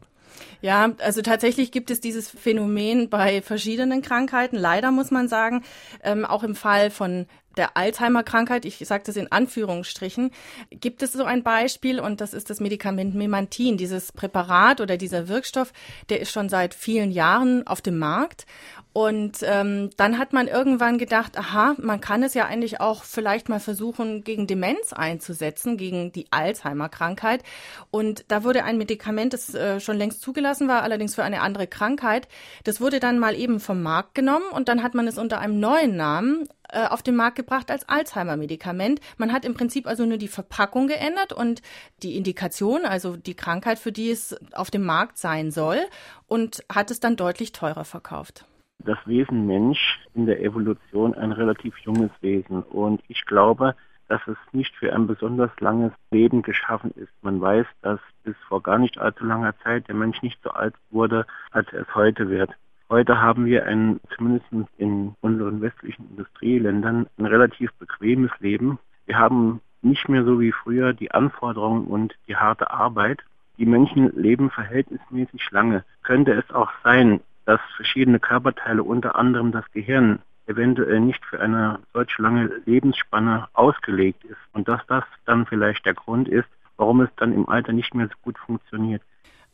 Ja, 0.61 0.91
also 0.99 1.21
tatsächlich 1.21 1.71
gibt 1.71 1.89
es 1.91 2.01
dieses 2.01 2.29
Phänomen 2.29 3.09
bei 3.09 3.41
verschiedenen 3.41 4.01
Krankheiten. 4.01 4.55
Leider 4.55 4.91
muss 4.91 5.11
man 5.11 5.27
sagen, 5.27 5.63
ähm, 6.03 6.25
auch 6.25 6.43
im 6.43 6.55
Fall 6.55 6.89
von 6.91 7.27
der 7.57 7.75
Alzheimer-Krankheit, 7.75 8.65
ich 8.65 8.77
sage 8.77 9.03
das 9.05 9.15
in 9.17 9.31
Anführungsstrichen, 9.31 10.31
gibt 10.69 11.03
es 11.03 11.13
so 11.13 11.23
ein 11.23 11.43
Beispiel 11.43 11.99
und 11.99 12.21
das 12.21 12.33
ist 12.33 12.49
das 12.49 12.59
Medikament 12.59 13.13
Memantin. 13.15 13.77
Dieses 13.77 14.11
Präparat 14.11 14.81
oder 14.81 14.97
dieser 14.97 15.27
Wirkstoff, 15.27 15.73
der 16.09 16.21
ist 16.21 16.31
schon 16.31 16.49
seit 16.49 16.73
vielen 16.73 17.11
Jahren 17.11 17.67
auf 17.67 17.81
dem 17.81 17.99
Markt 17.99 18.45
und 18.93 19.37
ähm, 19.43 19.89
dann 19.95 20.17
hat 20.17 20.33
man 20.33 20.49
irgendwann 20.49 20.97
gedacht, 20.97 21.37
aha, 21.37 21.75
man 21.77 22.01
kann 22.01 22.23
es 22.23 22.33
ja 22.33 22.45
eigentlich 22.45 22.81
auch 22.81 23.05
vielleicht 23.05 23.47
mal 23.47 23.61
versuchen, 23.61 24.25
gegen 24.25 24.47
Demenz 24.47 24.91
einzusetzen, 24.91 25.77
gegen 25.77 26.11
die 26.11 26.25
Alzheimer-Krankheit. 26.29 27.41
Und 27.89 28.25
da 28.27 28.43
wurde 28.43 28.65
ein 28.65 28.77
Medikament, 28.77 29.31
das 29.31 29.53
äh, 29.53 29.79
schon 29.79 29.97
längst 29.97 30.21
zugelassen 30.21 30.67
war, 30.67 30.83
allerdings 30.83 31.15
für 31.15 31.23
eine 31.23 31.39
andere 31.39 31.67
Krankheit, 31.67 32.27
das 32.65 32.81
wurde 32.81 32.99
dann 32.99 33.17
mal 33.17 33.33
eben 33.35 33.61
vom 33.61 33.81
Markt 33.81 34.13
genommen 34.13 34.45
und 34.51 34.67
dann 34.67 34.83
hat 34.83 34.93
man 34.93 35.07
es 35.07 35.17
unter 35.17 35.39
einem 35.39 35.61
neuen 35.61 35.95
Namen 35.95 36.49
äh, 36.67 36.85
auf 36.85 37.01
den 37.01 37.15
Markt 37.15 37.37
gebracht 37.37 37.71
als 37.71 37.87
Alzheimer-Medikament. 37.87 38.99
Man 39.15 39.31
hat 39.31 39.45
im 39.45 39.53
Prinzip 39.53 39.87
also 39.87 40.05
nur 40.05 40.17
die 40.17 40.27
Verpackung 40.27 40.87
geändert 40.87 41.31
und 41.31 41.61
die 42.03 42.17
Indikation, 42.17 42.83
also 42.83 43.15
die 43.15 43.35
Krankheit, 43.35 43.79
für 43.79 43.93
die 43.93 44.11
es 44.11 44.35
auf 44.51 44.69
dem 44.69 44.83
Markt 44.83 45.17
sein 45.17 45.49
soll, 45.49 45.79
und 46.27 46.65
hat 46.69 46.91
es 46.91 46.99
dann 46.99 47.15
deutlich 47.15 47.53
teurer 47.53 47.85
verkauft 47.85 48.45
das 48.85 48.97
Wesen 49.05 49.47
Mensch 49.47 49.99
in 50.13 50.25
der 50.25 50.41
Evolution 50.41 51.13
ein 51.13 51.31
relativ 51.31 51.77
junges 51.79 52.11
Wesen. 52.21 52.63
Und 52.63 53.01
ich 53.07 53.25
glaube, 53.25 53.75
dass 54.07 54.21
es 54.27 54.37
nicht 54.51 54.75
für 54.75 54.93
ein 54.93 55.07
besonders 55.07 55.51
langes 55.59 55.93
Leben 56.11 56.41
geschaffen 56.41 56.91
ist. 56.95 57.13
Man 57.21 57.39
weiß, 57.39 57.65
dass 57.81 57.99
bis 58.23 58.35
vor 58.47 58.61
gar 58.61 58.77
nicht 58.77 58.97
allzu 58.97 59.25
langer 59.25 59.57
Zeit 59.63 59.87
der 59.87 59.95
Mensch 59.95 60.21
nicht 60.21 60.37
so 60.43 60.49
alt 60.49 60.75
wurde, 60.89 61.25
als 61.51 61.71
er 61.71 61.81
es 61.81 61.95
heute 61.95 62.29
wird. 62.29 62.51
Heute 62.89 63.21
haben 63.21 63.45
wir 63.45 63.65
ein, 63.65 64.01
zumindest 64.15 64.47
in 64.77 65.15
unseren 65.21 65.61
westlichen 65.61 66.09
Industrieländern, 66.09 67.07
ein 67.17 67.25
relativ 67.25 67.71
bequemes 67.75 68.31
Leben. 68.39 68.79
Wir 69.05 69.17
haben 69.17 69.61
nicht 69.81 70.09
mehr 70.09 70.25
so 70.25 70.41
wie 70.41 70.51
früher 70.51 70.91
die 70.91 71.11
Anforderungen 71.11 71.87
und 71.87 72.13
die 72.27 72.35
harte 72.35 72.69
Arbeit. 72.69 73.21
Die 73.57 73.65
Menschen 73.65 74.11
leben 74.13 74.49
verhältnismäßig 74.49 75.51
lange. 75.51 75.85
Könnte 76.03 76.33
es 76.33 76.53
auch 76.53 76.69
sein, 76.83 77.21
dass 77.45 77.59
verschiedene 77.75 78.19
Körperteile, 78.19 78.83
unter 78.83 79.15
anderem 79.15 79.51
das 79.51 79.69
Gehirn, 79.71 80.19
eventuell 80.47 80.99
nicht 80.99 81.23
für 81.25 81.39
eine 81.39 81.79
solch 81.93 82.17
lange 82.17 82.61
Lebensspanne 82.65 83.47
ausgelegt 83.53 84.23
ist 84.25 84.39
und 84.53 84.67
dass 84.67 84.85
das 84.87 85.03
dann 85.25 85.45
vielleicht 85.45 85.85
der 85.85 85.93
Grund 85.93 86.27
ist, 86.27 86.49
warum 86.77 87.01
es 87.01 87.09
dann 87.17 87.33
im 87.33 87.47
Alter 87.47 87.73
nicht 87.73 87.93
mehr 87.93 88.07
so 88.07 88.15
gut 88.21 88.37
funktioniert. 88.37 89.01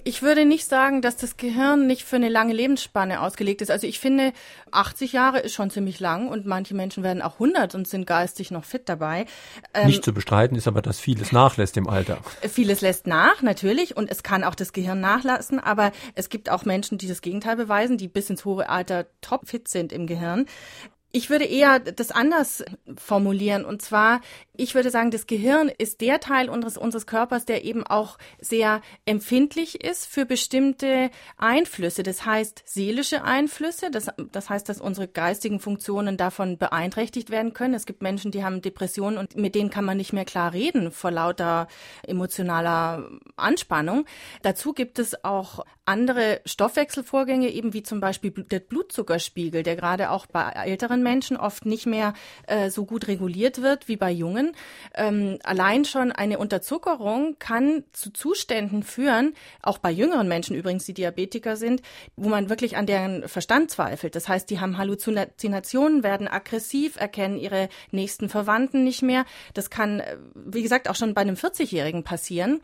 Ich 0.08 0.22
würde 0.22 0.46
nicht 0.46 0.70
sagen, 0.70 1.02
dass 1.02 1.18
das 1.18 1.36
Gehirn 1.36 1.86
nicht 1.86 2.04
für 2.04 2.16
eine 2.16 2.30
lange 2.30 2.54
Lebensspanne 2.54 3.20
ausgelegt 3.20 3.62
ist. 3.62 3.70
Also 3.70 3.88
ich 3.88 4.00
finde, 4.00 4.32
80 4.72 5.12
Jahre 5.12 5.40
ist 5.40 5.54
schon 5.54 5.70
ziemlich 5.70 6.00
lang 6.00 6.30
und 6.30 6.46
manche 6.46 6.74
Menschen 6.74 7.04
werden 7.04 7.22
auch 7.22 7.34
100 7.34 7.76
und 7.76 7.90
sind 7.90 8.08
geistig 8.08 8.50
noch 8.50 8.64
fit 8.64 8.88
dabei. 8.88 9.26
Ähm, 9.74 9.88
nicht 9.88 10.06
zu 10.06 10.14
bestreiten 10.14 10.56
ist 10.56 10.66
aber, 10.66 10.82
dass 10.82 11.02
vieles 11.02 11.34
nachlässt 11.34 11.76
im 11.76 11.90
Alter. 11.90 12.20
Vieles 12.42 12.80
lässt 12.80 13.06
nach, 13.06 13.42
natürlich, 13.42 13.98
und 13.98 14.10
es 14.10 14.24
kann 14.24 14.46
auch 14.46 14.56
das 14.56 14.72
Gehirn 14.72 15.02
nachlassen, 15.02 15.60
aber 15.60 15.92
es 16.16 16.30
gibt 16.30 16.50
auch 16.50 16.64
Menschen, 16.64 16.98
die 16.98 17.10
das 17.10 17.22
Gegenteil 17.22 17.58
beweisen, 17.58 17.98
die 17.98 18.08
bis 18.08 18.30
ins 18.30 18.46
hohe 18.46 18.70
Alter 18.70 19.08
topfit 19.20 19.68
sind 19.68 19.92
im 19.92 20.08
Gehirn. 20.08 20.46
Ich 21.18 21.32
würde 21.32 21.46
eher 21.46 21.80
das 21.80 22.12
anders 22.12 22.64
formulieren. 22.96 23.66
Und 23.66 23.82
zwar, 23.82 24.22
ich 24.56 24.76
würde 24.76 24.92
sagen, 24.92 25.10
das 25.10 25.26
Gehirn 25.26 25.72
ist 25.76 26.00
der 26.00 26.20
Teil 26.20 26.48
unseres, 26.48 26.78
unseres 26.78 27.08
Körpers, 27.08 27.44
der 27.44 27.66
eben 27.66 27.84
auch 27.88 28.20
sehr 28.40 28.82
empfindlich 29.06 29.84
ist 29.84 30.06
für 30.06 30.28
bestimmte 30.28 31.10
Einflüsse. 31.38 32.04
Das 32.04 32.24
heißt, 32.24 32.62
seelische 32.68 33.24
Einflüsse. 33.24 33.90
Das, 33.90 34.10
das 34.32 34.52
heißt, 34.52 34.70
dass 34.70 34.80
unsere 34.80 35.08
geistigen 35.08 35.60
Funktionen 35.60 36.18
davon 36.18 36.60
beeinträchtigt 36.60 37.32
werden 37.32 37.54
können. 37.54 37.74
Es 37.74 37.88
gibt 37.88 38.04
Menschen, 38.04 38.30
die 38.30 38.44
haben 38.44 38.62
Depressionen 38.62 39.18
und 39.18 39.36
mit 39.36 39.56
denen 39.56 39.72
kann 39.72 39.86
man 39.86 39.98
nicht 39.98 40.14
mehr 40.14 40.26
klar 40.26 40.54
reden 40.54 40.92
vor 40.92 41.10
lauter 41.10 41.68
emotionaler 42.04 43.10
Anspannung. 43.38 44.06
Dazu 44.44 44.74
gibt 44.74 45.00
es 45.00 45.24
auch 45.24 45.66
andere 45.86 46.42
Stoffwechselvorgänge, 46.46 47.50
eben 47.50 47.74
wie 47.74 47.82
zum 47.82 48.02
Beispiel 48.02 48.30
der 48.30 48.60
Blutzuckerspiegel, 48.60 49.64
der 49.64 49.76
gerade 49.76 50.12
auch 50.12 50.28
bei 50.28 50.52
älteren 50.52 51.07
Menschen 51.08 51.38
oft 51.38 51.66
nicht 51.66 51.86
mehr 51.86 52.14
äh, 52.48 52.70
so 52.70 52.86
gut 52.86 53.08
reguliert 53.08 53.62
wird 53.62 53.88
wie 53.88 53.96
bei 53.96 54.12
Jungen. 54.12 54.52
Ähm, 54.94 55.40
allein 55.44 55.86
schon 55.86 56.12
eine 56.12 56.38
Unterzuckerung 56.38 57.38
kann 57.40 57.86
zu 57.94 58.12
Zuständen 58.12 58.84
führen, 58.84 59.34
auch 59.62 59.78
bei 59.78 59.90
jüngeren 59.90 60.28
Menschen 60.28 60.54
übrigens, 60.54 60.84
die 60.84 60.94
Diabetiker 60.94 61.56
sind, 61.56 61.82
wo 62.18 62.28
man 62.28 62.50
wirklich 62.50 62.76
an 62.76 62.86
deren 62.86 63.26
Verstand 63.30 63.72
zweifelt. 63.72 64.16
Das 64.16 64.28
heißt, 64.28 64.50
die 64.50 64.60
haben 64.60 64.78
Halluzinationen, 64.78 66.04
werden 66.04 66.28
aggressiv, 66.28 66.98
erkennen 66.98 67.38
ihre 67.38 67.70
nächsten 67.92 68.28
Verwandten 68.28 68.84
nicht 68.84 69.02
mehr. 69.02 69.26
Das 69.54 69.70
kann, 69.70 70.02
äh, 70.02 70.18
wie 70.36 70.62
gesagt, 70.62 70.90
auch 70.90 70.96
schon 70.96 71.14
bei 71.14 71.22
einem 71.22 71.36
40-Jährigen 71.36 72.04
passieren. 72.04 72.60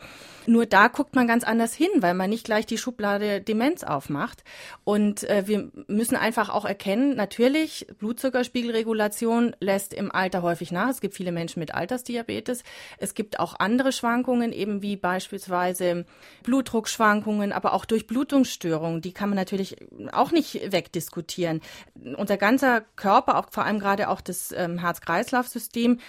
Nur 0.45 0.65
da 0.65 0.89
guckt 0.89 1.15
man 1.15 1.27
ganz 1.27 1.45
anders 1.45 1.73
hin, 1.73 1.89
weil 1.99 2.13
man 2.13 2.29
nicht 2.29 2.43
gleich 2.43 2.65
die 2.65 2.77
Schublade 2.77 3.39
Demenz 3.39 3.83
aufmacht. 3.83 4.43
Und 4.83 5.23
äh, 5.23 5.47
wir 5.47 5.71
müssen 5.87 6.17
einfach 6.17 6.49
auch 6.49 6.65
erkennen, 6.65 7.15
natürlich, 7.15 7.87
Blutzuckerspiegelregulation 8.23 9.53
lässt 9.59 9.93
im 9.93 10.09
Alter 10.09 10.41
häufig 10.43 10.71
nach. 10.71 10.89
Es 10.89 11.01
gibt 11.01 11.13
viele 11.13 11.33
Menschen 11.33 11.59
mit 11.59 11.73
Altersdiabetes. 11.73 12.63
Es 12.97 13.15
gibt 13.15 13.37
auch 13.37 13.59
andere 13.59 13.91
Schwankungen, 13.91 14.53
eben 14.53 14.81
wie 14.81 14.95
beispielsweise 14.95 16.05
Blutdruckschwankungen, 16.43 17.51
aber 17.51 17.73
auch 17.73 17.83
Durchblutungsstörungen. 17.83 19.01
Die 19.01 19.11
kann 19.11 19.29
man 19.29 19.35
natürlich 19.35 19.75
auch 20.13 20.31
nicht 20.31 20.71
wegdiskutieren. 20.71 21.61
Unser 22.15 22.37
ganzer 22.37 22.81
Körper, 22.95 23.37
auch 23.37 23.47
vor 23.51 23.65
allem 23.65 23.79
gerade 23.79 24.07
auch 24.07 24.21
das 24.21 24.53
ähm, 24.55 24.77
Herz-Kreislauf-System, 24.77 25.99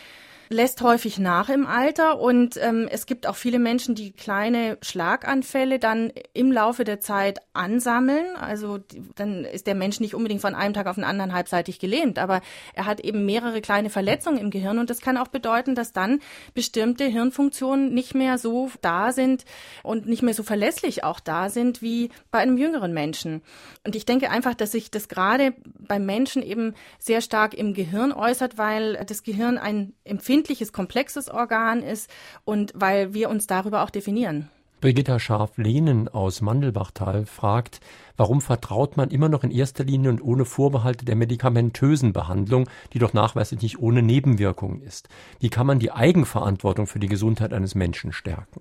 lässt 0.48 0.82
häufig 0.82 1.18
nach 1.18 1.48
im 1.48 1.66
Alter 1.66 2.20
und 2.20 2.56
ähm, 2.58 2.86
es 2.90 3.06
gibt 3.06 3.26
auch 3.26 3.36
viele 3.36 3.58
Menschen, 3.58 3.94
die 3.94 4.12
kleine 4.12 4.78
Schlaganfälle 4.82 5.78
dann 5.78 6.12
im 6.32 6.52
Laufe 6.52 6.84
der 6.84 7.00
Zeit 7.00 7.40
ansammeln. 7.52 8.36
Also 8.36 8.78
die, 8.78 9.02
dann 9.14 9.44
ist 9.44 9.66
der 9.66 9.74
Mensch 9.74 10.00
nicht 10.00 10.14
unbedingt 10.14 10.40
von 10.40 10.54
einem 10.54 10.74
Tag 10.74 10.86
auf 10.86 10.96
den 10.96 11.04
anderen 11.04 11.32
halbseitig 11.32 11.78
gelähmt, 11.78 12.18
aber 12.18 12.42
er 12.74 12.86
hat 12.86 13.00
eben 13.00 13.24
mehrere 13.24 13.60
kleine 13.60 13.90
Verletzungen 13.90 14.38
im 14.38 14.50
Gehirn 14.50 14.78
und 14.78 14.90
das 14.90 15.00
kann 15.00 15.16
auch 15.16 15.28
bedeuten, 15.28 15.74
dass 15.74 15.92
dann 15.92 16.20
bestimmte 16.52 17.04
Hirnfunktionen 17.04 17.92
nicht 17.94 18.14
mehr 18.14 18.38
so 18.38 18.70
da 18.82 19.12
sind 19.12 19.44
und 19.82 20.06
nicht 20.06 20.22
mehr 20.22 20.34
so 20.34 20.42
verlässlich 20.42 21.04
auch 21.04 21.20
da 21.20 21.48
sind 21.48 21.80
wie 21.80 22.10
bei 22.30 22.38
einem 22.38 22.58
jüngeren 22.58 22.92
Menschen. 22.92 23.42
Und 23.84 23.96
ich 23.96 24.04
denke 24.06 24.30
einfach, 24.30 24.54
dass 24.54 24.72
sich 24.72 24.90
das 24.90 25.08
gerade 25.08 25.54
beim 25.64 26.04
Menschen 26.04 26.42
eben 26.42 26.74
sehr 26.98 27.20
stark 27.20 27.54
im 27.54 27.74
Gehirn 27.74 28.12
äußert, 28.12 28.58
weil 28.58 29.04
das 29.06 29.22
Gehirn 29.22 29.58
ein 29.58 29.94
Empfinden 30.04 30.33
empfindliches, 30.34 30.72
komplexes 30.72 31.30
Organ 31.30 31.82
ist 31.82 32.10
und 32.44 32.72
weil 32.74 33.14
wir 33.14 33.30
uns 33.30 33.46
darüber 33.46 33.82
auch 33.82 33.90
definieren. 33.90 34.50
Brigitta 34.80 35.18
Scharf-Lehnen 35.18 36.08
aus 36.08 36.42
Mandelbachtal 36.42 37.24
fragt, 37.24 37.80
warum 38.18 38.42
vertraut 38.42 38.98
man 38.98 39.08
immer 39.08 39.30
noch 39.30 39.42
in 39.42 39.50
erster 39.50 39.82
Linie 39.84 40.10
und 40.10 40.22
ohne 40.22 40.44
Vorbehalte 40.44 41.06
der 41.06 41.16
medikamentösen 41.16 42.12
Behandlung, 42.12 42.68
die 42.92 42.98
doch 42.98 43.14
nachweislich 43.14 43.62
nicht 43.62 43.78
ohne 43.78 44.02
Nebenwirkungen 44.02 44.82
ist? 44.82 45.08
Wie 45.40 45.48
kann 45.48 45.66
man 45.66 45.78
die 45.78 45.90
Eigenverantwortung 45.90 46.86
für 46.86 46.98
die 46.98 47.08
Gesundheit 47.08 47.54
eines 47.54 47.74
Menschen 47.74 48.12
stärken? 48.12 48.60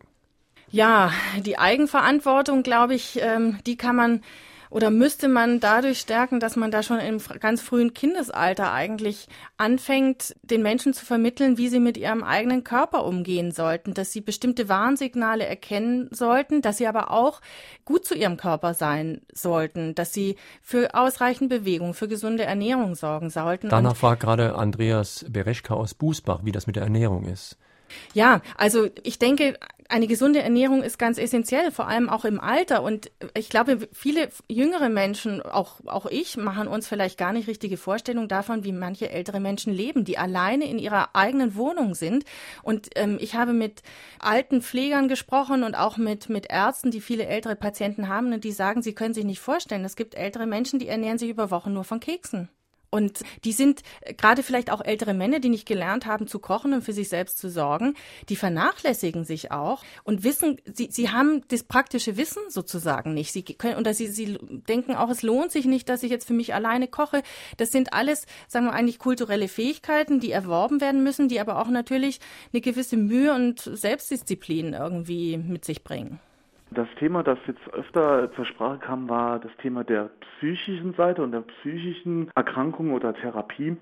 Ja, 0.72 1.12
die 1.46 1.58
Eigenverantwortung, 1.58 2.64
glaube 2.64 2.96
ich, 2.96 3.20
ähm, 3.22 3.60
die 3.66 3.76
kann 3.76 3.96
man 3.96 4.22
oder 4.74 4.90
müsste 4.90 5.28
man 5.28 5.60
dadurch 5.60 6.00
stärken, 6.00 6.40
dass 6.40 6.56
man 6.56 6.72
da 6.72 6.82
schon 6.82 7.00
im 7.00 7.20
ganz 7.40 7.62
frühen 7.62 7.94
Kindesalter 7.94 8.74
eigentlich 8.74 9.28
anfängt, 9.56 10.36
den 10.42 10.64
Menschen 10.64 10.96
zu 10.96 11.06
vermitteln, 11.06 11.60
wie 11.60 11.68
sie 11.68 11.80
mit 11.80 11.96
ihrem 11.96 12.24
eigenen 12.24 12.64
Körper 12.64 13.06
umgehen 13.06 13.52
sollten, 13.52 13.94
dass 13.94 14.12
sie 14.12 14.22
bestimmte 14.22 14.70
Warnsignale 14.70 15.46
erkennen 15.46 16.10
sollten, 16.12 16.64
dass 16.64 16.78
sie 16.78 16.88
aber 16.88 17.12
auch 17.12 17.40
gut 17.86 18.04
zu 18.04 18.16
ihrem 18.16 18.36
Körper 18.36 18.74
sein 18.74 19.22
sollten, 19.32 19.94
dass 19.94 20.12
sie 20.12 20.38
für 20.64 20.96
ausreichend 20.96 21.50
Bewegung, 21.50 21.94
für 21.94 22.08
gesunde 22.08 22.44
Ernährung 22.44 22.96
sorgen 22.96 23.30
sollten. 23.30 23.70
Danach 23.70 23.96
fragt 23.96 24.24
gerade 24.24 24.56
Andreas 24.56 25.24
Bereschka 25.30 25.76
aus 25.76 25.94
Bußbach, 25.94 26.46
wie 26.46 26.52
das 26.52 26.66
mit 26.66 26.78
der 26.78 26.84
Ernährung 26.84 27.26
ist. 27.26 27.60
Ja, 28.14 28.42
also 28.58 28.90
ich 29.04 29.20
denke, 29.20 29.58
eine 29.90 30.08
gesunde 30.08 30.42
Ernährung 30.42 30.82
ist 30.82 30.98
ganz 30.98 31.18
essentiell, 31.18 31.72
vor 31.72 31.88
allem 31.88 32.10
auch 32.10 32.26
im 32.26 32.40
Alter. 32.40 32.84
Und 32.84 33.12
ich 33.36 33.50
glaube, 33.50 33.88
viele 33.92 34.30
jüngere 34.48 34.90
Menschen, 34.90 35.42
auch, 35.42 35.82
auch 35.86 36.06
ich, 36.08 36.38
machen 36.38 36.68
uns 36.68 36.88
vielleicht 36.88 37.18
gar 37.18 37.34
nicht 37.34 37.48
richtige 37.48 37.78
Vorstellungen 37.78 38.28
davon, 38.28 38.64
wie 38.64 38.72
manche 38.72 39.12
ältere 39.12 39.40
Menschen 39.40 39.74
leben, 39.74 40.04
die 40.04 40.18
alleine 40.18 40.68
in 40.68 40.80
ihrer 40.80 41.16
eigenen 41.16 41.56
Wohnung 41.56 41.96
sind. 41.96 42.26
Und 42.64 42.90
ähm, 42.96 43.18
ich 43.20 43.36
habe 43.36 43.54
mit 43.54 43.84
alten 44.20 44.62
Pflegern 44.62 45.08
gesprochen 45.08 45.64
und 45.64 45.76
auch 45.76 45.98
mit, 45.98 46.30
mit 46.30 46.48
Ärzten, 46.50 46.92
die 46.92 47.02
viele 47.02 47.28
ältere 47.28 47.56
Patienten 47.56 48.08
haben 48.08 48.34
und 48.34 48.44
die 48.44 48.52
sagen, 48.52 48.82
sie 48.82 48.94
können 48.94 49.14
sich 49.14 49.26
nicht 49.26 49.42
vorstellen, 49.42 49.86
es 49.86 49.96
gibt 49.96 50.16
ältere 50.16 50.48
Menschen, 50.48 50.80
die 50.80 50.88
ernähren 50.88 51.18
sich 51.18 51.30
über 51.30 51.52
Wochen 51.52 51.74
nur 51.74 51.84
von 51.84 52.00
Keksen. 52.00 52.50
Und 52.94 53.24
die 53.44 53.54
sind 53.54 53.82
äh, 54.02 54.14
gerade 54.14 54.44
vielleicht 54.44 54.70
auch 54.70 54.80
ältere 54.80 55.16
Männer, 55.16 55.40
die 55.40 55.50
nicht 55.50 55.66
gelernt 55.66 56.06
haben 56.06 56.28
zu 56.28 56.38
kochen 56.38 56.74
und 56.74 56.84
für 56.84 56.94
sich 56.94 57.10
selbst 57.10 57.40
zu 57.40 57.50
sorgen, 57.50 57.96
die 58.30 58.36
vernachlässigen 58.36 59.24
sich 59.24 59.52
auch 59.52 59.84
und 60.04 60.24
wissen, 60.24 60.58
sie, 60.72 60.90
sie 60.92 61.10
haben 61.10 61.42
das 61.48 61.64
praktische 61.64 62.18
Wissen 62.18 62.44
sozusagen 62.50 63.16
nicht. 63.16 63.32
Sie 63.32 63.42
können, 63.42 63.78
oder 63.78 63.96
sie, 63.96 64.06
sie 64.10 64.38
denken 64.70 64.94
auch, 64.94 65.10
es 65.10 65.24
lohnt 65.24 65.52
sich 65.52 65.66
nicht, 65.66 65.90
dass 65.90 66.04
ich 66.04 66.12
jetzt 66.12 66.28
für 66.28 66.36
mich 66.36 66.54
alleine 66.54 66.88
koche. 66.88 67.24
Das 67.58 67.72
sind 67.72 67.94
alles, 67.94 68.28
sagen 68.48 68.68
wir 68.68 68.74
eigentlich 68.74 69.00
kulturelle 69.00 69.48
Fähigkeiten, 69.48 70.20
die 70.20 70.30
erworben 70.30 70.80
werden 70.80 71.02
müssen, 71.02 71.30
die 71.30 71.40
aber 71.40 71.60
auch 71.60 71.70
natürlich 71.70 72.20
eine 72.54 72.62
gewisse 72.62 72.98
Mühe 72.98 73.34
und 73.34 73.60
Selbstdisziplin 73.60 74.74
irgendwie 74.74 75.38
mit 75.38 75.66
sich 75.66 75.84
bringen. 75.84 76.20
Das 76.74 76.88
Thema, 76.98 77.22
das 77.22 77.38
jetzt 77.46 77.74
öfter 77.74 78.32
zur 78.34 78.46
Sprache 78.46 78.80
kam, 78.80 79.08
war 79.08 79.40
das 79.40 79.52
Thema 79.58 79.84
der 79.84 80.10
psychischen 80.38 80.94
Seite 80.96 81.22
und 81.22 81.32
der 81.32 81.42
psychischen 81.42 82.32
Erkrankung 82.36 82.94
oder 82.94 83.14
Therapie. 83.14 83.78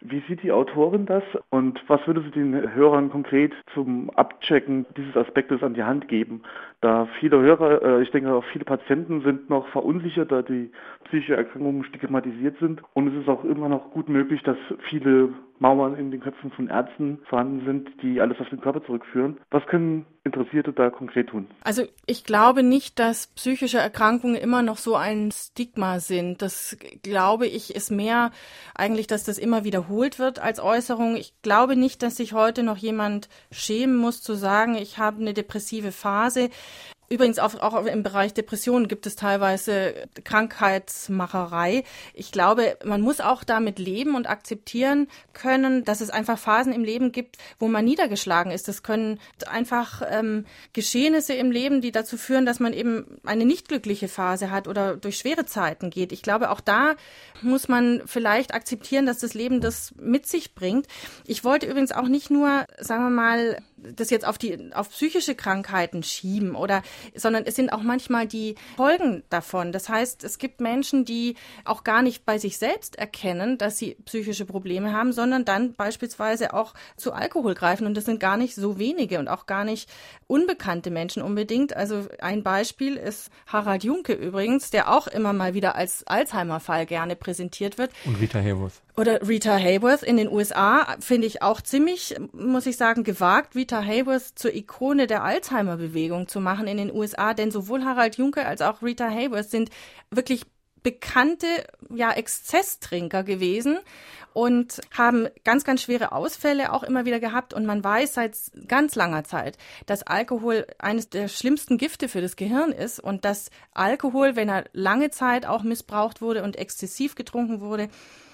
Wie 0.00 0.22
sieht 0.26 0.42
die 0.42 0.50
Autorin 0.50 1.06
das 1.06 1.22
und 1.50 1.80
was 1.88 2.04
würde 2.06 2.22
sie 2.22 2.30
den 2.32 2.74
Hörern 2.74 3.10
konkret 3.10 3.52
zum 3.74 4.10
Abchecken 4.10 4.86
dieses 4.96 5.16
Aspektes 5.16 5.62
an 5.62 5.74
die 5.74 5.84
Hand 5.84 6.08
geben? 6.08 6.42
Da 6.82 7.06
viele 7.20 7.40
Hörer, 7.40 7.80
äh, 7.80 8.02
ich 8.02 8.10
denke 8.10 8.34
auch 8.34 8.44
viele 8.52 8.64
Patienten 8.64 9.22
sind 9.22 9.48
noch 9.48 9.68
verunsichert, 9.68 10.32
da 10.32 10.42
die 10.42 10.72
psychische 11.04 11.36
Erkrankungen 11.36 11.84
stigmatisiert 11.84 12.58
sind 12.58 12.82
und 12.92 13.06
es 13.06 13.22
ist 13.22 13.28
auch 13.28 13.44
immer 13.44 13.68
noch 13.68 13.92
gut 13.92 14.08
möglich, 14.08 14.42
dass 14.42 14.56
viele 14.90 15.32
Mauern 15.62 15.96
in 15.96 16.10
den 16.10 16.20
Köpfen 16.20 16.50
von 16.50 16.68
Ärzten 16.68 17.20
vorhanden 17.28 17.64
sind, 17.64 18.02
die 18.02 18.20
alles 18.20 18.38
auf 18.40 18.48
den 18.48 18.60
Körper 18.60 18.84
zurückführen. 18.84 19.38
Was 19.50 19.64
können 19.66 20.04
Interessierte 20.24 20.72
da 20.72 20.90
konkret 20.90 21.28
tun? 21.28 21.46
Also 21.62 21.82
ich 22.06 22.24
glaube 22.24 22.62
nicht, 22.62 22.98
dass 22.98 23.28
psychische 23.28 23.78
Erkrankungen 23.78 24.34
immer 24.34 24.62
noch 24.62 24.76
so 24.76 24.96
ein 24.96 25.30
Stigma 25.32 26.00
sind. 26.00 26.42
Das 26.42 26.76
glaube 27.02 27.46
ich 27.46 27.74
ist 27.74 27.90
mehr 27.90 28.32
eigentlich, 28.74 29.06
dass 29.06 29.24
das 29.24 29.38
immer 29.38 29.64
wiederholt 29.64 30.18
wird 30.18 30.40
als 30.40 30.60
Äußerung. 30.60 31.16
Ich 31.16 31.32
glaube 31.42 31.76
nicht, 31.76 32.02
dass 32.02 32.16
sich 32.16 32.32
heute 32.32 32.64
noch 32.64 32.76
jemand 32.76 33.28
schämen 33.52 33.96
muss 33.96 34.20
zu 34.20 34.34
sagen, 34.34 34.74
ich 34.74 34.98
habe 34.98 35.20
eine 35.20 35.32
depressive 35.32 35.92
Phase. 35.92 36.50
Übrigens 37.12 37.38
auch, 37.38 37.54
auch 37.56 37.84
im 37.84 38.02
Bereich 38.02 38.32
Depressionen 38.32 38.88
gibt 38.88 39.04
es 39.04 39.16
teilweise 39.16 39.92
Krankheitsmacherei. 40.24 41.84
Ich 42.14 42.32
glaube, 42.32 42.78
man 42.86 43.02
muss 43.02 43.20
auch 43.20 43.44
damit 43.44 43.78
leben 43.78 44.14
und 44.14 44.26
akzeptieren 44.26 45.08
können, 45.34 45.84
dass 45.84 46.00
es 46.00 46.08
einfach 46.08 46.38
Phasen 46.38 46.72
im 46.72 46.82
Leben 46.82 47.12
gibt, 47.12 47.36
wo 47.58 47.68
man 47.68 47.84
niedergeschlagen 47.84 48.50
ist. 48.50 48.66
Das 48.66 48.82
können 48.82 49.20
einfach 49.46 50.00
ähm, 50.08 50.46
Geschehnisse 50.72 51.34
im 51.34 51.50
Leben, 51.50 51.82
die 51.82 51.92
dazu 51.92 52.16
führen, 52.16 52.46
dass 52.46 52.60
man 52.60 52.72
eben 52.72 53.04
eine 53.24 53.44
nicht 53.44 53.68
glückliche 53.68 54.08
Phase 54.08 54.50
hat 54.50 54.66
oder 54.66 54.96
durch 54.96 55.18
schwere 55.18 55.44
Zeiten 55.44 55.90
geht. 55.90 56.12
Ich 56.12 56.22
glaube, 56.22 56.48
auch 56.48 56.62
da 56.62 56.94
muss 57.42 57.68
man 57.68 58.00
vielleicht 58.06 58.54
akzeptieren, 58.54 59.04
dass 59.04 59.18
das 59.18 59.34
Leben 59.34 59.60
das 59.60 59.92
mit 60.00 60.26
sich 60.26 60.54
bringt. 60.54 60.86
Ich 61.26 61.44
wollte 61.44 61.66
übrigens 61.66 61.92
auch 61.92 62.08
nicht 62.08 62.30
nur, 62.30 62.64
sagen 62.78 63.04
wir 63.04 63.10
mal, 63.10 63.58
das 63.96 64.10
jetzt 64.10 64.26
auf 64.26 64.38
die 64.38 64.72
auf 64.72 64.90
psychische 64.90 65.34
Krankheiten 65.34 66.02
schieben 66.02 66.54
oder 66.54 66.82
sondern 67.14 67.44
es 67.46 67.56
sind 67.56 67.72
auch 67.72 67.82
manchmal 67.82 68.26
die 68.26 68.54
Folgen 68.76 69.22
davon. 69.30 69.72
Das 69.72 69.88
heißt, 69.88 70.24
es 70.24 70.38
gibt 70.38 70.60
Menschen, 70.60 71.04
die 71.04 71.36
auch 71.64 71.84
gar 71.84 72.02
nicht 72.02 72.24
bei 72.24 72.38
sich 72.38 72.58
selbst 72.58 72.96
erkennen, 72.96 73.58
dass 73.58 73.78
sie 73.78 73.96
psychische 74.04 74.44
Probleme 74.44 74.92
haben, 74.92 75.12
sondern 75.12 75.44
dann 75.44 75.74
beispielsweise 75.74 76.54
auch 76.54 76.74
zu 76.96 77.12
Alkohol 77.12 77.54
greifen 77.54 77.86
und 77.86 77.96
das 77.96 78.04
sind 78.04 78.20
gar 78.20 78.36
nicht 78.36 78.54
so 78.54 78.78
wenige 78.78 79.18
und 79.18 79.28
auch 79.28 79.46
gar 79.46 79.64
nicht 79.64 79.88
unbekannte 80.26 80.90
Menschen 80.90 81.22
unbedingt. 81.22 81.76
Also 81.76 82.06
ein 82.20 82.42
Beispiel 82.42 82.96
ist 82.96 83.30
Harald 83.46 83.84
Junke 83.84 84.12
übrigens, 84.12 84.70
der 84.70 84.92
auch 84.92 85.06
immer 85.06 85.32
mal 85.32 85.54
wieder 85.54 85.74
als 85.74 86.06
Alzheimer-Fall 86.06 86.86
gerne 86.86 87.16
präsentiert 87.16 87.78
wird. 87.78 87.90
Und 88.04 88.20
Rita 88.20 88.38
Hayworth. 88.38 88.82
Oder 88.94 89.26
Rita 89.26 89.56
Hayworth 89.56 90.02
in 90.02 90.18
den 90.18 90.30
USA 90.30 90.96
finde 91.00 91.26
ich 91.26 91.40
auch 91.40 91.62
ziemlich, 91.62 92.14
muss 92.32 92.66
ich 92.66 92.76
sagen, 92.76 93.04
gewagt, 93.04 93.54
Rita 93.54 93.71
Hayworth 93.80 94.38
zur 94.38 94.54
Ikone 94.54 95.06
der 95.06 95.24
Alzheimer-Bewegung 95.24 96.28
zu 96.28 96.40
machen 96.40 96.66
in 96.66 96.76
den 96.76 96.92
USA, 96.92 97.34
denn 97.34 97.50
sowohl 97.50 97.84
Harald 97.84 98.16
Juncker 98.16 98.46
als 98.46 98.60
auch 98.60 98.82
Rita 98.82 99.08
Hayworth 99.08 99.50
sind 99.50 99.70
wirklich 100.10 100.44
bekannte 100.82 101.46
ja 101.94 102.12
Exzesstrinker 102.12 103.22
gewesen 103.22 103.78
und 104.34 104.80
haben 104.96 105.28
ganz 105.44 105.64
ganz 105.64 105.82
schwere 105.82 106.12
Ausfälle 106.12 106.72
auch 106.72 106.82
immer 106.82 107.04
wieder 107.04 107.20
gehabt 107.20 107.54
und 107.54 107.66
man 107.66 107.82
weiß 107.82 108.14
seit 108.14 108.36
ganz 108.68 108.94
langer 108.94 109.24
Zeit, 109.24 109.58
dass 109.86 110.02
Alkohol 110.02 110.66
eines 110.78 111.08
der 111.08 111.28
schlimmsten 111.28 111.78
Gifte 111.78 112.08
für 112.08 112.20
das 112.20 112.36
Gehirn 112.36 112.72
ist 112.72 113.00
und 113.00 113.24
dass 113.24 113.50
Alkohol, 113.72 114.36
wenn 114.36 114.48
er 114.48 114.64
lange 114.72 115.10
Zeit 115.10 115.46
auch 115.46 115.62
missbraucht 115.62 116.20
wurde 116.20 116.42
und 116.42 116.56
exzessiv 116.56 117.14
getrunken 117.14 117.60
wurde, 117.60 117.88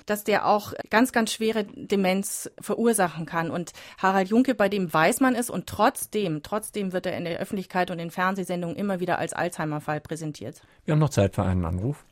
dass 0.09 0.24
der 0.24 0.46
auch 0.46 0.72
ganz, 0.90 1.12
ganz 1.12 1.32
schwere 1.32 1.64
Demenz 1.64 2.51
verursachen 2.61 3.26
kann. 3.26 3.51
Und 3.51 3.72
Harald 3.99 4.28
Junke, 4.28 4.55
bei 4.55 4.68
dem 4.68 4.92
weiß 4.92 5.20
man 5.20 5.34
es 5.34 5.51
und 5.51 5.66
trotzdem, 5.66 6.42
trotzdem 6.42 6.92
wird 6.92 7.07
er 7.07 7.16
in 7.16 7.24
der 7.24 7.38
Öffentlichkeit 7.38 7.90
und 7.90 7.99
in 7.99 8.11
Fernsehsendungen 8.11 8.76
immer 8.76 9.01
wieder 9.01 9.18
als 9.18 9.32
Alzheimer-Fall 9.34 10.01
präsentiert. 10.01 10.62
Wir 10.84 10.92
haben 10.92 11.01
noch 11.01 11.11
Zeit 11.11 11.34
für 11.34 11.42
einen 11.42 11.64
Anruf. 11.64 12.05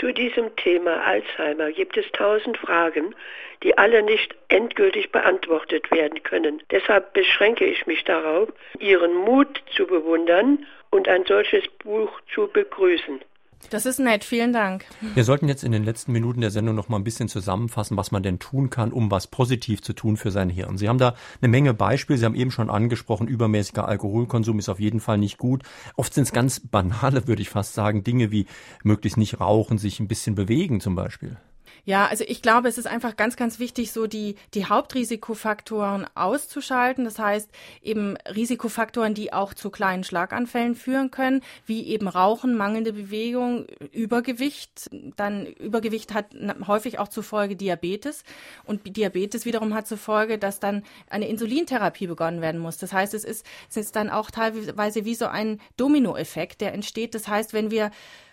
Zu 0.00 0.12
diesem 0.12 0.56
Thema 0.56 1.04
Alzheimer 1.04 1.70
gibt 1.72 1.98
es 1.98 2.10
tausend 2.12 2.56
Fragen, 2.56 3.14
die 3.62 3.76
alle 3.76 4.02
nicht 4.02 4.34
endgültig 4.48 5.12
beantwortet 5.12 5.90
werden 5.90 6.22
können. 6.22 6.62
Deshalb 6.70 7.12
beschränke 7.12 7.66
ich 7.66 7.86
mich 7.86 8.02
darauf, 8.04 8.48
Ihren 8.78 9.14
Mut 9.14 9.62
zu 9.76 9.86
bewundern 9.86 10.66
und 10.88 11.06
ein 11.06 11.26
solches 11.26 11.68
Buch 11.84 12.18
zu 12.32 12.48
begrüßen. 12.48 13.20
Das 13.68 13.86
ist 13.86 14.00
nett, 14.00 14.24
vielen 14.24 14.52
Dank. 14.52 14.86
Wir 15.14 15.22
sollten 15.22 15.46
jetzt 15.46 15.62
in 15.62 15.70
den 15.70 15.84
letzten 15.84 16.12
Minuten 16.12 16.40
der 16.40 16.50
Sendung 16.50 16.74
noch 16.74 16.88
mal 16.88 16.96
ein 16.96 17.04
bisschen 17.04 17.28
zusammenfassen, 17.28 17.96
was 17.96 18.10
man 18.10 18.22
denn 18.22 18.38
tun 18.38 18.70
kann, 18.70 18.92
um 18.92 19.10
was 19.10 19.26
positiv 19.26 19.82
zu 19.82 19.92
tun 19.92 20.16
für 20.16 20.30
sein 20.30 20.48
Hirn. 20.48 20.78
Sie 20.78 20.88
haben 20.88 20.98
da 20.98 21.14
eine 21.40 21.50
Menge 21.50 21.74
Beispiele. 21.74 22.18
Sie 22.18 22.24
haben 22.24 22.34
eben 22.34 22.50
schon 22.50 22.70
angesprochen, 22.70 23.28
übermäßiger 23.28 23.86
Alkoholkonsum 23.86 24.58
ist 24.58 24.68
auf 24.68 24.80
jeden 24.80 25.00
Fall 25.00 25.18
nicht 25.18 25.38
gut. 25.38 25.62
Oft 25.96 26.14
sind 26.14 26.24
es 26.24 26.32
ganz 26.32 26.60
banale, 26.60 27.26
würde 27.28 27.42
ich 27.42 27.50
fast 27.50 27.74
sagen, 27.74 28.02
Dinge 28.02 28.30
wie 28.30 28.46
möglichst 28.82 29.18
nicht 29.18 29.40
rauchen, 29.40 29.78
sich 29.78 30.00
ein 30.00 30.08
bisschen 30.08 30.34
bewegen 30.34 30.80
zum 30.80 30.94
Beispiel. 30.94 31.36
Ja, 31.84 32.06
also 32.06 32.24
ich 32.26 32.42
glaube, 32.42 32.68
es 32.68 32.78
ist 32.78 32.86
einfach 32.86 33.16
ganz, 33.16 33.36
ganz 33.36 33.58
wichtig, 33.58 33.92
so 33.92 34.06
die, 34.06 34.36
die 34.54 34.66
Hauptrisikofaktoren 34.66 36.06
auszuschalten. 36.14 37.04
Das 37.04 37.18
heißt 37.18 37.48
eben 37.82 38.16
Risikofaktoren, 38.34 39.14
die 39.14 39.32
auch 39.32 39.54
zu 39.54 39.70
kleinen 39.70 40.04
Schlaganfällen 40.04 40.74
führen 40.74 41.10
können, 41.10 41.42
wie 41.66 41.86
eben 41.86 42.08
Rauchen, 42.08 42.56
mangelnde 42.56 42.92
Bewegung, 42.92 43.66
Übergewicht. 43.92 44.90
Dann 45.16 45.46
Übergewicht 45.46 46.14
hat 46.14 46.26
häufig 46.66 46.98
auch 46.98 47.08
zur 47.08 47.22
Folge 47.22 47.56
Diabetes. 47.56 48.24
Und 48.64 48.96
Diabetes 48.96 49.44
wiederum 49.44 49.74
hat 49.74 49.86
zur 49.86 49.98
Folge, 49.98 50.38
dass 50.38 50.60
dann 50.60 50.82
eine 51.08 51.28
Insulintherapie 51.28 52.06
begonnen 52.06 52.40
werden 52.40 52.60
muss. 52.60 52.78
Das 52.78 52.92
heißt, 52.92 53.14
es 53.14 53.24
ist, 53.24 53.46
es 53.68 53.76
ist 53.76 53.96
dann 53.96 54.10
auch 54.10 54.30
teilweise 54.30 55.04
wie 55.04 55.14
so 55.14 55.26
ein 55.26 55.60
Dominoeffekt, 55.76 56.60
der 56.60 56.74
entsteht. 56.74 57.14
Das 57.14 57.28
heißt, 57.28 57.52
wenn 57.52 57.70
wir 57.70 57.90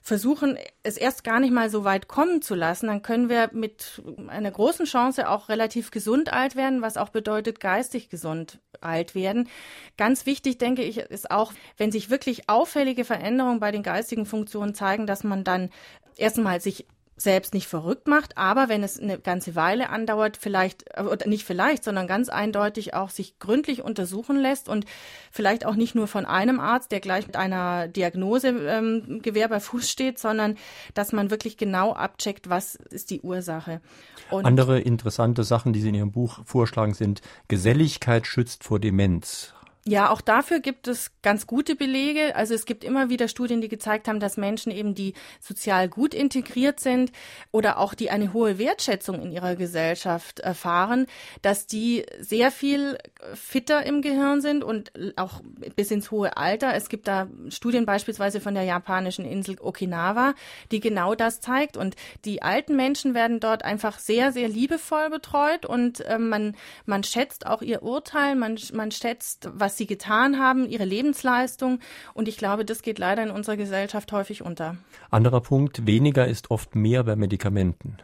versuchen, 0.08 0.58
es 0.84 0.95
erst 0.95 1.26
gar 1.26 1.41
nicht 1.41 1.51
mal 1.51 1.70
so 1.70 1.84
weit 1.84 2.08
kommen 2.08 2.41
zu 2.41 2.55
lassen, 2.55 2.88
dann 2.88 3.01
können 3.01 3.28
wir 3.28 3.49
mit 3.51 4.01
einer 4.30 4.51
großen 4.51 4.86
Chance 4.86 5.28
auch 5.28 5.49
relativ 5.49 5.91
gesund 5.91 6.32
alt 6.32 6.55
werden, 6.55 6.82
was 6.82 6.95
auch 6.95 7.10
bedeutet 7.10 7.60
geistig 7.60 8.08
gesund 8.08 8.62
alt 8.80 9.16
werden. 9.16 9.49
Ganz 9.97 10.26
wichtig, 10.26 10.60
denke 10.60 10.82
ich, 10.82 10.99
ist 10.99 11.30
auch, 11.30 11.51
wenn 11.76 11.91
sich 11.91 12.10
wirklich 12.10 12.47
auffällige 12.47 13.03
Veränderungen 13.03 13.60
bei 13.60 13.72
den 13.72 13.84
geistigen 13.84 14.26
Funktionen 14.26 14.74
zeigen, 14.74 15.08
dass 15.08 15.26
man 15.26 15.43
dann 15.43 15.72
erstmal 16.16 16.62
sich 16.62 16.88
selbst 17.18 17.55
nicht 17.55 17.68
verrückt 17.68 18.07
macht, 18.07 18.38
aber 18.38 18.70
wenn 18.70 18.84
es 18.84 18.99
eine 18.99 19.18
ganze 19.18 19.55
Weile 19.55 19.89
andauert, 19.89 20.38
vielleicht, 20.38 20.86
äh, 20.93 21.01
oder 21.01 21.28
nicht 21.28 21.45
vielleicht, 21.45 21.84
sondern 21.84 22.07
ganz 22.07 22.30
eindeutig 22.30 22.93
auch 22.93 23.09
sich 23.09 23.39
gründlich 23.39 23.84
untersuchen 23.84 24.38
lässt 24.38 24.70
und 24.70 24.86
vielleicht 25.32 25.65
auch 25.65 25.76
nicht 25.76 25.95
nur 25.95 26.07
von 26.07 26.26
einem 26.26 26.59
Arzt, 26.59 26.91
der 26.91 26.99
gleich 26.99 27.26
mit 27.26 27.36
einer 27.36 27.88
Diagnose 27.88 28.49
ähm, 28.49 29.22
Gewehr 29.24 29.49
bei 29.49 29.59
Fuß 29.59 29.89
steht, 29.89 30.20
sondern 30.20 30.57
dass 30.93 31.11
man 31.11 31.32
wirklich 31.32 31.57
genau 31.57 31.93
abcheckt, 31.93 32.49
was 32.49 32.76
ist 32.76 33.09
die 33.09 33.22
Ursache. 33.22 33.82
Und 34.30 34.45
Andere 34.45 34.80
interessante 34.80 35.43
Sachen, 35.43 35.74
die 35.74 35.82
Sie 35.82 35.89
in 35.89 35.95
Ihrem 35.95 36.11
Buch 36.11 36.39
vorschlagen, 36.45 36.93
sind 36.93 37.22
Geselligkeit 37.47 38.28
schützt 38.28 38.63
vor 38.63 38.80
Demenz. 38.80 39.53
Ja, 39.88 40.10
auch 40.10 40.20
dafür 40.20 40.60
gibt 40.60 40.90
es 40.90 41.12
ganz 41.22 41.48
gute 41.48 41.78
Belege. 41.78 42.36
Also 42.36 42.54
es 42.54 42.66
gibt 42.66 42.84
immer 42.84 43.10
wieder 43.10 43.30
Studien, 43.30 43.62
die 43.62 43.70
gezeigt 43.70 44.10
haben, 44.10 44.20
dass 44.20 44.36
Menschen 44.36 44.70
eben, 44.70 44.96
die 44.96 45.14
sozial 45.40 45.88
gut 45.88 46.14
integriert 46.14 46.82
sind 46.82 47.14
oder 47.52 47.78
auch 47.78 47.94
die 47.94 48.10
eine 48.10 48.34
hohe 48.34 48.60
Wertschätzung 48.60 49.22
in 49.22 49.32
ihrer 49.32 49.56
Gesellschaft 49.56 50.42
erfahren, 50.42 51.08
dass 51.42 51.68
die 51.68 52.06
sehr 52.20 52.52
viel 52.52 52.98
fitter 53.34 53.86
im 53.86 54.02
Gehirn 54.02 54.42
sind 54.42 54.66
und 54.66 54.92
auch 55.16 55.40
bis 55.78 55.90
ins 55.90 56.12
hohe 56.12 56.36
Alter. 56.36 56.76
Es 56.76 56.90
gibt 56.90 57.08
da 57.08 57.30
Studien 57.48 57.86
beispielsweise 57.86 58.42
von 58.42 58.56
der 58.56 58.64
japanischen 58.64 59.24
Insel 59.24 59.56
Okinawa, 59.58 60.34
die 60.70 60.82
genau 60.82 61.16
das 61.16 61.40
zeigt. 61.40 61.78
Und 61.78 61.96
die 62.26 62.42
alten 62.42 62.76
Menschen 62.76 63.14
werden 63.14 63.40
dort 63.40 63.64
einfach 63.64 64.00
sehr, 64.00 64.34
sehr 64.34 64.50
liebevoll 64.50 65.10
betreut 65.10 65.66
und 65.66 66.02
äh, 66.02 66.18
man, 66.18 66.58
man 66.86 67.06
schätzt 67.06 67.48
auch 67.48 67.62
ihr 67.62 67.84
Urteil, 67.84 68.36
man, 68.36 68.60
man 68.74 68.92
schätzt, 68.92 69.48
was 69.54 69.77
sie 69.78 69.88
getan 69.88 70.40
haben, 70.40 70.68
ihre 70.68 70.86
Lebensleistung. 70.86 71.80
Und 72.14 72.28
ich 72.28 72.38
glaube, 72.38 72.66
das 72.66 72.82
geht 72.82 73.00
leider 73.00 73.24
in 73.24 73.32
unserer 73.32 73.58
Gesellschaft 73.58 74.12
häufig 74.12 74.42
unter. 74.42 74.78
Anderer 75.10 75.42
Punkt, 75.42 75.86
weniger 75.86 76.28
ist 76.28 76.52
oft 76.52 76.76
mehr 76.76 77.04
bei 77.04 77.16
Medikamenten. 77.16 77.98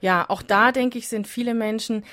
Ja, 0.00 0.24
auch 0.28 0.42
da 0.42 0.72
denke 0.72 0.98
ich, 0.98 1.08
sind 1.08 1.26
viele 1.26 1.54
Menschen 1.54 2.04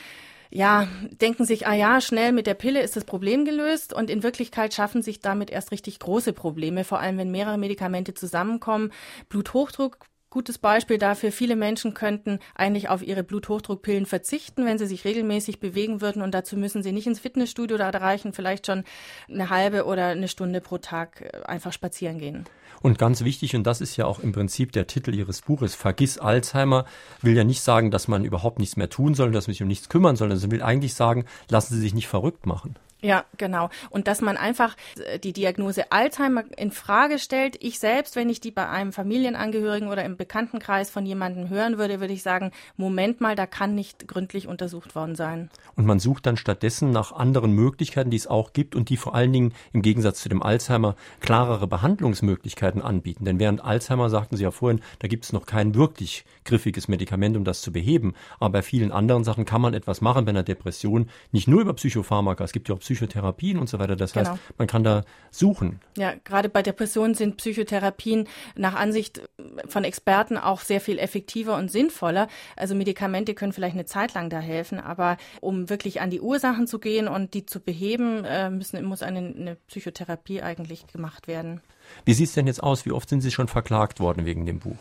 ja, 0.49 0.87
denken 1.21 1.45
sich, 1.45 1.67
ah 1.67 1.73
ja, 1.73 1.99
schnell 1.99 2.31
mit 2.31 2.47
der 2.47 2.53
Pille 2.53 2.81
ist 2.81 2.95
das 2.95 3.05
Problem 3.05 3.45
gelöst 3.45 3.93
und 3.93 4.09
in 4.09 4.23
Wirklichkeit 4.23 4.73
schaffen 4.73 5.01
sich 5.01 5.19
damit 5.19 5.49
erst 5.49 5.71
richtig 5.71 5.99
große 5.99 6.33
Probleme, 6.33 6.83
vor 6.83 6.99
allem 6.99 7.17
wenn 7.17 7.31
mehrere 7.31 7.57
Medikamente 7.57 8.13
zusammenkommen. 8.13 8.91
Bluthochdruck 9.29 9.97
Gutes 10.29 10.57
Beispiel 10.57 10.97
dafür, 10.97 11.31
viele 11.31 11.55
Menschen 11.55 11.93
könnten 11.93 12.39
eigentlich 12.53 12.89
auf 12.89 13.01
ihre 13.01 13.23
Bluthochdruckpillen 13.23 14.05
verzichten, 14.05 14.65
wenn 14.65 14.77
sie 14.77 14.85
sich 14.85 15.05
regelmäßig 15.05 15.61
bewegen 15.61 16.01
würden 16.01 16.21
und 16.21 16.33
dazu 16.33 16.57
müssen 16.57 16.83
sie 16.83 16.91
nicht 16.91 17.07
ins 17.07 17.21
Fitnessstudio, 17.21 17.77
da 17.77 17.89
reichen 17.89 18.33
vielleicht 18.33 18.65
schon 18.65 18.83
eine 19.29 19.49
halbe 19.49 19.85
oder 19.85 20.07
eine 20.07 20.27
Stunde 20.27 20.59
pro 20.59 20.79
Tag 20.79 21.21
äh, 21.21 21.43
einfach 21.45 21.71
spazieren 21.71 22.19
gehen. 22.19 22.43
Und 22.81 22.99
ganz 22.99 23.23
wichtig, 23.23 23.55
und 23.55 23.63
das 23.63 23.79
ist 23.79 23.95
ja 23.95 24.05
auch 24.05 24.19
im 24.19 24.33
Prinzip 24.33 24.73
der 24.73 24.85
Titel 24.85 25.15
Ihres 25.15 25.41
Buches, 25.41 25.75
Vergiss 25.75 26.17
Alzheimer, 26.17 26.85
will 27.21 27.35
ja 27.35 27.45
nicht 27.45 27.61
sagen, 27.61 27.89
dass 27.89 28.09
man 28.09 28.25
überhaupt 28.25 28.59
nichts 28.59 28.75
mehr 28.75 28.89
tun 28.89 29.15
soll, 29.15 29.31
dass 29.31 29.47
man 29.47 29.53
sich 29.53 29.61
um 29.61 29.69
nichts 29.69 29.87
kümmern 29.87 30.17
soll, 30.17 30.29
sondern 30.35 30.51
will 30.51 30.61
eigentlich 30.61 30.93
sagen, 30.93 31.23
lassen 31.49 31.75
Sie 31.75 31.81
sich 31.81 31.93
nicht 31.93 32.07
verrückt 32.07 32.45
machen. 32.45 32.75
Ja, 33.01 33.25
genau. 33.37 33.69
Und 33.91 34.07
dass 34.07 34.21
man 34.21 34.37
einfach 34.37 34.75
äh, 35.05 35.19
die 35.19 35.31
Diagnose 35.31 35.91
Alzheimer 35.91 36.45
in 36.57 36.71
Frage 36.71 37.19
stellt. 37.19 37.55
Ich 37.63 37.77
selbst, 37.77 38.15
wenn 38.15 38.27
ich 38.27 38.39
die 38.39 38.49
bei 38.49 38.67
einem 38.67 38.91
Familienangehörigen 38.91 39.89
oder 39.89 40.03
im 40.03 40.17
Bekanntenkreis 40.17 40.89
von 40.89 41.05
jemandem 41.05 41.49
hören 41.49 41.77
würde, 41.77 41.99
würde 41.99 42.13
ich 42.13 42.23
sagen, 42.23 42.51
Moment 42.75 43.21
mal, 43.21 43.35
da 43.35 43.45
kann 43.45 43.75
nicht 43.75 44.07
gründlich 44.07 44.47
untersucht 44.47 44.95
worden 44.95 45.13
sein. 45.13 45.51
Und 45.75 45.85
man 45.85 45.99
sucht 45.99 46.25
dann 46.25 46.37
stattdessen 46.37 46.89
nach 46.89 47.11
anderen 47.11 47.51
Möglichkeiten, 47.51 48.09
die 48.09 48.17
es 48.17 48.25
auch 48.25 48.51
gibt 48.51 48.75
und 48.75 48.89
die 48.89 48.97
vor 48.97 49.13
allen 49.13 49.31
Dingen 49.31 49.53
im 49.73 49.83
Gegensatz 49.83 50.21
zu 50.21 50.29
dem 50.29 50.41
Alzheimer 50.41 50.95
klarere 51.19 51.67
Behandlungsmöglichkeiten 51.67 52.81
anbieten. 52.81 53.25
Denn 53.25 53.39
während 53.39 53.63
Alzheimer, 53.63 54.09
sagten 54.09 54.37
Sie 54.37 54.43
ja 54.43 54.51
vorhin, 54.51 54.81
da 54.97 55.07
gibt 55.07 55.25
es 55.25 55.33
noch 55.33 55.45
kein 55.45 55.75
wirklich 55.75 56.25
griffiges 56.45 56.87
Medikament, 56.87 57.37
um 57.37 57.43
das 57.43 57.61
zu 57.61 57.71
beheben. 57.71 58.15
Aber 58.39 58.53
bei 58.53 58.61
vielen 58.63 58.91
anderen 58.91 59.23
Sachen 59.23 59.45
kann 59.45 59.61
man 59.61 59.75
etwas 59.75 60.01
machen, 60.01 60.25
bei 60.25 60.29
einer 60.29 60.41
Depression, 60.41 61.09
nicht 61.31 61.47
nur 61.47 61.61
über 61.61 61.73
Psychopharmaka, 61.73 62.43
es 62.43 62.53
gibt 62.53 62.69
ja 62.69 62.75
auch 62.75 62.79
Psychotherapien 62.87 63.59
und 63.59 63.67
so 63.67 63.79
weiter. 63.79 63.97
Das 63.97 64.13
genau. 64.13 64.31
heißt, 64.31 64.39
man 64.57 64.67
kann 64.67 64.85
da 64.85 65.03
suchen. 65.29 65.81
Ja, 65.97 66.13
gerade 66.23 66.47
bei 66.47 66.63
Depressionen 66.63 67.15
sind 67.15 67.35
Psychotherapien 67.35 68.29
nach 68.55 68.75
Ansicht 68.75 69.21
von 69.67 69.83
Experten 69.83 70.37
auch 70.37 70.61
sehr 70.61 70.79
viel 70.79 70.97
effektiver 70.97 71.57
und 71.57 71.69
sinnvoller. 71.69 72.29
Also 72.55 72.75
Medikamente 72.75 73.33
können 73.33 73.51
vielleicht 73.51 73.75
eine 73.75 73.85
Zeit 73.85 74.13
lang 74.13 74.29
da 74.29 74.39
helfen, 74.39 74.79
aber 74.79 75.17
um 75.41 75.69
wirklich 75.69 75.99
an 75.99 76.09
die 76.09 76.21
Ursachen 76.21 76.65
zu 76.65 76.79
gehen 76.79 77.09
und 77.09 77.33
die 77.33 77.45
zu 77.45 77.59
beheben, 77.59 78.23
äh, 78.23 78.49
müssen, 78.49 78.81
muss 78.85 79.03
eine, 79.03 79.19
eine 79.19 79.55
Psychotherapie 79.67 80.41
eigentlich 80.41 80.87
gemacht 80.87 81.27
werden. 81.27 81.59
Wie 82.05 82.13
sieht 82.13 82.27
es 82.27 82.33
denn 82.33 82.47
jetzt 82.47 82.63
aus? 82.63 82.85
Wie 82.85 82.91
oft 82.91 83.09
sind 83.09 83.21
Sie 83.21 83.31
schon 83.31 83.47
verklagt 83.47 83.99
worden 83.99 84.25
wegen 84.25 84.45
dem 84.45 84.59
Buch? 84.59 84.77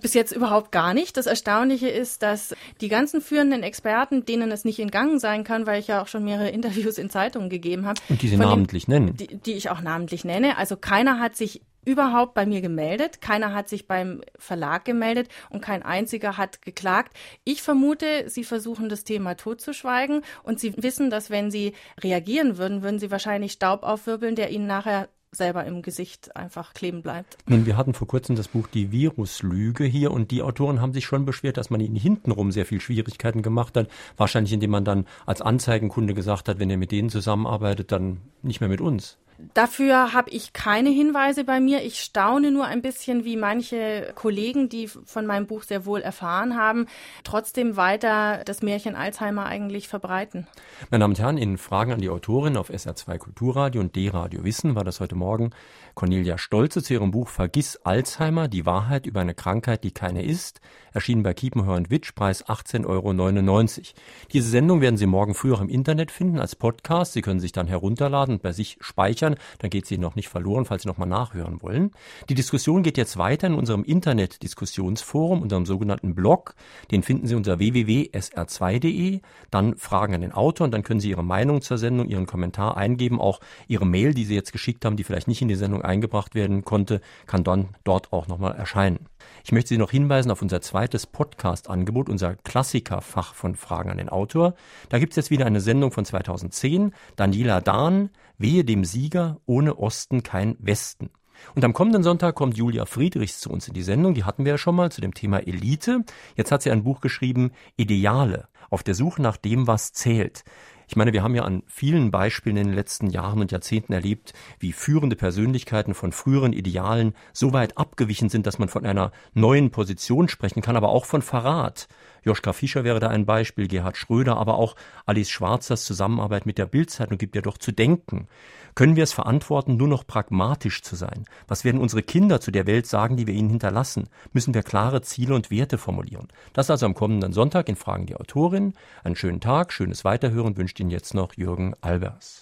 Bis 0.00 0.14
jetzt 0.14 0.32
überhaupt 0.32 0.72
gar 0.72 0.94
nicht. 0.94 1.16
Das 1.16 1.26
Erstaunliche 1.26 1.88
ist, 1.88 2.22
dass 2.22 2.54
die 2.80 2.88
ganzen 2.88 3.20
führenden 3.20 3.62
Experten, 3.62 4.24
denen 4.24 4.50
es 4.50 4.64
nicht 4.64 4.78
entgangen 4.78 5.18
sein 5.18 5.44
kann, 5.44 5.66
weil 5.66 5.78
ich 5.78 5.88
ja 5.88 6.02
auch 6.02 6.08
schon 6.08 6.24
mehrere 6.24 6.48
Interviews 6.50 6.98
in 6.98 7.10
Zeitungen 7.10 7.50
gegeben 7.50 7.86
habe. 7.86 8.00
Und 8.08 8.22
die 8.22 8.28
Sie 8.28 8.36
namentlich 8.36 8.86
den, 8.86 9.04
nennen. 9.04 9.16
Die, 9.16 9.36
die 9.36 9.52
ich 9.52 9.70
auch 9.70 9.80
namentlich 9.80 10.24
nenne. 10.24 10.56
Also 10.56 10.76
keiner 10.76 11.20
hat 11.20 11.36
sich 11.36 11.60
überhaupt 11.84 12.34
bei 12.34 12.44
mir 12.44 12.60
gemeldet, 12.60 13.20
keiner 13.20 13.54
hat 13.54 13.68
sich 13.68 13.86
beim 13.88 14.20
Verlag 14.38 14.84
gemeldet 14.84 15.28
und 15.48 15.62
kein 15.62 15.82
einziger 15.82 16.36
hat 16.36 16.62
geklagt. 16.62 17.16
Ich 17.44 17.62
vermute, 17.62 18.28
sie 18.28 18.44
versuchen 18.44 18.88
das 18.88 19.04
Thema 19.04 19.34
totzuschweigen 19.34 20.22
und 20.42 20.60
sie 20.60 20.74
wissen, 20.76 21.10
dass 21.10 21.30
wenn 21.30 21.50
sie 21.50 21.72
reagieren 22.02 22.58
würden, 22.58 22.82
würden 22.82 22.98
sie 22.98 23.10
wahrscheinlich 23.10 23.52
Staub 23.52 23.82
aufwirbeln, 23.82 24.34
der 24.34 24.50
ihnen 24.50 24.66
nachher 24.66 25.08
selber 25.32 25.64
im 25.64 25.82
Gesicht 25.82 26.34
einfach 26.36 26.74
kleben 26.74 27.02
bleibt. 27.02 27.38
Nun, 27.46 27.66
wir 27.66 27.76
hatten 27.76 27.94
vor 27.94 28.08
kurzem 28.08 28.36
das 28.36 28.48
Buch 28.48 28.66
Die 28.66 28.90
Viruslüge 28.90 29.84
hier 29.84 30.10
und 30.10 30.30
die 30.30 30.42
Autoren 30.42 30.80
haben 30.80 30.92
sich 30.92 31.04
schon 31.04 31.24
beschwert, 31.24 31.56
dass 31.56 31.70
man 31.70 31.80
ihnen 31.80 31.96
hintenrum 31.96 32.50
sehr 32.52 32.66
viel 32.66 32.80
Schwierigkeiten 32.80 33.42
gemacht 33.42 33.76
hat. 33.76 33.88
Wahrscheinlich, 34.16 34.52
indem 34.52 34.70
man 34.70 34.84
dann 34.84 35.06
als 35.26 35.40
Anzeigenkunde 35.40 36.14
gesagt 36.14 36.48
hat, 36.48 36.58
wenn 36.58 36.70
ihr 36.70 36.78
mit 36.78 36.90
denen 36.90 37.10
zusammenarbeitet, 37.10 37.92
dann 37.92 38.20
nicht 38.42 38.60
mehr 38.60 38.68
mit 38.68 38.80
uns. 38.80 39.18
Dafür 39.54 40.12
habe 40.12 40.30
ich 40.30 40.52
keine 40.52 40.90
Hinweise 40.90 41.44
bei 41.44 41.60
mir. 41.60 41.82
Ich 41.82 42.00
staune 42.00 42.50
nur 42.50 42.66
ein 42.66 42.82
bisschen, 42.82 43.24
wie 43.24 43.36
manche 43.36 44.12
Kollegen, 44.14 44.68
die 44.68 44.88
von 44.88 45.26
meinem 45.26 45.46
Buch 45.46 45.62
sehr 45.62 45.86
wohl 45.86 46.00
erfahren 46.00 46.56
haben, 46.56 46.86
trotzdem 47.24 47.76
weiter 47.76 48.42
das 48.44 48.62
Märchen 48.62 48.94
Alzheimer 48.94 49.46
eigentlich 49.46 49.88
verbreiten. 49.88 50.46
Meine 50.90 51.02
Damen 51.02 51.12
und 51.12 51.20
Herren, 51.20 51.38
in 51.38 51.58
Fragen 51.58 51.92
an 51.92 52.00
die 52.00 52.10
Autorin 52.10 52.56
auf 52.56 52.70
SR2 52.70 53.18
Kulturradio 53.18 53.80
und 53.80 53.96
D-Radio 53.96 54.44
Wissen 54.44 54.74
war 54.74 54.84
das 54.84 55.00
heute 55.00 55.14
Morgen 55.14 55.50
Cornelia 55.94 56.38
Stolze 56.38 56.82
zu 56.82 56.94
ihrem 56.94 57.10
Buch 57.10 57.28
Vergiss 57.28 57.76
Alzheimer, 57.84 58.48
die 58.48 58.66
Wahrheit 58.66 59.06
über 59.06 59.20
eine 59.20 59.34
Krankheit, 59.34 59.84
die 59.84 59.90
keine 59.90 60.24
ist, 60.24 60.60
erschienen 60.92 61.22
bei 61.22 61.34
Kiepenheuer 61.34 61.76
und 61.76 61.90
Witsch, 61.90 62.14
Preis 62.14 62.44
18,99 62.46 62.86
Euro. 62.86 63.84
Diese 64.32 64.48
Sendung 64.48 64.80
werden 64.80 64.96
Sie 64.96 65.06
morgen 65.06 65.34
früh 65.34 65.52
auch 65.52 65.60
im 65.60 65.68
Internet 65.68 66.10
finden 66.10 66.38
als 66.38 66.56
Podcast. 66.56 67.12
Sie 67.12 67.22
können 67.22 67.40
sich 67.40 67.52
dann 67.52 67.66
herunterladen 67.66 68.36
und 68.36 68.42
bei 68.42 68.52
sich 68.52 68.78
speichern. 68.80 69.29
Dann 69.58 69.70
geht 69.70 69.86
sie 69.86 69.98
noch 69.98 70.16
nicht 70.16 70.28
verloren, 70.28 70.64
falls 70.64 70.82
Sie 70.82 70.88
nochmal 70.88 71.08
nachhören 71.08 71.62
wollen. 71.62 71.90
Die 72.28 72.34
Diskussion 72.34 72.82
geht 72.82 72.96
jetzt 72.96 73.16
weiter 73.16 73.46
in 73.46 73.54
unserem 73.54 73.84
Internet-Diskussionsforum, 73.84 75.42
unserem 75.42 75.66
sogenannten 75.66 76.14
Blog. 76.14 76.54
Den 76.90 77.02
finden 77.02 77.26
Sie 77.26 77.34
unter 77.34 77.58
www.sr2.de. 77.58 79.20
Dann 79.50 79.76
Fragen 79.76 80.14
an 80.14 80.20
den 80.20 80.32
Autor 80.32 80.66
und 80.66 80.72
dann 80.72 80.82
können 80.82 81.00
Sie 81.00 81.10
Ihre 81.10 81.24
Meinung 81.24 81.62
zur 81.62 81.78
Sendung, 81.78 82.08
Ihren 82.08 82.26
Kommentar 82.26 82.76
eingeben. 82.76 83.20
Auch 83.20 83.40
Ihre 83.68 83.86
Mail, 83.86 84.14
die 84.14 84.24
Sie 84.24 84.34
jetzt 84.34 84.52
geschickt 84.52 84.84
haben, 84.84 84.96
die 84.96 85.04
vielleicht 85.04 85.28
nicht 85.28 85.42
in 85.42 85.48
die 85.48 85.54
Sendung 85.54 85.82
eingebracht 85.82 86.34
werden 86.34 86.64
konnte, 86.64 87.00
kann 87.26 87.44
dann 87.44 87.70
dort 87.84 88.12
auch 88.12 88.28
nochmal 88.28 88.54
erscheinen. 88.54 89.06
Ich 89.44 89.52
möchte 89.52 89.68
Sie 89.68 89.78
noch 89.78 89.90
hinweisen 89.90 90.30
auf 90.30 90.42
unser 90.42 90.60
zweites 90.60 91.06
Podcast-Angebot, 91.06 92.08
unser 92.08 92.36
Klassikerfach 92.36 93.34
von 93.34 93.54
Fragen 93.54 93.90
an 93.90 93.98
den 93.98 94.08
Autor. 94.08 94.54
Da 94.88 94.98
gibt 94.98 95.12
es 95.12 95.16
jetzt 95.16 95.30
wieder 95.30 95.46
eine 95.46 95.60
Sendung 95.60 95.92
von 95.92 96.04
2010, 96.04 96.92
Daniela 97.16 97.60
Dahn, 97.60 98.10
Wehe 98.40 98.64
dem 98.64 98.86
Sieger, 98.86 99.38
ohne 99.44 99.78
Osten 99.78 100.22
kein 100.22 100.56
Westen. 100.60 101.10
Und 101.54 101.62
am 101.62 101.74
kommenden 101.74 102.02
Sonntag 102.02 102.36
kommt 102.36 102.56
Julia 102.56 102.86
Friedrichs 102.86 103.38
zu 103.38 103.50
uns 103.50 103.68
in 103.68 103.74
die 103.74 103.82
Sendung. 103.82 104.14
Die 104.14 104.24
hatten 104.24 104.46
wir 104.46 104.52
ja 104.52 104.58
schon 104.58 104.76
mal 104.76 104.90
zu 104.90 105.02
dem 105.02 105.12
Thema 105.12 105.46
Elite. 105.46 106.04
Jetzt 106.36 106.50
hat 106.50 106.62
sie 106.62 106.70
ein 106.70 106.82
Buch 106.82 107.02
geschrieben, 107.02 107.52
Ideale, 107.76 108.48
auf 108.70 108.82
der 108.82 108.94
Suche 108.94 109.20
nach 109.20 109.36
dem, 109.36 109.66
was 109.66 109.92
zählt. 109.92 110.44
Ich 110.88 110.96
meine, 110.96 111.12
wir 111.12 111.22
haben 111.22 111.34
ja 111.34 111.44
an 111.44 111.62
vielen 111.66 112.10
Beispielen 112.10 112.56
in 112.56 112.68
den 112.68 112.74
letzten 112.74 113.10
Jahren 113.10 113.40
und 113.40 113.52
Jahrzehnten 113.52 113.92
erlebt, 113.92 114.32
wie 114.58 114.72
führende 114.72 115.16
Persönlichkeiten 115.16 115.92
von 115.92 116.10
früheren 116.10 116.54
Idealen 116.54 117.14
so 117.34 117.52
weit 117.52 117.76
abgewichen 117.76 118.30
sind, 118.30 118.46
dass 118.46 118.58
man 118.58 118.68
von 118.68 118.86
einer 118.86 119.12
neuen 119.34 119.70
Position 119.70 120.28
sprechen 120.28 120.62
kann, 120.62 120.76
aber 120.76 120.88
auch 120.88 121.04
von 121.04 121.22
Verrat. 121.22 121.88
Joschka 122.22 122.52
Fischer 122.52 122.84
wäre 122.84 123.00
da 123.00 123.08
ein 123.08 123.26
Beispiel, 123.26 123.68
Gerhard 123.68 123.96
Schröder, 123.96 124.36
aber 124.36 124.56
auch 124.56 124.76
Alice 125.06 125.30
Schwarzers 125.30 125.84
Zusammenarbeit 125.84 126.46
mit 126.46 126.58
der 126.58 126.66
Bildzeitung 126.66 127.18
gibt 127.18 127.34
ja 127.34 127.42
doch 127.42 127.58
zu 127.58 127.72
denken. 127.72 128.28
Können 128.74 128.96
wir 128.96 129.02
es 129.02 129.12
verantworten, 129.12 129.76
nur 129.76 129.88
noch 129.88 130.06
pragmatisch 130.06 130.82
zu 130.82 130.96
sein? 130.96 131.24
Was 131.48 131.64
werden 131.64 131.80
unsere 131.80 132.02
Kinder 132.02 132.40
zu 132.40 132.50
der 132.50 132.66
Welt 132.66 132.86
sagen, 132.86 133.16
die 133.16 133.26
wir 133.26 133.34
ihnen 133.34 133.50
hinterlassen? 133.50 134.08
Müssen 134.32 134.54
wir 134.54 134.62
klare 134.62 135.02
Ziele 135.02 135.34
und 135.34 135.50
Werte 135.50 135.76
formulieren? 135.76 136.28
Das 136.52 136.70
also 136.70 136.86
am 136.86 136.94
kommenden 136.94 137.32
Sonntag 137.32 137.68
in 137.68 137.76
Fragen 137.76 138.06
die 138.06 138.16
Autorin. 138.16 138.74
Einen 139.02 139.16
schönen 139.16 139.40
Tag, 139.40 139.72
schönes 139.72 140.04
Weiterhören 140.04 140.56
wünscht 140.56 140.78
Ihnen 140.80 140.90
jetzt 140.90 141.14
noch 141.14 141.34
Jürgen 141.34 141.74
Albers. 141.80 142.39